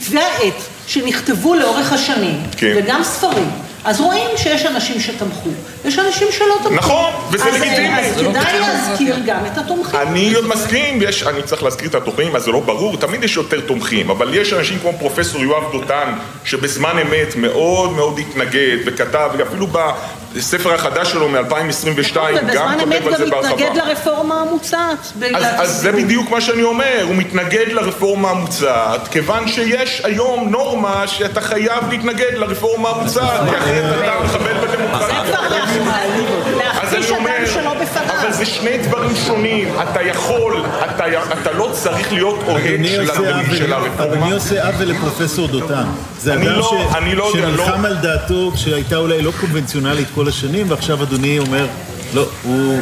כתבי 0.00 0.20
העת 0.20 0.54
שנכתבו 0.86 1.54
לאורך 1.54 1.92
השנים, 1.92 2.42
כן. 2.56 2.74
וגם 2.76 3.02
ספרים, 3.04 3.50
אז 3.84 4.00
רואים 4.00 4.30
שיש 4.36 4.66
אנשים 4.66 5.00
שתמכו, 5.00 5.50
יש 5.84 5.98
אנשים 5.98 6.28
שלא 6.30 6.54
תמכו. 6.62 6.74
נכון, 6.74 7.12
וזה 7.30 7.50
לגיטימי. 7.50 7.98
אז 7.98 8.16
כדאי 8.16 8.58
להזכיר 8.60 9.16
גם 9.26 9.46
את 9.52 9.58
התומכים. 9.58 10.00
אני 10.00 10.34
עוד 10.34 10.46
מסכים, 10.46 11.02
יש, 11.02 11.22
אני 11.22 11.42
צריך 11.42 11.62
להזכיר 11.62 11.88
את 11.88 11.94
התומכים, 11.94 12.36
אז 12.36 12.42
זה 12.42 12.50
לא 12.50 12.60
ברור, 12.60 12.96
תמיד 12.96 13.24
יש 13.24 13.36
יותר 13.36 13.60
תומכים, 13.60 14.10
אבל 14.10 14.34
יש 14.34 14.52
אנשים 14.52 14.78
כמו 14.78 14.92
פרופסור 14.98 15.40
יואב 15.40 15.72
דותן, 15.72 16.12
שבזמן 16.44 16.98
אמת 16.98 17.36
מאוד 17.36 17.92
מאוד 17.92 18.18
התנגד 18.18 18.76
וכתב, 18.86 19.30
ואפילו 19.38 19.66
בספר 20.36 20.74
החדש 20.74 21.12
שלו 21.12 21.28
מ-2022, 21.28 22.16
גם 22.54 22.78
כותב 22.78 23.06
על 23.06 23.16
זה 23.16 23.26
בהרחבה. 23.26 23.54
ובזמן 23.54 23.62
אמת 23.62 23.62
גם 23.62 23.62
מתנגד 23.62 23.76
לרפורמה 23.76 24.40
המוצעת. 24.40 25.12
אז, 25.34 25.44
אז 25.58 25.70
זה 25.70 25.92
בדיוק 25.92 26.30
מה 26.30 26.40
שאני 26.40 26.62
אומר, 26.62 27.02
הוא 27.02 27.14
מתנגד 27.14 27.68
לרפורמה 27.72 28.30
המוצעת, 28.30 29.08
כיוון 29.08 29.48
שיש 29.48 30.02
היום 30.04 30.48
נורמה 30.48 31.06
שאתה 31.06 31.40
חייב 31.40 31.88
להתנגד 31.90 32.34
לרפורמה 32.34 32.88
המוצעת, 32.88 33.40
כי 33.50 33.56
אחרת 33.56 34.04
אתה 34.04 34.14
מחבל 34.24 34.54
בדמוקרטיה. 34.54 35.22
אז 36.82 36.94
אני 36.94 37.10
אומר, 37.10 37.36
אבל 38.06 38.25
זה 38.36 38.46
שני 38.46 38.78
דברים 38.78 39.16
שונים, 39.26 39.68
אתה 39.82 40.02
יכול, 40.02 40.62
אתה, 40.84 41.04
אתה 41.32 41.52
לא 41.52 41.70
צריך 41.72 42.12
להיות 42.12 42.38
אוהד 42.46 42.80
של 43.56 43.72
הרפורמה. 43.72 44.04
אדוני 44.04 44.32
עושה 44.32 44.66
עוול 44.66 44.86
לפרופסור 44.86 45.48
דותן. 45.48 45.84
זה 46.18 46.34
אדם 46.34 46.42
לא, 46.42 46.62
ש... 46.62 47.04
לא 47.14 47.32
שנלחם 47.32 47.82
לא... 47.82 47.88
על 47.88 47.94
דעתו 47.96 48.52
שהייתה 48.56 48.96
אולי 48.96 49.22
לא 49.22 49.32
קונבנציונלית 49.40 50.08
כל 50.14 50.28
השנים, 50.28 50.70
ועכשיו 50.70 51.02
אדוני 51.02 51.38
אומר... 51.38 51.66
לא, 52.14 52.28
הוא 52.42 52.78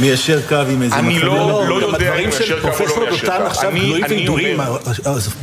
מיישר 0.00 0.40
קו 0.48 0.56
עם 0.70 0.82
איזה 0.82 0.96
אני 0.96 1.18
לא, 1.18 1.64
לא 1.68 1.86
יודע 1.86 2.14
אם 2.14 2.28
מיישר 2.28 2.60
קו 2.60 2.68
או 2.68 2.86
לא 2.86 3.10
מיישר 3.10 3.26
קו. 3.38 3.46
עכשיו 3.46 3.70
גלויים 3.74 4.04
וידועים. 4.08 4.60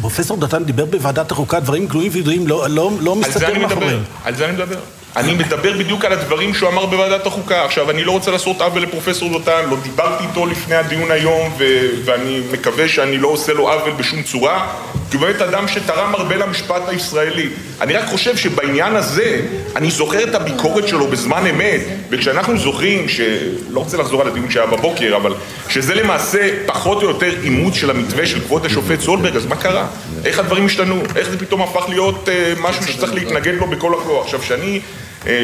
פרופסור 0.01 0.37
דותן 0.37 0.63
דיבר 0.63 0.85
בוועדת 0.85 1.31
החוקה, 1.31 1.59
דברים 1.59 1.87
גלויים 1.87 2.11
וידועים 2.13 2.47
לא, 2.47 2.65
לא, 2.69 2.91
לא 3.01 3.15
מסתתר 3.15 3.59
מאחוריהם. 3.59 4.03
על 4.23 4.35
זה 4.35 4.45
אני 4.45 4.53
מדבר. 4.53 4.79
אני 5.15 5.33
מדבר 5.33 5.73
בדיוק 5.73 6.05
על 6.05 6.13
הדברים 6.13 6.53
שהוא 6.53 6.69
אמר 6.69 6.85
בוועדת 6.85 7.25
החוקה. 7.25 7.65
עכשיו, 7.65 7.91
אני 7.91 8.03
לא 8.03 8.11
רוצה 8.11 8.31
לעשות 8.31 8.61
עוול 8.61 8.81
לפרופסור 8.81 9.29
דותן, 9.29 9.69
לא 9.69 9.77
דיברתי 9.83 10.23
איתו 10.23 10.45
לפני 10.45 10.75
הדיון 10.75 11.11
היום, 11.11 11.53
ו- 11.57 11.87
ואני 12.05 12.41
מקווה 12.51 12.87
שאני 12.87 13.17
לא 13.17 13.27
עושה 13.27 13.53
לו 13.53 13.71
עוול 13.71 13.91
בשום 13.91 14.23
צורה. 14.23 14.67
כי 15.11 15.17
הוא 15.17 15.27
באמת 15.27 15.41
אדם 15.41 15.67
שתרם 15.67 16.15
הרבה 16.15 16.35
למשפט 16.35 16.81
הישראלי. 16.87 17.49
אני 17.81 17.93
רק 17.93 18.05
חושב 18.05 18.37
שבעניין 18.37 18.95
הזה, 18.95 19.41
אני 19.75 19.91
זוכר 19.91 20.23
את 20.23 20.35
הביקורת 20.35 20.87
שלו 20.87 21.07
בזמן 21.07 21.47
אמת, 21.47 21.81
וכשאנחנו 22.09 22.57
זוכרים, 22.57 23.09
שלא 23.09 23.79
רוצה 23.79 23.97
לחזור 23.97 24.21
על 24.21 24.27
הדיון 24.27 24.51
שהיה 24.51 24.65
בבוקר, 24.65 25.15
אבל 25.15 25.33
שזה 25.69 25.95
למעשה 25.95 26.49
פחות 26.65 27.03
או 27.03 27.07
יותר 27.07 27.43
אימוץ 27.43 27.73
של 27.73 27.89
המתווה 27.89 28.25
של 28.25 28.39
כבוד 28.39 28.65
השופט 28.65 28.99
סולברג, 28.99 29.35
אז 29.35 29.45
מה 29.45 29.55
קרה? 29.55 29.87
איך 30.25 30.39
הדברים 30.39 30.65
השתנו? 30.65 31.03
איך 31.15 31.29
זה 31.29 31.39
פתאום 31.39 31.61
הפך 31.61 31.89
להיות 31.89 32.29
אה, 32.29 32.53
משהו 32.61 32.87
שצריך 32.87 33.13
להתנגד 33.13 33.53
לו 33.53 33.67
בכל 33.67 33.93
הכוח? 33.93 34.23
עכשיו, 34.25 34.43
שאני 34.43 34.79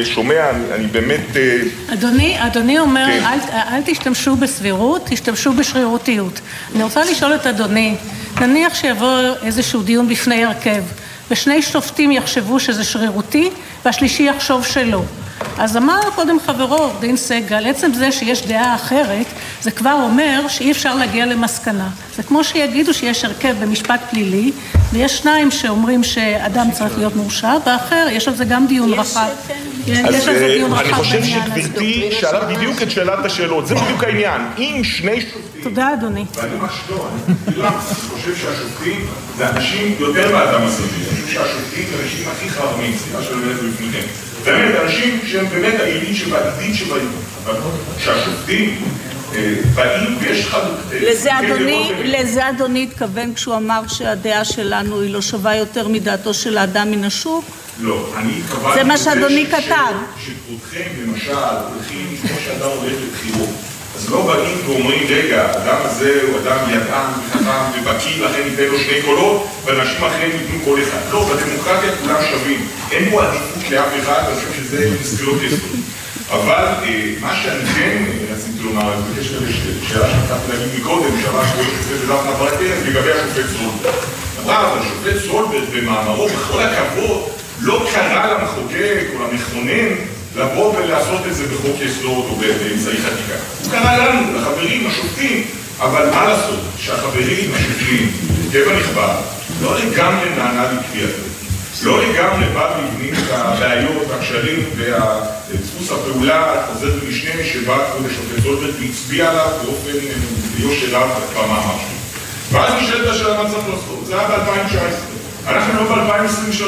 שומע, 0.04 0.50
אני, 0.50 0.64
אני 0.74 0.86
באמת... 0.86 1.36
אה, 1.36 1.60
אדוני, 1.92 2.46
אדוני 2.46 2.78
אומר, 2.78 3.06
כן. 3.06 3.24
אל, 3.24 3.38
אל 3.74 3.80
תשתמשו 3.86 4.36
בסבירות, 4.36 5.02
תשתמשו 5.04 5.52
בשרירותיות. 5.52 6.40
אני 6.74 6.82
רוצה 6.82 7.04
לשאול 7.04 7.34
את 7.34 7.46
אדוני, 7.46 7.94
נניח 8.40 8.74
שיבוא 8.74 9.20
איזשהו 9.42 9.82
דיון 9.82 10.08
בפני 10.08 10.44
הרכב, 10.44 10.82
ושני 11.30 11.62
שופטים 11.62 12.12
יחשבו 12.12 12.60
שזה 12.60 12.84
שרירותי, 12.84 13.50
והשלישי 13.84 14.22
יחשוב 14.22 14.66
שלא. 14.66 15.02
אז 15.58 15.76
אמר 15.76 16.00
קודם 16.14 16.40
חברו, 16.46 16.76
עורך 16.76 17.00
דין 17.00 17.16
סגל, 17.16 17.66
עצם 17.66 17.92
זה 17.94 18.12
שיש 18.12 18.46
דעה 18.46 18.74
אחרת, 18.74 19.26
זה 19.60 19.70
כבר 19.70 19.98
אומר 20.02 20.48
שאי 20.48 20.70
אפשר 20.70 20.94
להגיע 20.94 21.26
למסקנה. 21.26 21.88
זה 22.16 22.22
כמו 22.22 22.44
שיגידו 22.44 22.94
שיש 22.94 23.24
הרכב 23.24 23.54
במשפט 23.60 24.00
פלילי, 24.10 24.52
ויש 24.92 25.18
שניים 25.18 25.50
שאומרים 25.50 26.04
שאדם 26.04 26.70
צריך 26.72 26.98
להיות 26.98 27.16
מורשע, 27.16 27.54
ואחר, 27.66 28.06
יש 28.10 28.28
על 28.28 28.34
זה 28.34 28.44
גם 28.44 28.66
דיון 28.66 28.92
רחב. 28.92 29.28
כן, 29.86 30.06
אז 30.06 30.28
אה, 30.28 30.80
אני 30.80 30.92
חושב. 30.92 31.22
שגברתי 31.24 32.10
שאלה 32.20 32.44
בדיוק 32.44 32.82
את 32.82 32.90
שאלת 32.90 33.24
השאלות, 33.24 33.66
זה 33.66 33.74
בדיוק 33.74 34.04
העניין. 34.04 34.40
אם 34.58 34.80
שני 34.84 35.20
שופטים... 35.20 35.62
תודה, 35.62 35.94
אדוני. 35.94 36.24
ואני 36.34 36.56
ממש 36.56 36.72
לא, 36.90 37.08
אני 37.48 37.56
למה? 37.56 37.68
אני 37.68 38.20
חושב 38.20 38.36
שהשופטים 38.36 39.06
זה 39.38 39.48
אנשים 39.48 39.94
יותר 39.98 40.32
מהאדם 40.32 40.62
הסביר. 40.62 41.08
אני 41.10 41.22
חושב 41.22 41.34
שהשופטים 41.34 41.84
זה 41.90 42.02
האנשים 42.02 42.28
הכי 42.28 42.50
חרמים, 42.50 42.92
סליחה 42.96 43.22
שאני 43.22 43.54
זה 43.54 43.68
בפניכם. 43.68 44.06
באמת, 44.44 44.80
אנשים 44.84 45.20
שהם 45.26 45.46
באמת 45.46 45.80
העילית 45.80 46.16
שבאים. 46.74 47.08
אבל 47.44 47.56
שהשופטים 47.98 48.82
באים 49.74 50.18
ויש. 50.20 50.54
אה, 50.54 50.70
לזה 52.04 52.48
אדוני, 52.48 52.82
התכוון 52.82 53.34
כשהוא 53.34 53.56
אמר 53.56 53.80
שהדעה 53.88 54.44
שלנו 54.44 55.00
היא 55.00 55.10
לא 55.10 55.22
שווה 55.22 55.56
יותר 55.56 55.88
מדעתו 55.88 56.34
של 56.34 56.58
האדם 56.58 56.90
מן 56.90 57.04
השוק? 57.04 57.44
לא, 57.80 58.12
אני 58.16 58.32
התכוונתי... 58.38 58.78
זה 58.78 58.84
מה 58.84 58.98
שאדוני 58.98 59.46
כתב. 59.46 59.94
שכבודכם 60.24 60.90
למשל 61.02 61.32
הולכים, 61.74 62.16
כמו 62.22 62.36
שאדם 62.44 62.68
הולך 62.68 62.92
לבחירות, 62.92 63.48
אז 63.96 64.10
לא 64.10 64.26
באים 64.26 64.58
ואומרים, 64.66 65.02
רגע, 65.08 65.42
האדם 65.42 65.76
הזה 65.84 66.20
הוא 66.28 66.38
אדם 66.38 66.58
ידען 66.70 67.10
וחכם 67.26 67.80
ובקיא, 67.80 68.24
לכן 68.24 68.42
ניתן 68.50 68.62
לו 68.62 68.78
שני 68.78 69.02
קולות, 69.02 69.46
ואנשים 69.64 70.04
אחרים 70.04 70.30
ייתנו 70.30 70.64
קול 70.64 70.82
אחד. 70.82 70.98
לא, 71.12 71.24
בדמוקרטיה 71.24 71.90
כולם 71.96 72.16
שווים. 72.30 72.66
אין 72.90 73.10
פה 73.10 73.24
עדיפות 73.24 73.70
לאף 73.70 73.88
אחד, 74.02 74.22
אני 74.28 74.34
חושב 74.34 74.62
שזה 74.62 74.90
זכויות 75.02 75.42
יסוד. 75.42 75.80
אבל 76.32 76.64
אה, 76.82 77.12
מה 77.20 77.34
שאני 77.42 77.66
כן 77.66 78.04
רציתי 78.32 78.62
לומר, 78.62 78.94
בקשר 79.00 79.38
לשאלה 79.48 80.08
שהצלחתי 80.10 80.52
להגיד 80.52 80.80
מקודם, 80.80 81.20
שאמר 81.22 81.46
שכבוד 81.46 81.66
השופט 81.66 82.04
בדף 82.04 82.20
נברתי, 82.26 82.64
לגבי 82.86 83.12
השופט 83.12 83.50
סולברג. 83.58 83.94
אמרה, 84.44 84.72
אבל 84.72 84.78
השופט 84.80 85.26
סולברג 85.26 85.64
במאמרו, 85.74 86.28
בכל 86.28 86.62
הכבוד, 86.62 87.22
לא 87.60 87.86
קרא 87.92 88.26
למחוקק 88.26 89.06
או 89.14 89.22
למכונן 89.22 89.94
לבוא 90.36 90.78
ולעשות 90.78 91.20
את 91.26 91.34
זה 91.34 91.44
בחוק 91.46 91.76
יסוד 91.80 92.24
או 92.30 92.36
באמצעי 92.36 92.96
חקיקה. 92.96 93.38
הוא 93.62 93.70
קרא 93.70 93.96
לנו, 93.96 94.38
לחברים, 94.38 94.86
השופטים, 94.86 95.44
אבל 95.80 96.10
מה 96.10 96.24
לעשות, 96.28 96.60
שהחברים, 96.78 97.50
השופטים, 97.54 98.10
הרכב 98.44 98.68
הנכבד, 98.68 99.14
לא 99.62 99.78
לגמרי 99.78 100.30
נענה 100.36 100.72
לקביעתו. 100.72 101.31
לא 101.84 102.02
לגמרי 102.02 102.46
בא 102.54 102.76
והבנים 102.76 103.14
את 103.14 103.32
הבעיות, 103.32 104.06
הכשלים 104.18 104.64
ודפוס 104.76 105.92
הפעולה 105.92 106.60
החוזר 106.60 106.90
ונשנה 107.02 107.44
שבה 107.52 107.76
כבוד 107.86 108.10
השופט 108.10 108.42
סולברג 108.42 108.74
והצביע 108.80 109.30
עליו 109.30 109.48
באופן 109.64 109.88
אה, 109.90 110.14
ביושר 110.56 110.96
רב 110.96 111.10
במאמר 111.34 111.74
שלו. 111.78 112.58
ואז 112.58 112.82
נשאלת 112.82 113.08
השאלה 113.08 113.42
מה 113.42 113.50
צריך 113.50 113.64
לעשות, 113.68 114.06
זה 114.06 114.18
היה 114.18 114.28
ב-2019, 114.28 115.48
אנחנו 115.48 115.84
לא 115.84 115.94
ב-2023. 115.94 116.62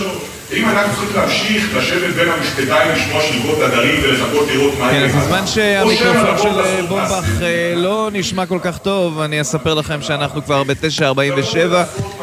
אם 0.52 0.68
אנחנו 0.68 0.92
צריכים 0.92 1.20
להמשיך 1.20 1.76
לשבת 1.76 2.14
בין 2.14 2.28
המשפטיים 2.28 2.92
לשמוע 2.92 3.22
שליחות 3.22 3.58
הדרים 3.60 4.00
ולחכות 4.02 4.48
לראות 4.48 4.72
מה 4.78 4.90
כן, 4.90 5.04
אז 5.04 5.14
בזמן 5.14 5.46
שהמיקרופון 5.46 6.38
של 6.38 6.60
אה, 6.60 6.82
בומבך. 6.88 7.42
אה, 7.42 7.72
לא 7.76 8.10
נשמע 8.12 8.46
כל 8.46 8.58
כך 8.62 8.78
טוב, 8.78 9.20
אני 9.20 9.40
אספר 9.40 9.74
לכם 9.74 10.02
שאנחנו 10.02 10.44
כבר 10.44 10.62
ב-9.47 10.64 11.74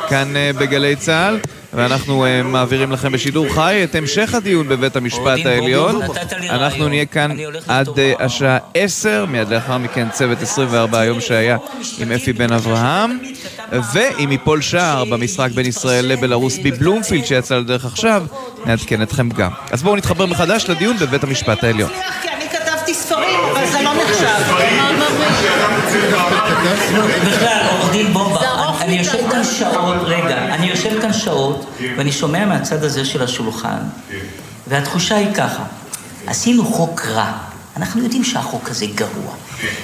כאן 0.09 0.33
בגלי 0.57 0.95
צה"ל. 0.95 1.39
ואנחנו 1.73 2.25
אה, 2.25 2.43
מעבירים 2.43 2.91
לכם 2.91 3.11
בשידור 3.11 3.53
חי 3.53 3.81
את 3.83 3.95
המשך 3.95 4.33
הדיון 4.33 4.67
בבית 4.67 4.95
המשפט 4.95 5.45
העליון. 5.45 6.01
אנחנו 6.49 6.87
נהיה 6.87 7.05
כאן 7.05 7.31
עד 7.67 7.99
אה, 7.99 8.13
השעה 8.19 8.57
10, 8.73 9.25
מיד 9.29 9.49
לאחר 9.49 9.77
מכן 9.77 10.09
צוות 10.09 10.41
24 10.41 10.99
היום 10.99 11.21
שהיה 11.21 11.57
עם 11.99 12.11
אפי 12.11 12.33
בן 12.33 12.53
אברהם, 12.53 13.19
ועם 13.93 14.31
יפול 14.31 14.61
שער 14.61 15.05
במשחק 15.05 15.51
בין 15.55 15.65
ישראל 15.65 16.05
לבלארוס 16.05 16.57
בבלומפילד 16.63 17.25
שיצא 17.25 17.57
לדרך 17.57 17.85
עכשיו, 17.85 18.23
נעדכן 18.65 19.01
אתכם 19.01 19.29
גם. 19.29 19.51
אז 19.71 19.83
בואו 19.83 19.95
נתחבר 19.95 20.25
מחדש 20.25 20.69
לדיון 20.69 20.97
בבית 20.97 21.23
המשפט 21.23 21.63
העליון. 21.63 21.91
אני 22.33 22.49
כתבתי 22.49 22.93
ספרים, 22.93 23.39
אבל 23.51 23.65
זה 23.65 23.81
לא 23.81 23.91
נחשב. 23.93 24.27
שעות, 29.59 29.95
רגע, 30.03 30.37
אני 30.55 30.67
יושב 30.69 31.01
כאן 31.01 31.13
שעות, 31.13 31.65
ואני 31.97 32.11
שומע 32.11 32.45
מהצד 32.45 32.83
הזה 32.83 33.05
של 33.05 33.23
השולחן, 33.23 33.79
והתחושה 34.67 35.15
היא 35.15 35.33
ככה, 35.33 35.63
עשינו 36.27 36.65
חוק 36.65 37.01
רע, 37.05 37.31
אנחנו 37.77 38.03
יודעים 38.03 38.23
שהחוק 38.23 38.69
הזה 38.69 38.85
גרוע, 38.95 39.33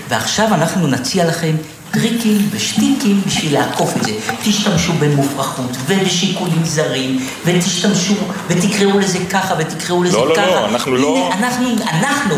ועכשיו 0.09 0.47
אנחנו 0.53 0.87
נציע 0.87 1.25
לכם 1.25 1.55
טריקים 1.91 2.49
ושטיקים 2.51 3.21
בשביל 3.27 3.53
לעקוף 3.53 3.97
את 3.97 4.03
זה. 4.03 4.11
תשתמשו 4.43 4.93
במופרכות 4.93 5.77
ובשיקולים 5.87 6.63
זרים, 6.63 7.27
ותשתמשו, 7.45 8.13
ותקראו 8.47 8.99
לזה 8.99 9.19
ככה, 9.29 9.55
ותקראו 9.57 10.03
לזה 10.03 10.17
לא, 10.17 10.29
לא, 10.29 10.35
ככה. 10.35 10.45
לא, 10.45 10.65
אנחנו 10.65 10.95
לא- 10.95 11.29
אנחנו, 11.33 11.69
אנחנו, 11.91 12.35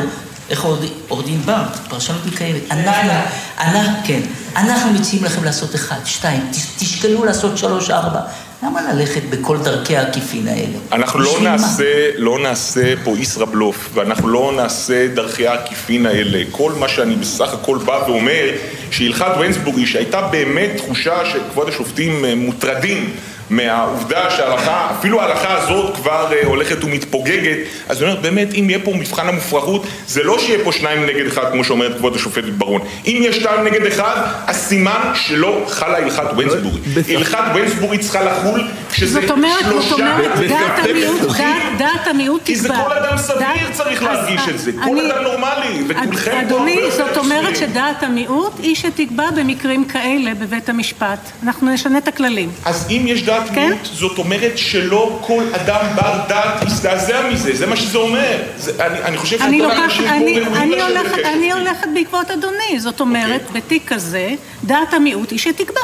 איך 0.49 0.63
עורך 1.07 1.25
דין- 1.25 1.41
בר, 1.45 1.55
פרשנות 1.89 2.25
מקיימת, 2.25 2.61
אנחנו, 2.71 3.11
אנחנו, 3.59 3.93
כן, 4.05 4.19
אנחנו 4.55 4.93
מציעים 4.93 5.25
לכם 5.25 5.43
לעשות 5.43 5.75
אחד, 5.75 5.95
שתיים, 6.05 6.41
תשקלו 6.79 7.25
לעשות 7.25 7.57
שלוש, 7.57 7.89
ארבע. 7.89 8.19
למה 8.63 8.93
ללכת 8.93 9.21
בכל 9.29 9.57
דרכי 9.57 9.97
העקיפין 9.97 10.47
האלה? 10.47 10.77
אנחנו 10.91 11.19
לא? 11.19 11.37
נעשה, 11.43 11.83
לא 12.17 12.39
נעשה 12.39 12.93
פה 13.03 13.11
ישראבלוף, 13.17 13.89
ואנחנו 13.93 14.27
לא 14.27 14.53
נעשה 14.55 15.07
דרכי 15.07 15.47
העקיפין 15.47 16.05
האלה. 16.05 16.43
כל 16.51 16.71
מה 16.79 16.87
שאני 16.89 17.15
בסך 17.15 17.53
הכל 17.53 17.77
בא 17.85 17.99
ואומר, 18.07 18.49
שהלכת 18.91 19.25
ויינסבורי, 19.39 19.85
שהייתה 19.87 20.21
באמת 20.21 20.69
תחושה 20.77 21.15
שכבוד 21.25 21.69
השופטים 21.69 22.25
אה, 22.25 22.35
מוטרדים 22.35 23.09
מהעובדה 23.49 24.29
שההלכה, 24.31 24.87
אפילו 24.99 25.21
ההלכה 25.21 25.53
הזאת 25.57 25.95
כבר 25.95 26.33
אה, 26.33 26.45
הולכת 26.45 26.83
ומתפוגגת, 26.83 27.57
אז 27.89 28.03
אני 28.03 28.11
אומר, 28.11 28.21
באמת, 28.21 28.53
אם 28.53 28.69
יהיה 28.69 28.79
פה 28.83 28.91
מבחן 28.93 29.27
המופרכות, 29.29 29.83
זה 30.07 30.23
לא 30.23 30.39
שיהיה 30.39 30.63
פה 30.63 30.71
שניים 30.71 31.05
נגד 31.05 31.25
אחד, 31.27 31.51
כמו 31.51 31.63
שאומרת 31.63 31.97
כבוד 31.97 32.15
השופטת 32.15 32.43
ברון. 32.49 32.81
אם 33.05 33.21
יש 33.25 33.35
שתיים 33.35 33.63
נגד 33.63 33.85
אחד, 33.85 34.15
אז 34.47 34.55
סימן 34.55 35.11
שלא 35.15 35.63
חלה 35.67 35.97
הלכת 35.97 36.23
ויינסבורי. 36.37 36.79
הלכת 37.15 37.37
ויינסבורי 37.55 37.97
צריכה 37.97 38.23
לחול 38.23 38.61
כשזה 38.91 39.21
זאת 39.21 39.31
אומרת, 39.31 39.53
זאת 39.63 39.71
שלושה 39.83 39.93
אומרת, 39.95 40.39
דעת 40.39 40.89
המיעוט, 40.89 41.21
דעת- 41.21 42.03
תקבע. 42.05 42.39
כי 42.45 42.55
זה 42.55 42.69
כל 42.69 42.93
אדם 42.97 43.17
סביר 43.17 43.39
דעת- 43.39 43.71
צריך 43.71 44.03
להרגיש 44.03 44.41
את 44.49 44.59
זה, 44.59 44.71
כל 44.83 45.11
אדם 45.11 45.23
נורמלי, 45.23 45.83
וכולכם 45.87 46.31
פה 46.31 46.39
אדוני, 46.41 46.79
זאת 46.91 47.17
אומרת. 47.17 47.55
שדעת 47.57 48.03
המיעוט 48.03 48.53
היא 48.63 48.75
שתקבע 48.75 49.31
במקרים 49.35 49.85
כאלה 49.85 50.33
בבית 50.33 50.69
המשפט. 50.69 51.19
אנחנו 51.43 51.73
נשנה 51.73 51.97
את 51.97 52.07
הכללים. 52.07 52.49
אז 52.65 52.87
אם 52.89 53.03
יש 53.07 53.23
דעת 53.23 53.38
כן? 53.55 53.69
מיעוט, 53.69 53.85
זאת 53.85 54.17
אומרת 54.17 54.57
שלא 54.57 55.19
כל 55.21 55.43
אדם 55.55 55.85
בר 55.95 56.19
דעת 56.29 56.63
יזדעזע 56.67 57.29
מזה, 57.29 57.55
זה 57.55 57.65
מה 57.67 57.75
שזה 57.75 57.97
אומר. 57.97 58.37
זה- 58.57 58.85
אני 58.85 59.03
אני 59.03 59.17
חושב 59.17 59.41
אני 59.41 59.57
שכל 59.59 59.71
האנשים 59.71 60.03
פה 60.05 60.11
ראויים 60.11 60.55
אני 60.55 60.71
לשבת 60.75 60.89
הולכת, 60.89 61.11
בקשר. 61.17 61.29
אני 61.33 61.51
הולכת 61.51 61.87
בעקבות 61.93 62.31
אדוני, 62.31 62.79
זאת 62.79 62.99
אומרת, 62.99 63.41
אוקיי. 63.47 63.61
בתיק 63.61 63.83
כזה, 63.93 64.29
דעת 64.63 64.93
המיעוט 64.93 65.31
היא 65.31 65.39
שתקבע. 65.39 65.81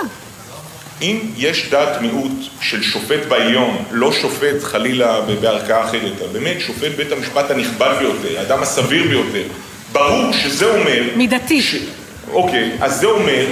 אם 1.02 1.20
יש 1.38 1.70
דעת 1.70 2.02
מיעוט 2.02 2.32
של 2.62 2.84
שופט 2.84 3.26
בעליון, 3.28 3.78
לא 3.92 4.12
שופט 4.12 4.64
חלילה 4.64 5.22
בערכאה 5.42 5.84
אחרת, 5.84 6.02
אלא 6.22 6.28
באמת 6.34 6.58
שופט 6.60 6.92
בית 6.98 7.12
המשפט 7.12 7.52
הנכבד 7.52 7.94
ביותר, 8.00 8.40
האדם 8.40 8.62
הסביר 8.62 9.04
ביותר, 9.08 9.44
ברור 9.92 10.32
שזה 10.34 10.66
אומר... 10.66 11.04
מידתי. 11.16 11.62
ש... 11.62 11.76
אוקיי, 12.32 12.72
אז 12.82 13.00
זה 13.00 13.08
אומר 13.08 13.46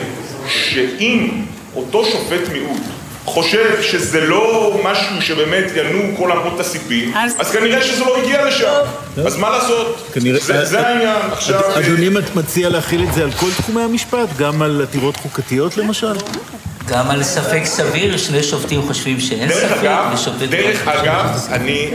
שאם 0.47 1.29
אותו 1.75 2.05
שופט 2.05 2.49
מיעוט 2.53 2.81
חושב 3.25 3.81
שזה 3.81 4.21
לא 4.21 4.79
משהו 4.83 5.21
שבאמת 5.21 5.63
ינועו 5.75 6.17
כל 6.17 6.31
אמות 6.31 6.59
הסיפים, 6.59 7.11
אז, 7.15 7.35
אז 7.39 7.51
כנראה 7.51 7.81
שזה 7.83 8.03
לא 8.03 8.17
הגיע 8.17 8.45
לשם. 8.45 8.79
אז 9.25 9.37
מה 9.37 9.49
לעשות? 9.49 10.09
כנראה... 10.13 10.39
זה, 10.39 10.65
זה 10.65 10.87
העניין. 10.87 11.15
עכשיו... 11.31 11.59
אד- 11.59 11.83
אדוני 11.83 12.09
מציע 12.35 12.69
להכיל 12.69 13.03
את 13.03 13.13
זה 13.13 13.23
על 13.23 13.31
כל 13.31 13.49
תחומי 13.57 13.81
המשפט, 13.81 14.27
גם 14.39 14.61
על 14.61 14.81
עתירות 14.89 15.17
חוקתיות 15.17 15.77
למשל? 15.77 16.13
גם 16.89 17.09
על 17.11 17.23
ספק 17.23 17.61
סביר, 17.65 18.17
שני 18.17 18.43
שופטים 18.43 18.81
חושבים 18.81 19.19
שאין 19.19 19.47
דרך 19.49 19.57
ספק, 19.69 19.77
אגב, 19.77 20.05
ושופט... 20.13 20.49
דרך 20.49 20.81
אחד 20.87 20.95
אגב, 20.97 21.47
אני 21.51 21.91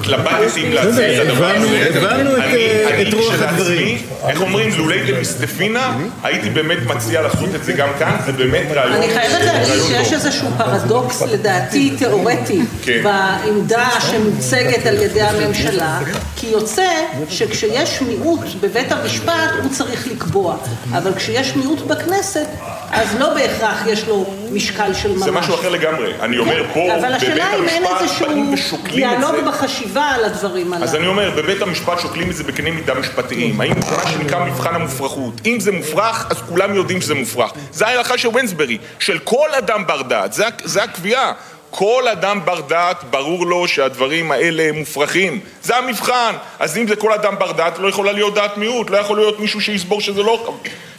התלבטתי 0.00 0.66
אם 0.66 0.72
להציג 0.72 0.90
בסדר, 0.92 1.22
את 1.22 1.28
הדבר 1.28 1.46
הזה. 1.46 1.88
הבנו 1.94 2.36
את, 2.36 2.42
אני- 2.42 2.56
אה, 2.56 3.20
רוח 3.20 3.34
הדברים. 3.42 3.98
איך 4.28 4.40
אומרים, 4.40 4.70
לולי 4.78 5.12
דמיסטפינה, 5.12 5.96
הייתי 6.22 6.50
באמת 6.50 6.78
מציע 6.86 7.22
לעשות 7.22 7.54
את 7.54 7.64
זה 7.64 7.72
גם 7.72 7.88
כאן, 7.98 8.16
זה 8.26 8.32
באמת 8.32 8.66
רעיון 8.74 8.92
אני 8.92 9.08
חייבת 9.14 9.44
להגיד 9.44 9.82
שיש 9.88 10.10
טוב. 10.10 10.20
איזשהו 10.26 10.48
פרדוקס, 10.58 11.22
לדעתי, 11.22 11.96
תיאורטי, 11.98 12.62
כן. 12.82 13.02
בעמדה 13.02 13.88
שמוצגת 14.00 14.86
על 14.86 14.94
ידי 14.94 15.22
הממשלה, 15.22 16.00
כי 16.36 16.46
יוצא 16.46 16.88
שכשיש 17.28 18.02
מיעוט 18.02 18.40
בבית 18.60 18.92
המשפט, 18.92 19.50
הוא 19.62 19.70
צריך 19.70 20.08
לקבוע, 20.08 20.56
אבל 20.92 21.14
כשיש 21.14 21.56
מיעוט 21.56 21.80
בכנסת, 21.80 22.46
אז 22.90 23.08
לא 23.18 23.34
בהכרח 23.34 23.86
יש 23.86 24.08
לו 24.08 24.26
משקל 24.52 24.94
של 24.94 25.12
ממש. 25.12 25.22
זה 25.22 25.30
משהו 25.30 25.54
אחר 25.54 25.68
לגמרי. 25.68 26.12
אני 26.20 26.38
אומר, 26.38 26.64
פה, 26.74 26.94
אבל 26.94 26.98
בבית 26.98 27.22
השאלה 27.22 27.54
אם 27.54 27.68
אין 27.68 27.84
המשפט 27.86 28.26
באים 28.28 28.52
איזשהו 28.52 28.52
ושוקלים 28.52 29.10
את 29.10 29.18
דיאלוג 29.18 29.36
זה. 29.36 29.42
בחשיבה 29.42 30.02
על 30.02 30.24
הדברים 30.24 30.72
הללו. 30.72 30.84
אז 30.84 30.94
אני 30.94 31.06
אומר, 31.06 31.30
בבית 31.36 31.62
המשפט 31.62 32.00
שוקלים 32.00 32.30
את 32.30 32.36
זה 32.36 32.44
בקנה 32.44 32.70
מידה 32.70 32.94
משפטיים. 32.94 33.60
האם 33.60 33.82
זה 33.82 33.96
מה 33.96 34.10
שנקרא 34.10 34.44
מבחן 34.44 34.74
המופרכות? 34.74 35.34
אם 35.46 35.60
זה 35.60 35.72
מופרך, 35.72 36.26
אז 36.30 36.36
כולם 36.48 36.74
יודעים 36.74 37.00
שזה 37.00 37.14
מופרך. 37.14 37.50
זה 37.72 37.86
ההלכה 37.86 38.18
של 38.18 38.28
וונסברי, 38.28 38.78
של 38.98 39.18
כל 39.18 39.48
אדם 39.58 39.86
בר 39.86 40.02
דעת. 40.02 40.32
זה, 40.32 40.44
זה 40.64 40.82
הקביעה. 40.82 41.32
כל 41.70 42.08
אדם 42.12 42.40
בר 42.44 42.60
דעת, 42.60 43.04
ברור 43.10 43.46
לו 43.46 43.68
שהדברים 43.68 44.32
האלה 44.32 44.62
הם 44.62 44.74
מופרכים. 44.78 45.40
זה 45.62 45.76
המבחן. 45.76 46.34
אז 46.58 46.76
אם 46.76 46.88
זה 46.88 46.96
כל 46.96 47.12
אדם 47.12 47.38
בר 47.38 47.52
דעת, 47.52 47.78
לא 47.78 47.88
יכולה 47.88 48.12
להיות 48.12 48.34
דעת 48.34 48.56
מיעוט. 48.56 48.90
לא 48.90 48.96
יכול 48.96 49.16
להיות 49.16 49.40
מישהו 49.40 49.60
שיסבור 49.60 50.00
שזה 50.00 50.22
לא... 50.22 50.56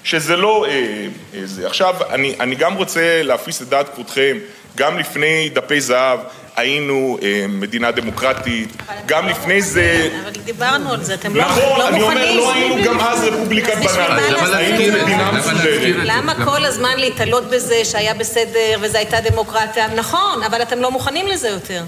שזה 0.07 0.35
לא... 0.35 0.65
אה, 0.65 0.71
אה, 1.33 1.41
זה. 1.45 1.67
עכשיו, 1.67 1.95
אני, 2.09 2.35
אני 2.39 2.55
גם 2.55 2.73
רוצה 2.73 3.21
להפיס 3.23 3.61
את 3.61 3.69
דעת 3.69 3.89
כבודכם. 3.93 4.37
גם 4.77 4.97
לפני 4.97 5.49
דפי 5.53 5.81
זהב 5.81 6.19
היינו 6.55 7.17
אה, 7.23 7.45
מדינה 7.49 7.91
דמוקרטית. 7.91 8.69
גם 9.05 9.27
לפני 9.27 9.61
זה... 9.61 10.09
אבל 10.23 10.31
דיברנו 10.45 10.93
על 10.93 11.03
זה, 11.03 11.13
אתם 11.13 11.35
לא 11.35 11.43
נכון, 11.43 11.79
לא 11.79 11.87
אני 11.87 12.01
אומר, 12.01 12.13
מוכנים. 12.13 12.37
לא 12.37 12.53
היינו 12.53 12.83
גם 12.83 12.99
אז 12.99 13.23
רפובליקת 13.23 13.77
בננות. 13.77 14.53
היינו? 14.53 15.03
מדינה 15.03 15.31
מסודרת. 15.31 15.95
למה 16.05 16.45
כל 16.45 16.65
הזמן 16.65 16.97
להתעלות 16.97 17.43
בזה 17.49 17.85
שהיה 17.85 18.13
בסדר 18.13 18.77
וזו 18.81 18.97
הייתה 18.97 19.17
דמוקרטיה? 19.21 19.87
נכון, 19.87 20.43
אבל 20.43 20.61
אתם 20.61 20.81
לא 20.81 20.91
מוכנים 20.91 21.27
לזה 21.27 21.49
יותר. 21.49 21.83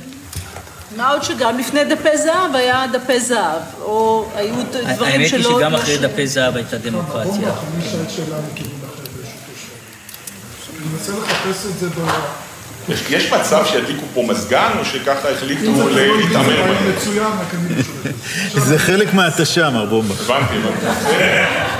מה 0.97 1.09
עוד 1.09 1.23
שגם 1.23 1.57
לפני 1.57 1.83
דפי 1.85 2.17
זהב 2.17 2.55
היה 2.55 2.85
דפי 2.93 3.19
זהב, 3.19 3.61
או 3.81 4.29
היו 4.35 4.55
דברים 4.93 5.11
האמת 5.21 5.31
היא 5.33 5.43
שלא... 5.43 5.59
שגם 5.59 5.71
לא 5.71 5.77
אחרי 5.77 5.97
דפי 5.97 6.27
זהב 6.27 6.55
הייתה 6.55 6.77
דמוקרטיה. 6.77 7.31
אני 7.33 7.41
אשאל 7.87 7.99
שאלה 8.09 8.37
מכיוון 8.53 8.71
אחר 8.85 9.03
ברשותו 9.15 10.71
אני 10.77 10.85
מנסה 10.93 11.11
לחפש 11.11 11.65
את 11.65 11.79
זה 11.79 11.89
ב... 11.89 11.93
יש- 13.09 13.31
מצב 13.33 13.65
שידליקו 13.71 14.05
פה 14.13 14.23
מזגן, 14.27 14.69
או 14.79 14.85
שככה 14.85 15.29
החליטו 15.29 15.89
להתעמר 15.89 15.93
רעיון 15.93 16.73
בהם? 16.77 16.91
מצוין, 16.97 17.23
רק 17.23 17.53
אני 17.53 17.75
לא. 18.55 18.61
זה 18.67 18.79
חלק 18.79 19.13
מההתשה, 19.13 19.69
מר 19.69 19.85
בומבה. 19.85 20.13
הבנתי, 20.23 20.53
הבנתי. 20.55 20.85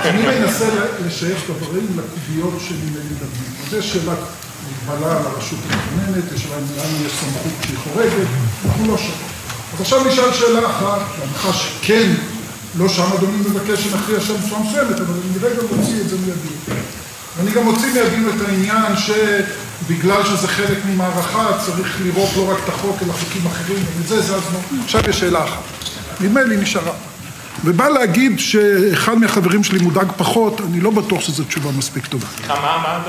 אני 0.08 0.22
מנסה 0.22 0.64
לשייך 1.06 1.38
דברים 1.58 1.86
לקוביות 1.98 2.60
שממני 2.68 2.80
מדברים. 3.10 3.52
אז 3.68 3.74
יש 3.74 3.92
שאלת 3.92 4.18
מגבלה 4.82 5.16
על 5.16 5.26
הרשות 5.26 5.58
המכוננת, 5.70 6.32
יש 6.34 6.42
שאלה 6.42 6.56
לנו 6.56 7.06
יש 7.06 7.12
סמכות 7.12 7.52
כשהיא 7.60 7.78
חורגת, 7.78 8.26
אנחנו 8.64 8.86
לא 8.86 8.96
שם. 8.96 9.12
אז 9.74 9.80
עכשיו 9.80 10.04
נשאל 10.04 10.32
שאלה 10.32 10.66
אחת, 10.70 11.00
בהנחה 11.18 11.52
שכן, 11.52 12.12
לא 12.78 12.88
שם 12.88 13.12
אדוני 13.18 13.36
מבקש 13.36 13.84
שנכריע 13.84 14.20
שם 14.20 14.34
בצורה 14.46 14.60
מסוימת, 14.60 15.00
אבל 15.00 15.14
אני 15.14 15.48
רגע 15.48 15.62
מוציא 15.76 16.00
את 16.00 16.08
זה 16.08 16.16
מידי. 16.16 16.80
ואני 17.36 17.50
גם 17.50 17.64
מוציא 17.64 17.86
מידינו 17.86 18.28
את 18.30 18.48
העניין 18.48 18.92
שבגלל 18.96 20.24
שזה 20.24 20.48
חלק 20.48 20.78
ממערכה 20.86 21.48
צריך 21.66 21.96
לראות 22.02 22.30
לא 22.36 22.50
רק 22.50 22.58
את 22.64 22.68
החוק 22.68 22.96
אלא 23.02 23.12
חוקים 23.12 23.46
אחרים, 23.46 23.84
ואת 23.98 24.08
זה 24.08 24.22
זזנו. 24.22 24.58
עכשיו 24.84 25.00
יש 25.08 25.20
שאלה 25.20 25.44
אחת. 25.44 25.62
נדמה 26.20 26.42
לי 26.42 26.56
נשארה. 26.56 27.09
ובא 27.64 27.88
להגיד 27.88 28.38
שאחד 28.38 29.18
מהחברים 29.18 29.64
שלי 29.64 29.78
מודאג 29.78 30.08
פחות, 30.16 30.60
אני 30.60 30.80
לא 30.80 30.90
בטוח 30.90 31.20
שזו 31.20 31.44
תשובה 31.44 31.70
מספיק 31.70 32.06
טובה. 32.06 32.26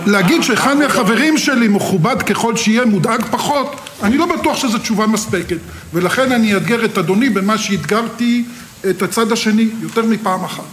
להגיד 0.05 0.43
שאחד 0.43 0.77
מהחברים 0.77 1.37
שלי 1.37 1.67
מכובד 1.67 2.21
ככל 2.21 2.57
שיהיה 2.57 2.85
מודאג 2.85 3.21
פחות, 3.31 3.75
אני 4.03 4.17
לא 4.17 4.25
בטוח 4.25 4.57
שזו 4.57 4.77
תשובה 4.77 5.07
מספקת. 5.07 5.57
ולכן 5.93 6.31
אני 6.31 6.55
אאתגר 6.55 6.85
את 6.85 6.97
אדוני 6.97 7.29
במה 7.29 7.57
שאתגרתי 7.57 8.43
את 8.89 9.01
הצד 9.01 9.31
השני 9.31 9.69
יותר 9.81 10.05
מפעם 10.05 10.43
אחת. 10.43 10.63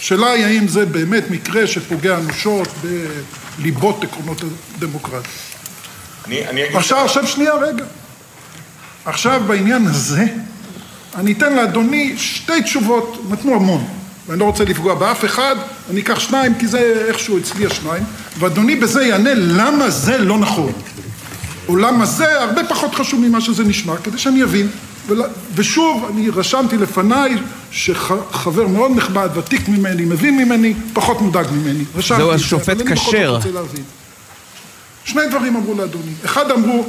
השאלה 0.00 0.30
היא 0.30 0.44
האם 0.44 0.68
זה 0.68 0.86
באמת 0.86 1.30
מקרה 1.30 1.66
שפוגע 1.66 2.18
אנושות 2.18 2.68
בליבות 3.58 4.04
עקרונות 4.04 4.42
הדמוקרטיה. 4.76 5.30
אני 6.26 6.48
אני 6.48 6.64
אגיד... 6.64 6.76
עכשיו, 6.76 6.98
עכשיו 6.98 7.26
שנייה 7.26 7.54
רגע. 7.54 7.84
עכשיו 9.04 9.42
בעניין 9.46 9.86
הזה, 9.86 10.24
אני 11.16 11.32
אתן 11.32 11.56
לאדוני 11.56 12.14
שתי 12.16 12.62
תשובות, 12.62 13.24
נתנו 13.30 13.54
המון, 13.54 13.84
ואני 14.26 14.40
לא 14.40 14.44
רוצה 14.44 14.64
לפגוע 14.64 14.94
באף 14.94 15.24
אחד, 15.24 15.56
אני 15.90 16.00
אקח 16.00 16.18
שניים, 16.18 16.54
כי 16.58 16.66
זה 16.66 17.04
איכשהו 17.08 17.38
אצלי 17.38 17.66
השניים, 17.66 18.02
ואדוני 18.38 18.76
בזה 18.76 19.02
יענה 19.04 19.34
למה 19.34 19.90
זה 19.90 20.18
לא 20.18 20.38
נכון. 20.38 20.72
או 21.68 21.76
למה 21.76 22.06
זה 22.06 22.42
הרבה 22.42 22.64
פחות 22.64 22.94
חשוב 22.94 23.20
ממה 23.20 23.40
שזה 23.40 23.64
נשמע, 23.64 23.96
כדי 23.96 24.18
שאני 24.18 24.42
אבין. 24.42 24.68
ושוב, 25.54 26.10
אני 26.12 26.30
רשמתי 26.30 26.76
לפניי 26.76 27.36
שחבר 27.70 28.66
מאוד 28.66 28.90
נכבד, 28.96 29.28
ותיק 29.34 29.68
ממני, 29.68 30.04
מבין 30.04 30.36
ממני, 30.36 30.74
פחות 30.92 31.20
מודאג 31.20 31.46
ממני. 31.52 31.84
רשמתי 31.96 32.22
זהו 32.22 32.32
השופט 32.32 32.76
כשר. 32.92 33.38
שני 35.04 35.22
דברים 35.30 35.56
אמרו 35.56 35.74
לאדוני. 35.74 36.12
אחד 36.24 36.50
אמרו, 36.50 36.86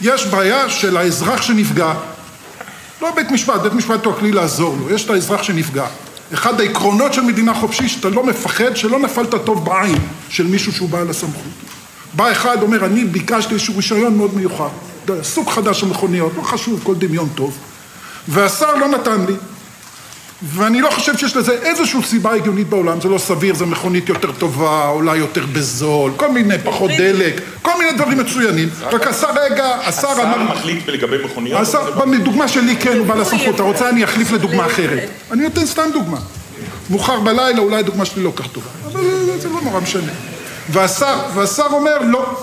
יש 0.00 0.26
בעיה 0.26 0.70
של 0.70 0.96
האזרח 0.96 1.42
שנפגע, 1.42 1.94
לא 3.02 3.14
בית 3.14 3.30
משפט, 3.30 3.60
בית 3.60 3.72
משפט 3.72 4.04
הוא 4.04 4.14
הכלי 4.14 4.32
לעזור 4.32 4.76
לו, 4.80 4.90
יש 4.90 5.04
את 5.04 5.10
האזרח 5.10 5.42
שנפגע. 5.42 5.86
אחד 6.34 6.60
העקרונות 6.60 7.14
של 7.14 7.20
מדינה 7.22 7.54
חופשית, 7.54 7.90
שאתה 7.90 8.08
לא 8.08 8.26
מפחד 8.26 8.76
שלא 8.76 8.98
נפלת 8.98 9.34
טוב 9.44 9.64
בעין 9.64 9.98
של 10.28 10.46
מישהו 10.46 10.72
שהוא 10.72 10.88
בעל 10.88 11.10
הסמכות. 11.10 11.42
בא 12.14 12.32
אחד, 12.32 12.62
אומר, 12.62 12.84
אני 12.84 13.04
ביקשתי 13.04 13.54
איזשהו 13.54 13.76
רישיון 13.76 14.16
מאוד 14.16 14.34
מיוחד, 14.34 14.68
סוג 15.22 15.50
חדש 15.50 15.80
של 15.80 15.86
מכוניות, 15.86 16.32
לא 16.36 16.42
חשוב, 16.42 16.80
כל 16.82 16.94
דמיון 16.94 17.28
טוב. 17.34 17.58
והשר 18.28 18.76
לא 18.76 18.88
נתן 18.88 19.24
לי, 19.26 19.34
ואני 20.42 20.80
לא 20.80 20.90
חושב 20.90 21.16
שיש 21.16 21.36
לזה 21.36 21.52
איזושהי 21.52 22.02
סיבה 22.02 22.34
הגיונית 22.34 22.68
בעולם, 22.68 23.00
זה 23.00 23.08
לא 23.08 23.18
סביר, 23.18 23.54
זה 23.54 23.66
מכונית 23.66 24.08
יותר 24.08 24.32
טובה, 24.32 24.84
עולה 24.84 25.16
יותר 25.16 25.46
בזול, 25.52 26.12
כל 26.16 26.30
מיני 26.30 26.54
פחות 26.64 26.90
דלק, 26.98 27.40
כל 27.62 27.70
מיני 27.78 27.92
דברים 27.92 28.18
מצוינים. 28.18 28.68
רק 28.82 29.06
השר, 29.06 29.26
רגע, 29.42 29.66
השר 29.66 30.08
השר 30.08 30.22
אמר... 30.22 30.52
מחליט 30.52 30.88
לגבי 30.88 31.16
מכוניות? 31.24 31.60
השר, 31.60 31.90
בדוגמה 31.90 32.48
שלי 32.48 32.76
כן, 32.76 32.98
הוא 32.98 33.06
בעל 33.06 33.20
הסמכות, 33.20 33.54
אתה 33.54 33.62
רוצה 33.62 33.88
אני 33.88 34.04
אחליף 34.04 34.32
לדוגמה 34.32 34.66
אחרת. 34.66 35.08
אני 35.30 35.42
נותן 35.42 35.66
סתם 35.66 35.90
דוגמה. 35.92 36.18
מאוחר 36.90 37.20
בלילה, 37.20 37.58
אולי 37.58 37.76
הדוגמה 37.76 38.04
שלי 38.04 38.22
לא 38.22 38.32
כך 38.36 38.46
טובה, 38.46 38.70
אבל 38.86 39.00
זה 39.38 39.48
לא 39.48 39.60
נורא 39.62 39.80
משנה. 39.80 40.12
והשר, 40.68 41.18
והשר 41.34 41.66
אומר 41.70 41.98
לא. 42.02 42.42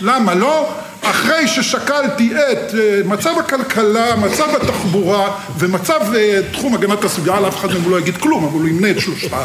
למה 0.00 0.34
לא? 0.34 0.68
אחרי 1.04 1.48
ששקלתי 1.48 2.32
את 2.34 2.74
אה, 2.74 3.00
מצב 3.04 3.30
הכלכלה, 3.38 4.16
מצב 4.16 4.48
התחבורה 4.62 5.38
ומצב 5.58 6.00
אה, 6.14 6.40
תחום 6.52 6.74
הגנת 6.74 7.04
הסביבה, 7.04 7.40
לאף 7.40 7.56
אחד 7.56 7.72
מהם 7.72 7.90
לא 7.90 7.98
יגיד 7.98 8.16
כלום, 8.16 8.44
אבל 8.44 8.54
הוא 8.54 8.68
ימנה 8.68 8.90
את 8.90 9.00
שלושתם 9.00 9.36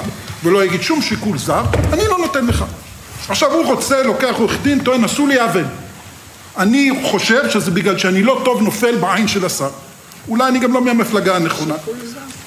ולא 0.44 0.66
יגיד 0.66 0.82
שום 0.82 1.02
שיקול 1.02 1.38
זר, 1.38 1.64
אני 1.94 2.02
לא 2.08 2.18
נותן 2.18 2.46
לך. 2.46 2.66
עכשיו 3.30 3.54
הוא 3.54 3.66
רוצה, 3.66 4.04
לוקח 4.04 4.36
עורך 4.38 4.58
דין, 4.64 4.80
טוען, 4.80 5.04
עשו 5.04 5.28
לי 5.28 5.40
עוול. 5.40 5.66
אני 6.58 6.92
חושב 7.04 7.50
שזה 7.50 7.72
בגלל 7.72 7.98
שאני 7.98 8.24
לא 8.24 8.42
טוב 8.46 8.62
נופל 8.62 8.96
בעין 8.96 9.28
של 9.28 9.46
השר. 9.46 9.70
אולי 10.28 10.48
אני 10.48 10.60
גם 10.60 10.74
לא 10.74 10.82
מהמפלגה 10.82 11.36
הנכונה. 11.36 11.76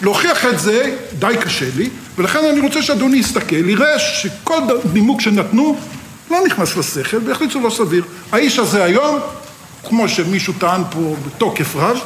להוכיח 0.02 0.46
את 0.46 0.58
זה 0.58 0.96
די 1.18 1.34
קשה 1.40 1.66
לי, 1.76 1.90
ולכן 2.18 2.38
אני 2.52 2.60
רוצה 2.60 2.82
שאדוני 2.82 3.16
יסתכל, 3.16 3.68
יראה 3.68 3.98
שכל 3.98 4.60
נימוק 4.92 5.20
שנתנו 5.20 5.76
לא 6.33 6.47
נכנס 6.47 6.76
לשכל, 6.76 7.18
והחליט 7.26 7.51
שזה 7.51 7.61
לא 7.61 7.70
סביר. 7.70 8.05
האיש 8.33 8.59
הזה 8.59 8.85
היום, 8.85 9.18
כמו 9.89 10.09
שמישהו 10.09 10.53
טען 10.59 10.83
פה 10.91 11.16
בתוקף 11.26 11.76
רב, 11.76 11.97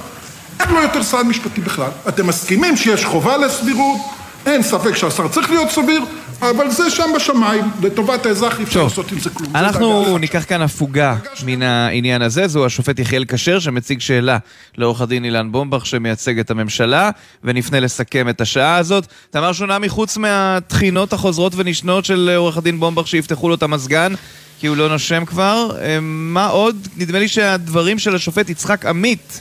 אין 0.60 0.70
לו 0.70 0.82
יותר 0.82 1.02
סעד 1.02 1.26
משפטי 1.26 1.60
בכלל. 1.60 1.90
אתם 2.08 2.26
מסכימים 2.26 2.76
שיש 2.76 3.04
חובה 3.04 3.36
לסבירות, 3.36 3.98
אין 4.46 4.62
ספק 4.62 4.96
שהשר 4.96 5.28
צריך 5.28 5.50
להיות 5.50 5.70
סביר, 5.70 6.04
אבל 6.42 6.70
זה 6.70 6.90
שם 6.90 7.10
בשמיים, 7.16 7.64
לטובת 7.82 8.26
האזרח 8.26 8.58
אי 8.58 8.64
אפשר 8.64 8.82
לעשות 8.82 9.12
עם 9.12 9.18
זה 9.18 9.30
כלום. 9.30 9.56
אנחנו 9.56 10.18
ניקח 10.18 10.44
כאן 10.48 10.62
הפוגה 10.62 11.16
מן 11.46 11.62
העניין 11.62 12.22
הזה, 12.22 12.48
זו 12.48 12.66
השופט 12.66 12.98
יחיאל 12.98 13.24
כשר 13.28 13.58
שמציג 13.58 14.00
שאלה 14.00 14.38
לעורך 14.76 15.00
הדין 15.00 15.24
אילן 15.24 15.52
בומבך 15.52 15.86
שמייצג 15.86 16.38
את 16.38 16.50
הממשלה, 16.50 17.10
ונפנה 17.44 17.80
לסכם 17.80 18.28
את 18.28 18.40
השעה 18.40 18.76
הזאת. 18.76 19.06
תמר 19.30 19.52
שונה 19.52 19.78
מחוץ 19.78 20.16
מהתחינות 20.16 21.12
החוזרות 21.12 21.52
ונשנות 21.56 22.04
של 22.04 22.30
עורך 22.36 22.56
הדין 22.56 22.80
בומבך 22.80 23.06
שיפתחו 23.06 23.48
לו 23.48 23.54
את 23.54 23.62
המזגן, 23.62 24.12
כי 24.60 24.66
הוא 24.66 24.76
לא 24.76 24.88
נושם 24.88 25.24
כבר. 25.24 25.70
אה, 25.80 25.98
מה 26.00 26.46
עוד? 26.46 26.88
נדמה 26.96 27.18
לי 27.18 27.28
שהדברים 27.28 27.98
של 27.98 28.14
השופט 28.14 28.50
יצחק 28.50 28.86
עמית 28.86 29.40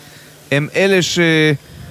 הם 0.52 0.68
אלה 0.76 1.00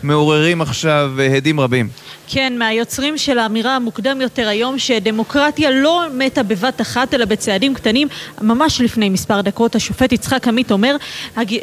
שמעוררים 0.02 0.60
עכשיו 0.60 1.12
אה, 1.18 1.36
הדים 1.36 1.60
רבים. 1.60 1.88
כן, 2.28 2.58
מהיוצרים 2.58 3.18
של 3.18 3.38
האמירה 3.38 3.76
המוקדם 3.76 4.20
יותר 4.20 4.48
היום 4.48 4.78
שדמוקרטיה 4.78 5.70
לא 5.70 6.02
מתה 6.14 6.42
בבת 6.42 6.80
אחת 6.80 7.14
אלא 7.14 7.24
בצעדים 7.24 7.74
קטנים. 7.74 8.08
ממש 8.40 8.80
לפני 8.80 9.08
מספר 9.08 9.40
דקות 9.40 9.74
השופט 9.74 10.12
יצחק 10.12 10.48
עמית 10.48 10.70
אומר 10.70 10.96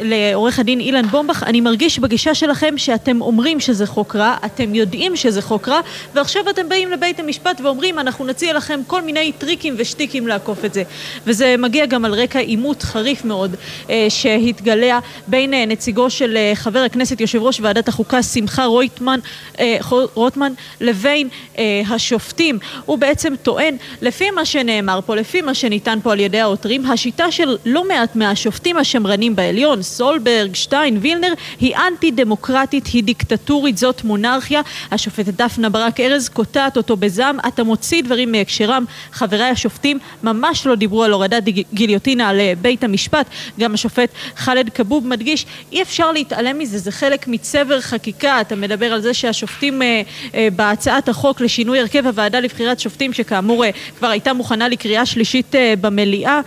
לעורך 0.01 0.59
הדין 0.59 0.79
אילן 0.79 1.07
בומבך, 1.07 1.43
אני 1.43 1.61
מרגיש 1.61 1.99
בגישה 1.99 2.35
שלכם 2.35 2.77
שאתם 2.77 3.21
אומרים 3.21 3.59
שזה 3.59 3.85
חוק 3.85 4.15
רע, 4.15 4.35
אתם 4.45 4.75
יודעים 4.75 5.15
שזה 5.15 5.41
חוק 5.41 5.69
רע, 5.69 5.79
ועכשיו 6.13 6.49
אתם 6.49 6.69
באים 6.69 6.91
לבית 6.91 7.19
המשפט 7.19 7.61
ואומרים 7.63 7.99
אנחנו 7.99 8.25
נציע 8.25 8.53
לכם 8.53 8.79
כל 8.87 9.01
מיני 9.01 9.31
טריקים 9.31 9.75
ושטיקים 9.77 10.27
לעקוף 10.27 10.65
את 10.65 10.73
זה. 10.73 10.83
וזה 11.25 11.55
מגיע 11.57 11.85
גם 11.85 12.05
על 12.05 12.13
רקע 12.13 12.39
עימות 12.39 12.83
חריף 12.83 13.25
מאוד 13.25 13.55
אה, 13.89 14.05
שהתגלע 14.09 14.99
בין 15.27 15.53
אה, 15.53 15.65
נציגו 15.65 16.09
של 16.09 16.37
אה, 16.37 16.51
חבר 16.55 16.79
הכנסת 16.79 17.21
יושב 17.21 17.41
ראש 17.41 17.59
ועדת 17.59 17.87
החוקה 17.87 18.23
שמחה 18.23 18.65
רוטמן, 18.65 19.19
אה, 19.59 19.77
רוטמן 20.13 20.50
לבין 20.81 21.27
אה, 21.57 21.81
השופטים. 21.89 22.59
הוא 22.85 22.97
בעצם 22.97 23.33
טוען, 23.43 23.75
לפי 24.01 24.31
מה 24.31 24.45
שנאמר 24.45 24.99
פה, 25.05 25.15
לפי 25.15 25.41
מה 25.41 25.53
שניתן 25.53 25.99
פה 26.03 26.11
על 26.11 26.19
ידי 26.19 26.39
העותרים, 26.39 26.85
השיטה 26.85 27.31
של 27.31 27.57
לא 27.65 27.87
מעט 27.87 28.15
מהשופטים 28.15 28.77
השמרנים 28.77 29.35
בעליון, 29.35 29.81
סולברג, 29.81 30.55
שטיין, 30.55 30.97
וילנר, 31.01 31.33
היא 31.59 31.75
אנטי 31.75 32.11
דמוקרטית, 32.11 32.87
היא 32.87 33.03
דיקטטורית, 33.03 33.77
זאת 33.77 34.03
מונרכיה. 34.03 34.61
השופטת 34.91 35.33
דפנה 35.33 35.69
ברק 35.69 35.99
ארז 35.99 36.29
קוטעת 36.29 36.77
אותו 36.77 36.97
בזעם, 36.97 37.37
אתה 37.47 37.63
מוציא 37.63 38.03
דברים 38.03 38.31
מהקשרם. 38.31 38.85
חבריי 39.11 39.49
השופטים 39.49 39.99
ממש 40.23 40.67
לא 40.67 40.75
דיברו 40.75 41.03
על 41.03 41.11
הורדת 41.11 41.43
גיליוטינה 41.73 42.29
על 42.29 42.39
אה, 42.39 42.53
בית 42.61 42.83
המשפט. 42.83 43.25
גם 43.59 43.73
השופט 43.73 44.09
חאלד 44.35 44.69
כבוב 44.69 45.07
מדגיש, 45.07 45.45
אי 45.71 45.81
אפשר 45.81 46.11
להתעלם 46.11 46.59
מזה, 46.59 46.77
זה 46.77 46.91
חלק 46.91 47.27
מצבר 47.27 47.81
חקיקה. 47.81 48.41
אתה 48.41 48.55
מדבר 48.55 48.93
על 48.93 49.01
זה 49.01 49.13
שהשופטים 49.13 49.81
אה, 49.81 50.01
אה, 50.33 50.40
בהצעת 50.55 51.09
החוק 51.09 51.41
לשינוי 51.41 51.79
הרכב 51.79 52.07
הוועדה 52.07 52.39
לבחירת 52.39 52.79
שופטים, 52.79 53.13
שכאמור 53.13 53.63
כבר 53.97 54.07
הייתה 54.07 54.33
מוכנה 54.33 54.67
לקריאה 54.67 55.05
שלישית 55.05 55.55
במליאה, 55.81 56.39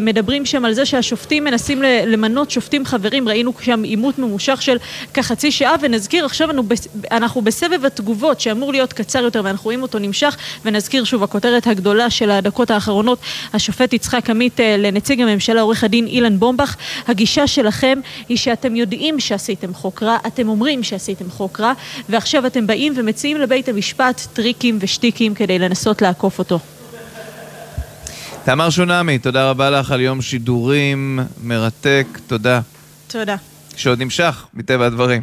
מדברים 0.00 0.46
שם 0.46 0.64
על 0.64 0.72
זה 0.72 0.86
שהשופטים 0.86 1.44
מנסים 1.44 1.82
למנות 1.82 2.50
שופטים 2.50 2.84
חברים, 2.84 3.28
ראינו 3.28 3.52
שם 3.60 3.82
עימות 3.82 4.18
ממושך 4.18 4.62
של 4.62 4.76
כחצי 5.14 5.50
שעה, 5.50 5.74
ונזכיר 5.80 6.24
עכשיו 6.24 6.48
אנחנו 7.10 7.42
בסבב 7.42 7.84
התגובות 7.84 8.40
שאמור 8.40 8.72
להיות 8.72 8.92
קצר 8.92 9.18
יותר 9.18 9.40
ואנחנו 9.44 9.64
רואים 9.64 9.82
אותו 9.82 9.98
נמשך, 9.98 10.36
ונזכיר 10.64 11.04
שוב 11.04 11.22
הכותרת 11.22 11.66
הגדולה 11.66 12.10
של 12.10 12.30
הדקות 12.30 12.70
האחרונות, 12.70 13.18
השופט 13.52 13.92
יצחק 13.92 14.30
עמית 14.30 14.60
לנציג 14.78 15.20
הממשלה, 15.20 15.60
עורך 15.60 15.84
הדין 15.84 16.06
אילן 16.06 16.38
בומבך, 16.38 16.76
הגישה 17.06 17.46
שלכם 17.46 18.00
היא 18.28 18.36
שאתם 18.36 18.76
יודעים 18.76 19.20
שעשיתם 19.20 19.74
חוק 19.74 20.02
רע, 20.02 20.16
אתם 20.26 20.48
אומרים 20.48 20.82
שעשיתם 20.82 21.30
חוק 21.30 21.60
רע, 21.60 21.72
ועכשיו 22.08 22.46
אתם 22.46 22.66
באים 22.66 22.92
ומציעים 22.96 23.37
לבית 23.38 23.68
המשפט 23.68 24.20
טריקים 24.32 24.78
ושטיקים 24.80 25.34
כדי 25.34 25.58
לנסות 25.58 26.02
לעקוף 26.02 26.38
אותו. 26.38 26.58
תמר 28.44 28.70
שונמי, 28.70 29.18
תודה 29.18 29.50
רבה 29.50 29.70
לך 29.70 29.90
על 29.90 30.00
יום 30.00 30.22
שידורים 30.22 31.20
מרתק, 31.42 32.06
תודה. 32.26 32.60
תודה. 33.06 33.36
שעוד 33.76 34.02
נמשך, 34.02 34.46
מטבע 34.54 34.86
הדברים. 34.86 35.22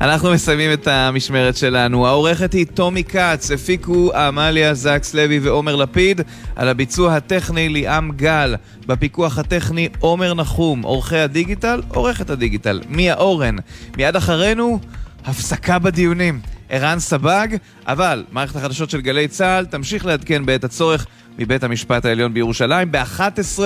אנחנו 0.00 0.30
מסיימים 0.30 0.72
את 0.72 0.86
המשמרת 0.86 1.56
שלנו. 1.56 2.06
העורכת 2.06 2.52
היא 2.52 2.66
טומי 2.74 3.04
כץ, 3.04 3.50
הפיקו 3.50 4.12
עמליה 4.14 4.74
זקס 4.74 5.14
לוי 5.14 5.38
ועומר 5.38 5.76
לפיד, 5.76 6.20
על 6.56 6.68
הביצוע 6.68 7.16
הטכני 7.16 7.68
ליאם 7.68 8.12
גל, 8.12 8.54
בפיקוח 8.86 9.38
הטכני 9.38 9.88
עומר 10.00 10.34
נחום, 10.34 10.82
עורכי 10.82 11.18
הדיגיטל, 11.18 11.82
עורכת 11.88 12.30
הדיגיטל, 12.30 12.80
מיה 12.88 13.14
אורן. 13.14 13.56
מיד 13.96 14.16
אחרינו, 14.16 14.78
הפסקה 15.24 15.78
בדיונים. 15.78 16.40
ערן 16.68 16.98
סבג, 16.98 17.48
אבל 17.86 18.24
מערכת 18.32 18.56
החדשות 18.56 18.90
של 18.90 19.00
גלי 19.00 19.28
צה"ל 19.28 19.64
תמשיך 19.64 20.06
לעדכן 20.06 20.46
בעת 20.46 20.64
הצורך 20.64 21.06
מבית 21.38 21.64
המשפט 21.64 22.04
העליון 22.04 22.34
בירושלים 22.34 22.92
ב-11, 22.92 23.58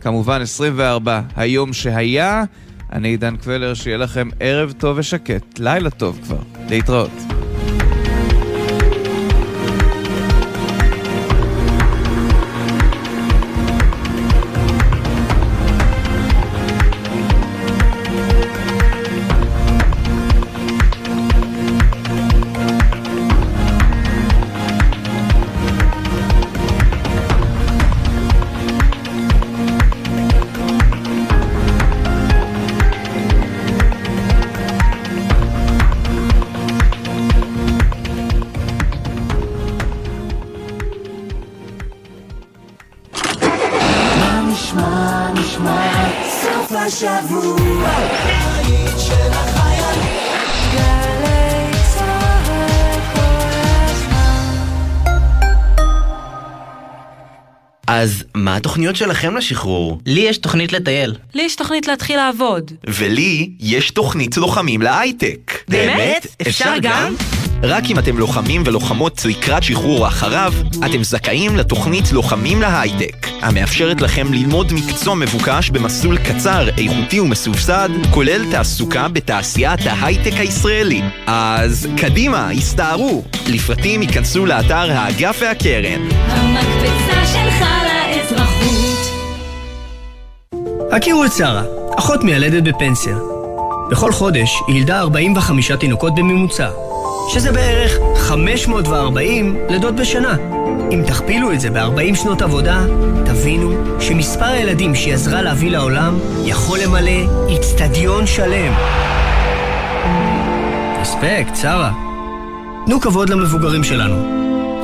כמובן 0.00 0.40
24, 0.40 1.20
היום 1.36 1.72
שהיה. 1.72 2.44
אני 2.92 3.08
עידן 3.08 3.36
קבלר, 3.36 3.74
שיהיה 3.74 3.96
לכם 3.96 4.28
ערב 4.40 4.72
טוב 4.78 4.98
ושקט, 4.98 5.58
לילה 5.58 5.90
טוב 5.90 6.20
כבר. 6.24 6.38
להתראות. 6.68 7.43
מה 58.54 58.58
התוכניות 58.58 58.96
שלכם 58.96 59.36
לשחרור? 59.36 59.98
לי 60.06 60.20
יש 60.20 60.38
תוכנית 60.38 60.72
לטייל. 60.72 61.14
לי 61.34 61.42
יש 61.42 61.56
תוכנית 61.56 61.86
להתחיל 61.86 62.16
לעבוד. 62.16 62.70
ולי 62.86 63.50
יש 63.60 63.90
תוכנית 63.90 64.36
לוחמים 64.36 64.82
להייטק. 64.82 65.58
באמת? 65.68 66.26
אפשר 66.40 66.74
גם? 66.82 67.14
רק 67.62 67.84
אם 67.90 67.98
אתם 67.98 68.18
לוחמים 68.18 68.62
ולוחמות 68.66 69.22
לקראת 69.24 69.62
שחרור 69.62 70.08
אחריו, 70.08 70.52
אתם 70.86 71.04
זכאים 71.04 71.56
לתוכנית 71.56 72.12
לוחמים 72.12 72.60
להייטק, 72.60 73.26
המאפשרת 73.42 74.00
לכם 74.00 74.32
ללמוד 74.32 74.72
מקצוע 74.72 75.14
מבוקש 75.14 75.70
במסלול 75.70 76.18
קצר, 76.18 76.68
איכותי 76.78 77.20
ומסובסד, 77.20 77.88
כולל 78.10 78.50
תעסוקה 78.50 79.08
בתעשיית 79.08 79.80
ההייטק 79.86 80.32
הישראלי. 80.38 81.02
אז 81.26 81.88
קדימה, 81.96 82.50
הסתערו. 82.50 83.24
לפרטים 83.46 84.02
ייכנסו 84.02 84.46
לאתר 84.46 84.92
האגף 84.92 85.38
והקרן. 85.40 86.08
המקפצה 86.28 87.26
שלך 87.26 87.64
לאזרחות. 88.30 89.10
הכירו 90.92 91.24
את 91.24 91.32
שרה, 91.32 91.62
אחות 91.98 92.24
מיילדת 92.24 92.62
בפנסיה. 92.62 93.16
בכל 93.90 94.12
חודש 94.12 94.62
היא 94.66 94.76
ילדה 94.76 95.00
45 95.00 95.72
תינוקות 95.72 96.14
בממוצע. 96.14 96.70
שזה 97.32 97.52
בערך 97.52 97.92
540 98.16 99.56
לידות 99.68 99.94
בשנה. 99.96 100.36
אם 100.92 101.02
תכפילו 101.06 101.52
את 101.52 101.60
זה 101.60 101.70
ב-40 101.70 102.14
שנות 102.14 102.42
עבודה, 102.42 102.84
תבינו 103.24 103.72
שמספר 104.00 104.44
הילדים 104.44 104.94
שהיא 104.94 105.14
עזרה 105.14 105.42
להביא 105.42 105.70
לעולם 105.70 106.18
יכול 106.44 106.78
למלא 106.78 107.48
איצטדיון 107.48 108.26
שלם. 108.26 108.72
אספקט, 111.02 111.56
שרה. 111.56 111.92
תנו 112.86 113.00
כבוד 113.00 113.28
למבוגרים 113.30 113.84
שלנו. 113.84 114.14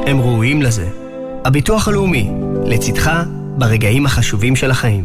הם 0.07 0.21
ראויים 0.21 0.63
לזה. 0.63 0.87
הביטוח 1.45 1.89
הלאומי, 1.89 2.31
לצדך 2.71 3.11
ברגעים 3.59 4.07
החשובים 4.07 4.57
של 4.57 4.71
החיים. 4.71 5.05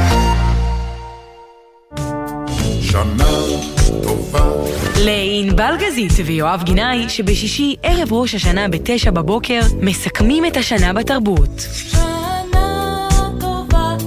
לענבל 5.51 5.75
גזית 5.85 6.11
ויואב 6.25 6.63
גינאי, 6.63 7.09
שבשישי 7.09 7.75
ערב 7.83 8.13
ראש 8.13 8.35
השנה 8.35 8.67
בתשע 8.67 9.11
בבוקר, 9.11 9.59
מסכמים 9.81 10.45
את 10.45 10.57
השנה 10.57 10.93
בתרבות. 10.93 11.67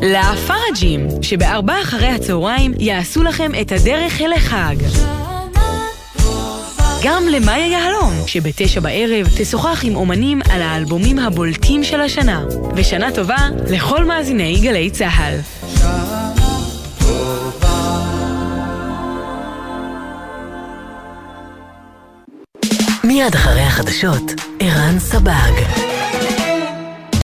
לפראג'ים, 0.03 1.09
שבארבע 1.23 1.81
אחרי 1.83 2.07
הצהריים 2.07 2.73
יעשו 2.79 3.23
לכם 3.23 3.53
את 3.61 3.73
הדרך 3.73 4.21
אל 4.21 4.33
החג. 4.33 4.77
וגם 7.01 7.23
למאיה 7.31 7.67
יהלום, 7.67 8.13
שבתשע 8.27 8.81
בערב 8.81 9.29
תשוחח 9.37 9.85
עם 9.85 9.97
אומנים 9.97 10.41
על 10.51 10.63
האלבומים 10.63 11.19
הבולטים 11.19 11.85
של 11.85 12.01
השנה. 12.01 12.45
ושנה 12.77 13.13
טובה 13.13 13.49
לכל 13.71 14.05
מאזיני 14.05 14.61
גלי 14.63 14.91
צה"ל. 14.91 15.39
מיד 23.15 23.35
אחרי 23.35 23.61
החדשות, 23.61 24.23
ערן 24.61 24.99
סבג. 24.99 25.94